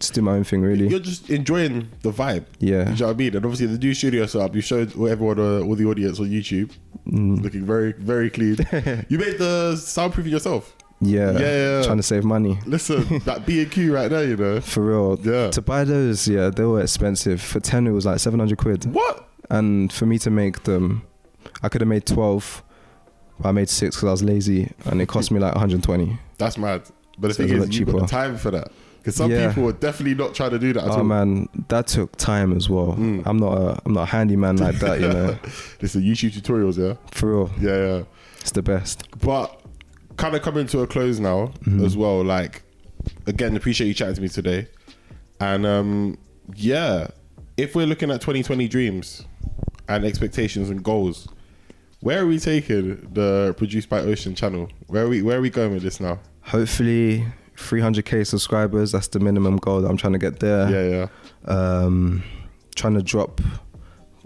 just 0.00 0.14
do 0.14 0.22
my 0.22 0.32
own 0.32 0.44
thing, 0.44 0.62
really. 0.62 0.88
You're 0.88 1.00
just 1.00 1.28
enjoying 1.30 1.88
the 2.02 2.10
vibe. 2.12 2.44
Yeah. 2.60 2.90
You 2.90 2.96
know 2.96 3.06
what 3.08 3.14
I 3.14 3.18
mean? 3.18 3.36
And 3.36 3.44
obviously 3.44 3.66
the 3.66 3.78
new 3.78 3.94
studio 3.94 4.26
setup, 4.26 4.54
you 4.54 4.60
showed 4.60 4.88
everyone, 4.90 5.38
uh, 5.38 5.60
all 5.60 5.74
the 5.74 5.84
audience 5.86 6.20
on 6.20 6.26
YouTube, 6.30 6.70
Mm. 7.08 7.40
looking 7.42 7.64
very, 7.64 7.92
very 7.92 8.28
clean. 8.28 8.56
you 9.08 9.16
made 9.18 9.38
the 9.38 9.72
soundproofing 9.76 10.30
yourself. 10.30 10.74
Yeah, 11.00 11.32
Yeah, 11.32 11.38
yeah, 11.78 11.82
trying 11.84 11.96
to 11.96 12.02
save 12.02 12.24
money. 12.24 12.58
Listen, 12.66 13.18
that 13.24 13.46
B 13.46 13.62
and 13.62 13.70
Q 13.70 13.94
right 13.94 14.08
there, 14.08 14.24
you 14.24 14.36
know. 14.36 14.60
For 14.60 14.82
real. 14.84 15.18
Yeah. 15.22 15.50
To 15.50 15.62
buy 15.62 15.84
those, 15.84 16.26
yeah, 16.28 16.50
they 16.50 16.64
were 16.64 16.82
expensive. 16.82 17.40
For 17.40 17.60
10, 17.60 17.86
it 17.86 17.92
was 17.92 18.04
like 18.04 18.18
700 18.18 18.58
quid. 18.58 18.84
What? 18.92 19.26
And 19.48 19.90
for 19.92 20.04
me 20.06 20.18
to 20.18 20.30
make 20.30 20.64
them, 20.64 21.02
I 21.62 21.68
could 21.70 21.80
have 21.80 21.88
made 21.88 22.04
12, 22.04 22.62
but 23.40 23.48
I 23.48 23.52
made 23.52 23.68
six 23.70 23.96
because 23.96 24.08
I 24.08 24.10
was 24.10 24.22
lazy 24.22 24.70
and 24.84 25.00
it 25.00 25.08
cost 25.08 25.30
me 25.30 25.38
like 25.40 25.54
120. 25.54 26.18
That's 26.36 26.58
mad. 26.58 26.82
But 27.18 27.28
the 27.28 27.34
So 27.34 27.42
thing 27.44 27.46
it's 27.46 27.52
a 27.52 27.54
is, 27.54 27.60
lot 27.68 27.74
you've 27.78 27.86
got 27.86 27.92
the 27.92 27.98
cheaper. 28.00 28.06
time 28.08 28.36
for 28.36 28.50
that. 28.50 28.68
Because 29.08 29.16
some 29.16 29.30
Yeah. 29.30 29.48
people 29.48 29.66
are 29.70 29.72
definitely 29.72 30.14
not 30.22 30.34
trying 30.34 30.50
to 30.50 30.58
do 30.58 30.74
that 30.74 30.84
at 30.84 30.90
Oh 30.90 30.98
all. 30.98 31.04
man, 31.04 31.48
that 31.68 31.86
took 31.86 32.14
time 32.16 32.54
as 32.54 32.68
well. 32.68 32.94
Mm. 32.98 33.22
I'm 33.24 33.38
not 33.38 33.56
a, 33.56 33.80
I'm 33.86 33.94
not 33.94 34.02
a 34.02 34.06
handyman 34.06 34.56
like 34.58 34.78
that, 34.80 35.00
you 35.00 35.08
know. 35.08 35.38
Listen, 35.80 36.02
YouTube 36.02 36.38
tutorials, 36.38 36.76
yeah? 36.76 36.96
For 37.12 37.30
real, 37.30 37.50
Yeah, 37.58 37.76
yeah. 37.96 38.02
it's 38.40 38.50
the 38.50 38.60
best. 38.60 39.08
But 39.20 39.62
kind 40.18 40.34
of 40.36 40.42
coming 40.42 40.66
to 40.66 40.80
a 40.80 40.86
close 40.86 41.18
now 41.20 41.52
Mm-hmm. 41.64 41.86
as 41.86 41.96
well. 41.96 42.22
Like, 42.22 42.60
again, 43.26 43.56
appreciate 43.56 43.86
you 43.86 43.94
chatting 43.94 44.16
to 44.16 44.20
me 44.20 44.28
today. 44.28 44.66
And 45.40 45.64
um, 45.64 46.18
yeah, 46.54 47.06
if 47.56 47.74
we're 47.74 47.86
looking 47.86 48.10
at 48.10 48.20
2020 48.20 48.68
dreams 48.68 49.24
and 49.88 50.04
expectations 50.04 50.68
and 50.68 50.82
goals, 50.84 51.28
where 52.00 52.20
are 52.22 52.26
we 52.26 52.38
taking 52.38 53.08
the 53.14 53.54
Produced 53.56 53.88
by 53.88 54.00
Ocean 54.00 54.34
channel? 54.34 54.68
Where 54.88 55.04
are 55.06 55.08
we? 55.08 55.22
Where 55.22 55.38
are 55.38 55.40
we 55.40 55.48
going 55.48 55.72
with 55.72 55.82
this 55.82 55.98
now? 55.98 56.18
Hopefully, 56.42 57.24
300k 57.58 58.26
subscribers. 58.26 58.92
That's 58.92 59.08
the 59.08 59.20
minimum 59.20 59.56
goal 59.56 59.80
that 59.82 59.88
I'm 59.88 59.96
trying 59.96 60.12
to 60.14 60.18
get 60.18 60.40
there. 60.40 60.70
Yeah, 60.70 61.08
yeah. 61.46 61.52
Um, 61.52 62.22
trying 62.74 62.94
to 62.94 63.02
drop 63.02 63.40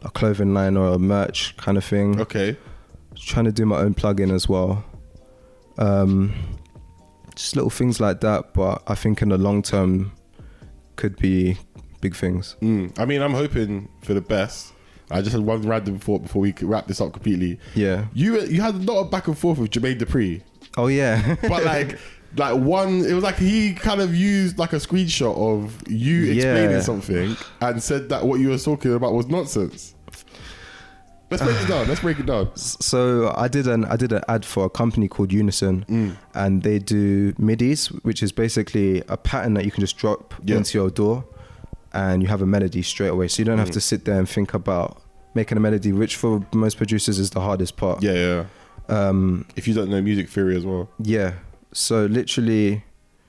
a 0.03 0.11
clothing 0.11 0.53
line 0.55 0.77
or 0.77 0.89
a 0.95 0.99
merch 0.99 1.57
kind 1.57 1.79
of 1.79 1.85
thing. 1.85 2.21
Okay. 2.21 2.57
trying 3.17 3.45
to 3.47 3.53
do 3.53 3.65
my 3.67 3.79
own 3.79 3.95
plugin 3.95 4.33
as 4.33 4.49
well. 4.49 4.85
Um, 5.79 6.35
just 7.35 7.57
little 7.57 7.71
things 7.71 8.01
like 8.01 8.21
that, 8.21 8.53
but 8.53 8.83
I 8.87 8.95
think 8.95 9.23
in 9.23 9.31
the 9.31 9.39
long 9.39 9.63
term 9.63 10.13
could 10.97 11.17
be 11.17 11.57
big 12.01 12.15
things. 12.15 12.57
Mm. 12.61 12.99
I 12.99 13.07
mean, 13.07 13.23
I'm 13.23 13.33
hoping 13.33 13.89
for 14.03 14.13
the 14.13 14.21
best. 14.21 14.73
I 15.11 15.21
just 15.21 15.33
had 15.33 15.43
one 15.43 15.63
random 15.63 15.99
thought 15.99 16.23
before 16.23 16.43
we 16.43 16.53
could 16.53 16.69
wrap 16.69 16.87
this 16.87 17.01
up 17.01 17.13
completely. 17.13 17.59
Yeah. 17.75 18.07
You 18.13 18.41
you 18.43 18.61
had 18.61 18.75
a 18.75 18.79
lot 18.79 19.01
of 19.01 19.11
back 19.11 19.29
and 19.29 19.37
forth 19.39 19.59
with 19.59 19.71
Jermaine 19.71 19.99
Dupri. 19.99 20.43
Oh 20.77 20.87
yeah. 20.89 21.37
but 21.43 21.65
like 21.65 21.99
like 22.37 22.55
one 22.59 23.05
it 23.05 23.13
was 23.13 23.23
like 23.23 23.37
he 23.37 23.75
kind 23.75 24.01
of 24.01 24.15
used 24.15 24.59
like 24.59 24.73
a 24.73 24.77
screenshot 24.77 25.37
of 25.37 25.83
you 25.89 26.33
explaining 26.33 26.71
Yeah. 26.71 26.81
something 26.81 27.37
and 27.61 27.83
said 27.83 28.09
that 28.09 28.25
what 28.25 28.41
you 28.41 28.49
were 28.51 28.59
talking 28.59 28.95
about 28.95 29.13
was 29.13 29.27
nonsense 29.27 29.95
let's 31.31 31.43
break 31.43 31.61
it 31.63 31.69
down 31.69 31.89
let's 31.89 32.01
break 32.01 32.19
it 32.19 32.27
down 32.27 32.51
so 32.57 33.33
I 33.37 33.49
did 33.49 33.67
an 33.67 33.85
I 33.87 33.97
did 33.97 34.13
an 34.13 34.23
ad 34.29 34.45
for 34.45 34.65
a 34.67 34.71
company 34.71 35.09
called 35.09 35.33
Unison, 35.33 35.85
Mm. 35.89 36.17
and 36.35 36.63
they 36.63 36.79
do 36.79 37.33
midis, 37.35 37.89
which 38.05 38.23
is 38.23 38.33
basically 38.33 39.03
a 39.09 39.17
pattern 39.17 39.55
that 39.55 39.65
you 39.65 39.71
can 39.71 39.81
just 39.81 39.97
drop 39.97 40.35
Yeah. 40.45 40.57
into 40.59 40.79
your 40.79 40.91
DAW, 40.91 41.25
and 41.95 42.23
you 42.23 42.29
have 42.29 42.43
a 42.43 42.47
melody 42.47 42.83
straight 42.83 43.09
away. 43.09 43.29
So 43.29 43.41
you 43.41 43.45
don't 43.47 43.59
have 43.59 43.71
Mm. 43.71 43.73
to 43.75 43.81
sit 43.81 44.05
there 44.05 44.19
and 44.19 44.29
think 44.29 44.53
about 44.55 45.01
making 45.35 45.57
a 45.57 45.61
melody, 45.61 45.93
which 45.93 46.17
for 46.17 46.45
most 46.55 46.77
producers 46.77 47.19
is 47.19 47.31
the 47.31 47.41
hardest 47.41 47.77
part. 47.77 48.03
yeah 48.03 48.13
yeah 48.13 48.45
Um, 48.89 49.47
if 49.57 49.67
you 49.69 49.73
don't 49.75 49.89
know 49.89 50.03
music 50.03 50.29
theory 50.29 50.55
as 50.57 50.67
well 50.67 50.91
Yeah. 51.03 51.33
So 51.73 52.07
literally, 52.07 52.85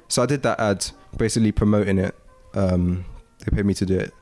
so 0.07 0.23
I 0.23 0.25
did 0.25 0.43
that 0.43 0.59
ad, 0.59 0.85
basically 1.17 1.51
promoting 1.51 1.97
it. 1.97 2.15
Um, 2.53 3.05
they 3.39 3.55
paid 3.55 3.65
me 3.65 3.73
to 3.75 3.85
do 3.85 3.97
it, 3.97 4.13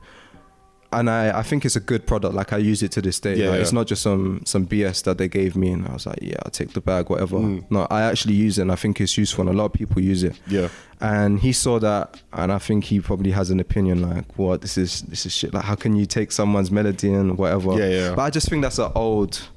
and 0.92 1.08
I, 1.08 1.38
I 1.38 1.42
think 1.42 1.64
it's 1.64 1.76
a 1.76 1.80
good 1.80 2.06
product. 2.06 2.34
Like 2.34 2.52
I 2.52 2.58
use 2.58 2.82
it 2.82 2.92
to 2.92 3.02
this 3.02 3.18
day. 3.18 3.34
Yeah, 3.34 3.48
like, 3.48 3.56
yeah. 3.56 3.62
It's 3.62 3.72
not 3.72 3.86
just 3.86 4.02
some 4.02 4.42
some 4.44 4.66
BS 4.66 5.04
that 5.04 5.18
they 5.18 5.28
gave 5.28 5.56
me, 5.56 5.70
and 5.70 5.88
I 5.88 5.92
was 5.92 6.06
like, 6.06 6.18
yeah, 6.20 6.36
I'll 6.44 6.50
take 6.50 6.72
the 6.72 6.80
bag, 6.80 7.08
whatever. 7.08 7.36
Mm. 7.36 7.64
No, 7.70 7.86
I 7.90 8.02
actually 8.02 8.34
use 8.34 8.58
it, 8.58 8.62
and 8.62 8.72
I 8.72 8.76
think 8.76 9.00
it's 9.00 9.16
useful, 9.16 9.48
and 9.48 9.58
a 9.58 9.58
lot 9.58 9.66
of 9.66 9.72
people 9.72 10.02
use 10.02 10.22
it. 10.22 10.38
yeah 10.46 10.68
And 11.00 11.40
he 11.40 11.52
saw 11.52 11.78
that, 11.78 12.20
and 12.32 12.52
I 12.52 12.58
think 12.58 12.84
he 12.84 13.00
probably 13.00 13.30
has 13.30 13.50
an 13.50 13.58
opinion 13.58 14.02
like, 14.02 14.38
what 14.38 14.60
this 14.60 14.76
is 14.76 15.02
this 15.02 15.24
is 15.24 15.32
shit. 15.32 15.54
Like, 15.54 15.64
how 15.64 15.74
can 15.74 15.96
you 15.96 16.06
take 16.06 16.30
someone's 16.30 16.70
melody 16.70 17.12
and 17.12 17.38
whatever? 17.38 17.78
Yeah, 17.78 17.88
yeah. 17.88 18.14
But 18.14 18.22
I 18.22 18.30
just 18.30 18.48
think 18.48 18.62
that's 18.62 18.78
an 18.78 18.92
old, 18.94 19.48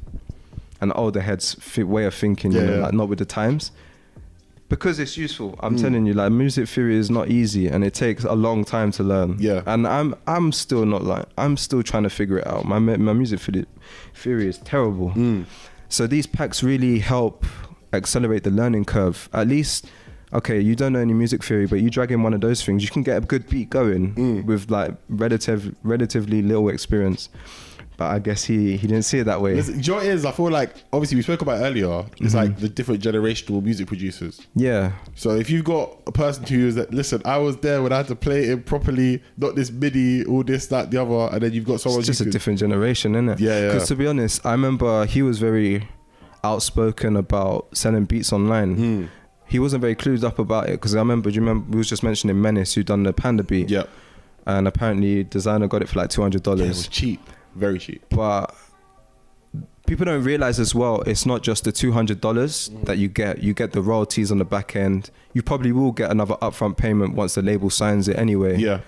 an 0.82 0.92
older 0.94 1.22
head's 1.22 1.58
way 1.78 2.06
of 2.06 2.16
thinking. 2.16 2.52
Yeah, 2.52 2.62
you 2.62 2.68
know, 2.68 2.76
yeah. 2.78 2.84
like 2.84 2.94
not 2.94 3.10
with 3.10 3.20
the 3.20 3.26
times. 3.26 3.72
Because 4.68 5.00
it's 5.00 5.16
useful. 5.16 5.56
I'm 5.62 5.76
Mm. 5.76 5.82
telling 5.82 6.06
you, 6.08 6.14
like 6.16 6.32
music 6.32 6.68
theory 6.68 6.96
is 6.98 7.12
not 7.12 7.30
easy, 7.30 7.68
and 7.68 7.84
it 7.84 7.94
takes 7.94 8.24
a 8.24 8.34
long 8.34 8.66
time 8.66 8.92
to 8.94 9.04
learn. 9.04 9.36
Yeah. 9.40 9.62
And 9.68 9.86
I'm 9.88 10.16
I'm 10.26 10.52
still 10.52 10.86
not 10.86 11.04
like 11.04 11.26
I'm 11.38 11.56
still 11.56 11.84
trying 11.84 12.04
to 12.04 12.10
figure 12.10 12.40
it 12.40 12.48
out. 12.48 12.66
My 12.66 12.80
my 12.80 13.14
music 13.14 13.40
theory 14.14 14.48
is 14.48 14.58
terrible. 14.60 15.12
Mm. 15.12 15.46
So 15.90 16.08
these 16.08 16.26
packs 16.26 16.64
really 16.64 16.98
help 17.00 17.46
accelerate 17.94 18.44
the 18.44 18.50
learning 18.50 18.86
curve. 18.86 19.30
At 19.34 19.48
least, 19.48 19.86
okay, 20.34 20.60
you 20.60 20.76
don't 20.76 20.94
know 20.94 21.00
any 21.00 21.14
music 21.14 21.44
theory, 21.44 21.68
but 21.68 21.80
you 21.80 21.90
drag 21.92 22.12
in 22.12 22.24
one 22.24 22.34
of 22.34 22.42
those 22.42 22.64
things, 22.64 22.84
you 22.84 22.90
can 22.90 23.04
get 23.04 23.18
a 23.22 23.22
good 23.26 23.48
beat 23.48 23.70
going 23.70 24.16
Mm. 24.16 24.46
with 24.46 24.72
like 24.72 24.96
relative, 25.10 25.76
relatively 25.84 26.42
little 26.42 26.70
experience. 26.70 27.30
But 27.98 28.08
I 28.12 28.20
guess 28.20 28.44
he 28.44 28.76
he 28.78 28.88
didn't 28.88 29.04
see 29.06 29.20
it 29.20 29.24
that 29.26 29.42
way. 29.42 29.56
Listen, 29.56 29.80
do 29.80 29.82
you 29.82 29.92
know 29.92 29.98
what 29.98 30.06
it 30.06 30.14
is? 30.14 30.26
I 30.26 30.32
feel 30.34 30.50
like 30.50 30.74
obviously 30.92 31.16
we 31.16 31.22
spoke 31.22 31.42
about 31.42 31.62
earlier. 31.62 32.06
It's 32.20 32.34
like 32.34 32.58
the 32.58 32.68
different 32.68 33.02
generational 33.02 33.64
music 33.64 33.88
producers. 33.88 34.42
Yeah, 34.56 34.92
So 35.16 35.32
if 35.32 35.50
you've 35.50 35.64
got 35.66 35.98
a 36.06 36.12
person 36.12 36.44
who 36.46 36.68
is 36.68 36.76
that, 36.76 36.94
listen, 36.94 37.22
I 37.24 37.38
was 37.38 37.56
there 37.58 37.82
when 37.82 37.94
I 37.94 37.98
had 37.98 38.08
to 38.08 38.16
play 38.16 38.46
it 38.46 38.66
properly, 38.66 39.24
not 39.38 39.56
this 39.56 39.72
MIDI, 39.72 40.26
all 40.26 40.44
this, 40.44 40.68
that, 40.68 40.92
the 40.92 41.02
other, 41.02 41.34
and 41.34 41.42
then 41.42 41.54
you've 41.54 41.66
got 41.66 41.80
someone 41.80 42.00
it's 42.00 42.08
just 42.08 42.20
a 42.22 42.26
can- 42.26 42.32
different 42.32 42.60
generation, 42.60 43.16
isn't 43.16 43.30
it? 43.30 43.40
Yeah, 43.40 43.60
yeah. 43.60 43.68
Because 43.68 43.88
to 43.88 43.96
be 43.96 44.08
honest, 44.08 44.46
I 44.46 44.52
remember 44.52 45.06
he 45.06 45.22
was 45.22 45.40
very 45.40 45.88
outspoken 46.44 47.16
about 47.16 47.76
selling 47.76 48.06
beats 48.06 48.32
online. 48.34 48.76
Hmm. 48.76 49.06
He 49.48 49.60
wasn't 49.60 49.82
very 49.82 49.96
clued 49.96 50.24
up 50.24 50.40
about 50.40 50.68
it 50.70 50.72
because 50.74 50.96
I 50.96 51.00
remember. 51.00 51.30
Do 51.30 51.36
you 51.36 51.42
remember 51.42 51.72
we 51.72 51.78
was 51.78 51.90
just 51.90 52.04
mentioning 52.04 52.42
Menace 52.42 52.74
who 52.74 52.84
done 52.84 53.04
the 53.04 53.14
Panda 53.14 53.44
beat? 53.44 53.70
Yeah, 53.70 53.84
And 54.48 54.68
apparently, 54.68 55.24
Desiigner 55.24 55.70
got 55.70 55.82
it 55.84 55.90
for 55.90 56.00
like 56.00 56.10
two 56.10 56.22
hundred 56.22 56.46
yeah, 56.46 56.54
it 56.54 56.58
dollars. 56.58 56.70
was 56.78 56.88
cheap, 56.88 57.22
very 57.56 57.80
cheap. 57.80 58.04
but 58.10 58.54
people 59.88 60.06
don't 60.06 60.24
realize 60.24 60.60
as 60.60 60.74
well 60.74 61.02
it's 61.04 61.26
not 61.26 61.44
just 61.44 61.64
the 61.64 61.72
$200 61.72 62.16
Mm-hmm. 62.20 62.84
that 62.86 62.98
you 62.98 63.08
get. 63.08 63.44
You 63.44 63.54
get 63.54 63.72
the 63.72 63.82
royalties 63.82 64.32
on 64.32 64.38
the 64.40 64.46
back 64.46 64.76
end. 64.76 65.10
You 65.34 65.42
probably 65.44 65.72
will 65.72 65.92
get 65.92 66.10
another 66.12 66.36
upfront 66.42 66.76
payment 66.78 67.14
once 67.16 67.36
the 67.36 67.42
label 67.42 67.70
signs 67.70 68.08
it 68.08 68.18
anyway. 68.18 68.58
Yeah, 68.58 68.80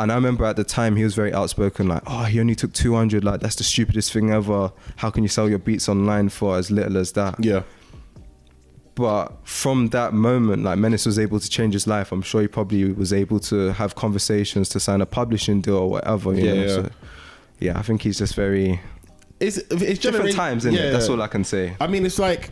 and 0.00 0.12
i 0.12 0.14
remember 0.14 0.44
at 0.44 0.54
the 0.56 0.62
time 0.62 0.94
he 0.94 1.02
was 1.02 1.14
very 1.16 1.32
outspoken 1.32 1.88
like 1.88 2.02
oh 2.06 2.22
he 2.24 2.38
only 2.38 2.54
took 2.54 2.72
200 2.72 3.24
like 3.24 3.40
that's 3.40 3.56
the 3.56 3.64
stupidest 3.64 4.12
thing 4.12 4.30
ever. 4.30 4.72
How 4.96 5.10
can 5.10 5.22
you 5.24 5.28
sell 5.28 5.48
your 5.48 5.58
beats 5.58 5.88
online 5.88 6.28
for 6.28 6.56
as 6.56 6.70
little 6.70 6.96
as 6.98 7.12
that? 7.12 7.42
Yeah, 7.44 7.62
but 8.98 9.26
from 9.46 9.88
that 9.90 10.12
moment 10.12 10.64
like 10.64 10.76
menace 10.78 11.06
was 11.06 11.18
able 11.18 11.38
to 11.38 11.48
change 11.48 11.72
his 11.72 11.86
life 11.86 12.10
i'm 12.10 12.20
sure 12.30 12.40
he 12.42 12.48
probably 12.48 12.92
was 12.92 13.12
able 13.12 13.38
to 13.38 13.72
have 13.80 13.94
conversations 13.94 14.68
to 14.68 14.80
sign 14.80 15.00
a 15.00 15.06
publishing 15.06 15.60
deal 15.60 15.76
or 15.76 15.90
whatever 15.90 16.34
Yeah, 16.34 16.52
yeah. 16.52 16.66
So, 16.68 16.90
yeah 17.60 17.78
i 17.78 17.82
think 17.82 18.02
he's 18.02 18.18
just 18.18 18.34
very 18.34 18.80
it's 19.40 19.58
it's 19.70 20.00
different 20.00 20.34
times 20.34 20.64
in 20.66 20.72
yeah, 20.74 20.80
it 20.86 20.92
that's 20.92 21.08
all 21.08 21.22
i 21.22 21.28
can 21.28 21.44
say 21.44 21.76
I 21.80 21.86
mean, 21.86 22.04
it's 22.04 22.18
like 22.18 22.50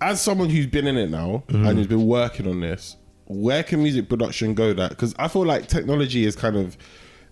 as 0.00 0.20
someone 0.22 0.48
who's 0.48 0.66
been 0.66 0.86
in 0.86 0.96
it 0.96 1.10
now 1.10 1.44
Mm-hmm. 1.48 1.66
and 1.66 1.78
who's 1.78 1.86
been 1.86 2.06
working 2.06 2.48
on 2.48 2.60
this, 2.60 2.96
where 3.26 3.62
can 3.62 3.82
music 3.82 4.08
production 4.08 4.52
go? 4.54 4.72
That 4.72 4.90
because 4.90 5.14
I 5.18 5.28
feel 5.28 5.44
like 5.46 5.68
technology 5.68 6.24
is 6.26 6.34
kind 6.34 6.56
of 6.56 6.76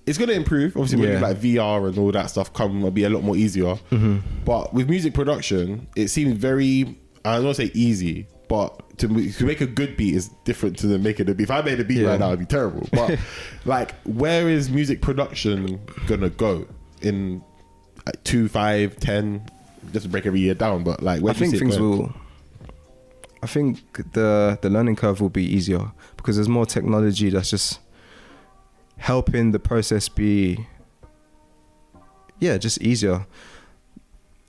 it's 0.07 0.19
going 0.19 0.29
to 0.29 0.35
improve. 0.37 0.77
Obviously, 0.77 1.11
Yeah. 1.11 1.21
like 1.21 1.37
VR 1.39 1.89
and 1.89 1.99
all 1.99 2.13
that 2.13 2.31
stuff 2.31 2.53
come, 2.53 2.79
it'll 2.79 2.91
be 2.93 3.03
a 3.05 3.11
lot 3.11 3.23
more 3.25 3.37
easier. 3.37 3.75
Mm-hmm. 3.91 4.19
But 4.45 4.73
with 4.73 4.89
music 4.89 5.15
production, 5.15 5.89
it 5.97 6.09
seems 6.09 6.35
very 6.37 6.97
I 7.25 7.37
don't 7.37 7.45
want 7.45 7.57
to 7.57 7.67
say 7.67 7.73
easy, 7.75 8.27
but 8.49 8.99
to, 8.99 9.33
to 9.33 9.45
make 9.45 9.61
a 9.61 9.67
good 9.67 9.97
beat 9.97 10.15
is 10.15 10.29
different 10.45 10.79
to 10.79 10.87
making 10.99 11.29
a 11.29 11.35
beat. 11.35 11.45
If 11.45 11.51
I 11.51 11.61
made 11.63 11.81
a 11.81 11.85
beat 11.85 11.99
Yeah. 11.99 12.09
right 12.11 12.21
now, 12.21 12.29
it'd 12.29 12.41
be 12.41 12.47
terrible. 12.47 12.89
But 12.93 13.19
like, 13.65 13.95
where 14.03 14.49
is 14.49 14.71
music 14.71 15.01
production 15.03 15.81
gonna 16.07 16.31
go 16.31 16.67
in 17.03 17.43
like, 18.07 18.23
two, 18.25 18.49
five, 18.49 18.97
ten? 18.99 19.49
Just 19.93 20.05
to 20.05 20.09
break 20.11 20.27
every 20.27 20.41
year 20.41 20.55
down, 20.55 20.85
but 20.85 21.03
like, 21.03 21.23
where 21.23 21.33
I 21.33 21.37
think 21.37 21.57
things 21.59 21.79
will. 21.79 22.13
I 23.43 23.47
think 23.47 23.81
the 24.13 24.59
the 24.61 24.69
learning 24.69 24.97
curve 24.97 25.21
will 25.21 25.31
be 25.31 25.45
easier 25.45 25.93
because 26.19 26.37
there's 26.37 26.49
more 26.49 26.67
technology 26.67 27.31
that's 27.31 27.49
just 27.51 27.81
helping 28.99 29.53
the 29.53 29.59
process 29.59 30.09
be. 30.09 30.67
Yeah, 32.39 32.59
just 32.59 32.81
easier. 32.83 33.27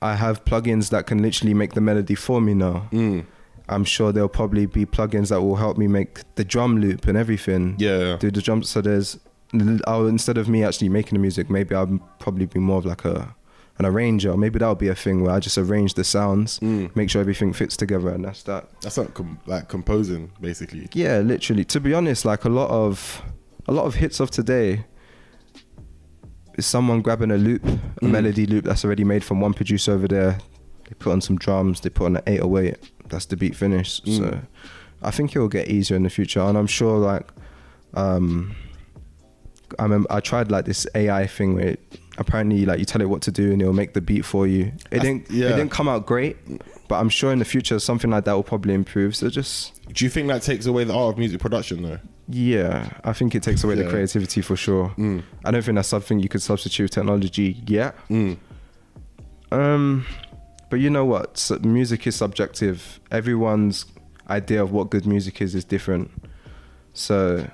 I 0.02 0.16
have 0.16 0.44
plugins 0.46 0.90
that 0.90 1.06
can 1.08 1.22
literally 1.22 1.54
make 1.54 1.74
the 1.74 1.82
melody 1.82 2.16
for 2.16 2.42
me 2.42 2.54
now. 2.54 2.88
Mm. 2.92 3.26
I'm 3.70 3.84
sure 3.86 4.12
there'll 4.12 4.30
probably 4.30 4.66
be 4.66 4.86
plugins 4.86 5.30
that 5.30 5.42
will 5.42 5.56
help 5.56 5.78
me 5.78 5.88
make 5.88 6.20
the 6.36 6.44
drum 6.44 6.80
loop 6.82 7.08
and 7.08 7.18
everything. 7.18 7.76
Yeah. 7.78 8.18
Do 8.20 8.32
the 8.32 8.42
drums. 8.42 8.68
So 8.70 8.82
there's, 8.82 9.20
I'll 9.88 10.08
instead 10.08 10.38
of 10.38 10.50
me 10.50 10.64
actually 10.64 10.90
making 10.90 11.14
the 11.14 11.20
music, 11.20 11.50
maybe 11.50 11.76
I'll 11.76 12.00
probably 12.20 12.46
be 12.48 12.60
more 12.60 12.80
of 12.80 12.86
like 12.86 13.06
a 13.06 13.36
an 13.78 13.86
arranger. 13.86 14.36
Maybe 14.38 14.60
that'll 14.60 14.76
be 14.76 14.90
a 14.90 14.96
thing 14.96 15.24
where 15.24 15.32
I 15.34 15.40
just 15.40 15.58
arrange 15.58 15.94
the 15.94 16.04
sounds, 16.04 16.60
Mm. 16.60 16.94
make 16.96 17.10
sure 17.10 17.22
everything 17.22 17.54
fits 17.54 17.76
together, 17.78 18.10
and 18.10 18.26
that's 18.26 18.44
that. 18.44 18.68
That's 18.82 18.98
like 18.98 19.14
com- 19.14 19.40
like 19.48 19.70
composing, 19.70 20.32
basically. 20.42 20.88
Yeah, 20.94 21.20
literally. 21.20 21.64
To 21.66 21.80
be 21.80 21.94
honest, 21.94 22.26
like 22.26 22.44
a 22.46 22.50
lot 22.50 22.70
of 22.70 23.22
a 23.68 23.72
lot 23.72 23.86
of 23.86 23.96
hits 23.96 24.20
of 24.20 24.30
today 24.32 24.86
is 26.58 26.66
someone 26.66 27.02
grabbing 27.02 27.32
a 27.32 27.38
loop, 27.38 27.64
a 27.66 27.70
Mm. 28.06 28.12
melody 28.12 28.46
loop 28.46 28.66
that's 28.66 28.84
already 28.86 29.04
made 29.04 29.24
from 29.24 29.40
one 29.42 29.54
producer 29.54 29.94
over 29.94 30.08
there. 30.08 30.38
They 30.88 30.96
put 31.00 31.12
on 31.12 31.22
some 31.22 31.38
drums, 31.38 31.82
they 31.82 31.90
put 31.90 32.06
on 32.06 32.18
an 32.18 32.24
808. 32.28 32.76
That's 33.10 33.26
the 33.26 33.38
beat 33.38 33.56
finished. 33.56 34.06
Mm. 34.06 34.18
So 34.18 34.40
I 35.02 35.12
think 35.12 35.36
it 35.36 35.40
will 35.40 35.48
get 35.48 35.68
easier 35.70 35.98
in 35.98 36.04
the 36.04 36.10
future, 36.10 36.42
and 36.42 36.58
I'm 36.58 36.68
sure 36.68 36.98
like 36.98 37.28
um, 37.94 38.56
I 39.80 39.84
remember 39.84 40.08
I 40.12 40.20
tried 40.20 40.52
like 40.52 40.66
this 40.66 40.86
AI 40.96 41.28
thing 41.28 41.56
where 41.56 41.68
it, 41.70 41.80
apparently 42.18 42.66
like 42.66 42.80
you 42.80 42.86
tell 42.86 43.02
it 43.02 43.10
what 43.10 43.22
to 43.24 43.32
do 43.32 43.52
and 43.54 43.62
it'll 43.62 43.74
make 43.74 43.94
the 43.94 44.02
beat 44.02 44.24
for 44.26 44.46
you. 44.48 44.66
It 44.66 44.74
That's- 44.92 45.02
didn't 45.04 45.32
yeah. 45.32 45.48
it 45.48 45.56
didn't 45.58 45.72
come 45.72 45.88
out 45.90 46.06
great, 46.06 46.38
but 46.88 46.96
I'm 47.00 47.10
sure 47.10 47.32
in 47.32 47.40
the 47.40 47.46
future 47.46 47.80
something 47.80 48.10
like 48.12 48.26
that 48.26 48.34
will 48.34 48.44
probably 48.44 48.74
improve. 48.74 49.16
So 49.16 49.30
just 49.30 49.74
Do 49.94 50.06
you 50.06 50.10
think 50.10 50.28
that 50.30 50.42
takes 50.42 50.66
away 50.66 50.84
the 50.84 50.94
art 50.94 51.14
of 51.14 51.18
music 51.18 51.40
production, 51.42 51.84
though? 51.84 52.00
Yeah, 52.34 52.90
I 53.04 53.14
think 53.14 53.36
it 53.36 53.44
takes 53.44 53.64
away 53.64 53.76
Yeah. 53.76 53.84
the 53.84 53.90
creativity 53.90 54.42
for 54.42 54.56
sure. 54.56 54.90
Mm. 54.98 55.24
I 55.46 55.52
don't 55.52 55.64
think 55.64 55.76
that's 55.76 55.88
something 55.88 56.20
you 56.20 56.30
could 56.30 56.42
substitute 56.42 56.84
with 56.84 56.92
technology 56.92 57.62
yet. 57.68 57.96
Mm. 58.10 58.38
Um, 59.52 60.06
but 60.70 60.80
you 60.80 60.90
know 60.90 61.06
what? 61.06 61.38
So 61.38 61.58
music 61.60 62.08
is 62.08 62.16
subjective. 62.16 63.00
Everyone's 63.12 63.86
idea 64.30 64.64
of 64.64 64.72
what 64.72 64.90
good 64.90 65.06
music 65.06 65.42
is 65.42 65.56
is 65.56 65.66
different. 65.66 66.10
So 66.94 67.46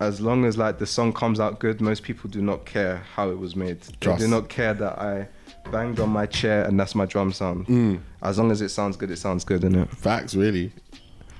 as 0.00 0.20
long 0.20 0.44
as 0.44 0.58
like 0.58 0.78
the 0.78 0.86
song 0.86 1.12
comes 1.12 1.38
out 1.38 1.60
good, 1.60 1.80
most 1.80 2.02
people 2.02 2.28
do 2.28 2.42
not 2.42 2.66
care 2.66 2.96
how 3.14 3.30
it 3.30 3.38
was 3.38 3.54
made. 3.54 3.80
Trust. 4.00 4.20
They 4.20 4.26
do 4.26 4.30
not 4.30 4.48
care 4.48 4.74
that 4.74 4.98
I 4.98 5.28
banged 5.70 6.00
on 6.00 6.10
my 6.10 6.26
chair 6.26 6.64
and 6.64 6.78
that's 6.78 6.94
my 6.94 7.06
drum 7.06 7.32
sound. 7.32 7.66
Mm. 7.66 8.00
As 8.22 8.38
long 8.38 8.50
as 8.50 8.60
it 8.60 8.70
sounds 8.70 8.96
good, 8.96 9.10
it 9.10 9.18
sounds 9.18 9.44
good, 9.44 9.62
innit? 9.62 9.88
Facts, 9.96 10.34
really. 10.34 10.72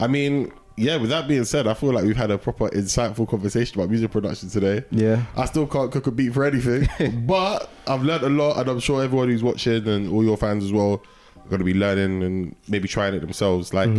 I 0.00 0.06
mean, 0.06 0.52
yeah. 0.76 0.96
With 0.96 1.10
that 1.10 1.28
being 1.28 1.44
said, 1.44 1.66
I 1.66 1.74
feel 1.74 1.92
like 1.92 2.04
we've 2.04 2.16
had 2.16 2.30
a 2.30 2.38
proper 2.38 2.68
insightful 2.70 3.28
conversation 3.28 3.78
about 3.78 3.90
music 3.90 4.10
production 4.10 4.48
today. 4.48 4.84
Yeah. 4.90 5.24
I 5.36 5.44
still 5.46 5.66
can't 5.66 5.90
cook 5.92 6.06
a 6.06 6.10
beat 6.10 6.32
for 6.34 6.44
anything, 6.44 6.88
but 7.26 7.68
I've 7.86 8.02
learned 8.02 8.24
a 8.24 8.28
lot, 8.28 8.58
and 8.58 8.68
I'm 8.68 8.80
sure 8.80 9.02
everyone 9.02 9.28
who's 9.28 9.42
watching 9.42 9.86
and 9.86 10.12
all 10.12 10.24
your 10.24 10.36
fans 10.36 10.64
as 10.64 10.72
well 10.72 11.02
are 11.36 11.48
going 11.48 11.58
to 11.58 11.64
be 11.64 11.74
learning 11.74 12.22
and 12.22 12.56
maybe 12.68 12.88
trying 12.88 13.14
it 13.14 13.20
themselves. 13.20 13.72
Like 13.74 13.90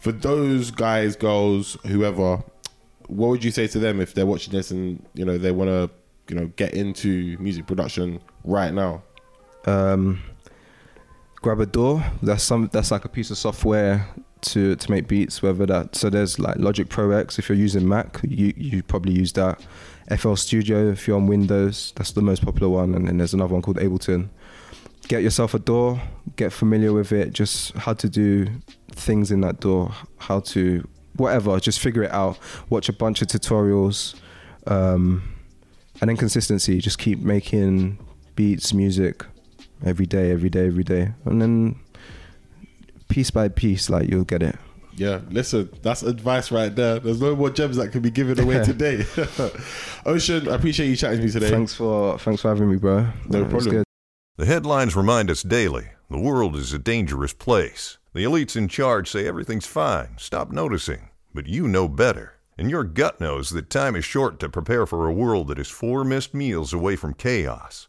for 0.00 0.12
those 0.12 0.70
guys, 0.70 1.16
girls, 1.16 1.76
whoever, 1.86 2.42
what 3.06 3.28
would 3.28 3.44
you 3.44 3.50
say 3.50 3.66
to 3.68 3.78
them 3.78 4.00
if 4.00 4.14
they're 4.14 4.26
watching 4.26 4.52
this 4.52 4.70
and 4.70 5.04
you 5.14 5.24
know 5.24 5.38
they 5.38 5.52
want 5.52 5.68
to, 5.68 5.90
you 6.28 6.40
know, 6.40 6.46
get 6.56 6.74
into 6.74 7.36
music 7.38 7.66
production 7.66 8.20
right 8.44 8.72
now? 8.72 9.02
um, 9.66 10.22
grab 11.36 11.60
a 11.60 11.66
DAW. 11.66 12.02
That's 12.22 12.42
some. 12.42 12.68
That's 12.72 12.90
like 12.90 13.04
a 13.04 13.08
piece 13.08 13.30
of 13.30 13.38
software 13.38 14.06
to 14.52 14.76
to 14.76 14.90
make 14.90 15.08
beats. 15.08 15.42
Whether 15.42 15.66
that 15.66 15.96
so 15.96 16.10
there's 16.10 16.38
like 16.38 16.56
Logic 16.56 16.88
Pro 16.88 17.10
X. 17.10 17.38
If 17.38 17.48
you're 17.48 17.58
using 17.58 17.88
Mac, 17.88 18.20
you 18.22 18.52
you 18.56 18.82
probably 18.82 19.12
use 19.12 19.32
that. 19.34 19.60
FL 20.16 20.34
Studio 20.34 20.90
if 20.90 21.08
you're 21.08 21.16
on 21.16 21.26
Windows. 21.26 21.92
That's 21.96 22.12
the 22.12 22.22
most 22.22 22.44
popular 22.44 22.68
one. 22.68 22.94
And 22.94 23.08
then 23.08 23.18
there's 23.18 23.34
another 23.34 23.52
one 23.52 23.62
called 23.62 23.78
Ableton. 23.78 24.28
Get 25.08 25.22
yourself 25.22 25.54
a 25.54 25.58
DAW. 25.58 25.98
Get 26.36 26.52
familiar 26.52 26.92
with 26.92 27.10
it. 27.12 27.32
Just 27.32 27.72
how 27.76 27.92
to 27.94 28.08
do 28.08 28.46
things 28.92 29.32
in 29.32 29.40
that 29.40 29.60
DAW. 29.60 29.90
How 30.18 30.40
to 30.40 30.86
whatever. 31.16 31.58
Just 31.58 31.80
figure 31.80 32.04
it 32.04 32.12
out. 32.12 32.38
Watch 32.70 32.88
a 32.88 32.92
bunch 32.92 33.20
of 33.20 33.28
tutorials. 33.28 34.14
Um, 34.68 35.34
and 36.00 36.08
then 36.08 36.16
consistency. 36.16 36.80
Just 36.80 36.98
keep 36.98 37.18
making 37.18 37.98
beats, 38.36 38.72
music, 38.72 39.24
every 39.84 40.06
day, 40.06 40.30
every 40.30 40.50
day, 40.50 40.66
every 40.66 40.84
day, 40.84 41.12
and 41.24 41.40
then 41.40 41.76
piece 43.08 43.30
by 43.30 43.48
piece, 43.48 43.88
like 43.90 44.08
you'll 44.08 44.24
get 44.24 44.42
it. 44.42 44.56
Yeah, 44.96 45.20
listen, 45.30 45.68
that's 45.82 46.02
advice 46.02 46.50
right 46.50 46.74
there. 46.74 46.98
There's 46.98 47.20
no 47.20 47.36
more 47.36 47.50
gems 47.50 47.76
that 47.76 47.92
can 47.92 48.00
be 48.00 48.10
given 48.10 48.40
away 48.40 48.64
today. 48.64 49.04
Ocean, 50.06 50.48
I 50.48 50.54
appreciate 50.54 50.88
you 50.88 50.96
chatting 50.96 51.18
to 51.18 51.26
me 51.26 51.30
today. 51.30 51.50
Thanks 51.50 51.74
for 51.74 52.18
thanks 52.18 52.42
for 52.42 52.48
having 52.48 52.70
me, 52.70 52.76
bro. 52.76 53.06
No 53.28 53.40
it 53.40 53.42
was 53.42 53.64
problem. 53.64 53.70
good. 53.70 53.84
The 54.36 54.46
headlines 54.46 54.96
remind 54.96 55.30
us 55.30 55.42
daily 55.42 55.88
the 56.10 56.18
world 56.18 56.56
is 56.56 56.72
a 56.72 56.78
dangerous 56.78 57.32
place. 57.34 57.98
The 58.14 58.24
elites 58.24 58.56
in 58.56 58.68
charge 58.68 59.10
say 59.10 59.26
everything's 59.26 59.66
fine, 59.66 60.16
stop 60.16 60.50
noticing. 60.50 61.10
But 61.34 61.46
you 61.46 61.68
know 61.68 61.88
better. 61.88 62.34
And 62.56 62.70
your 62.70 62.84
gut 62.84 63.20
knows 63.20 63.50
that 63.50 63.68
time 63.68 63.94
is 63.94 64.04
short 64.06 64.40
to 64.40 64.48
prepare 64.48 64.86
for 64.86 65.06
a 65.06 65.12
world 65.12 65.48
that 65.48 65.58
is 65.58 65.68
four 65.68 66.04
missed 66.04 66.32
meals 66.32 66.72
away 66.72 66.96
from 66.96 67.12
chaos. 67.12 67.88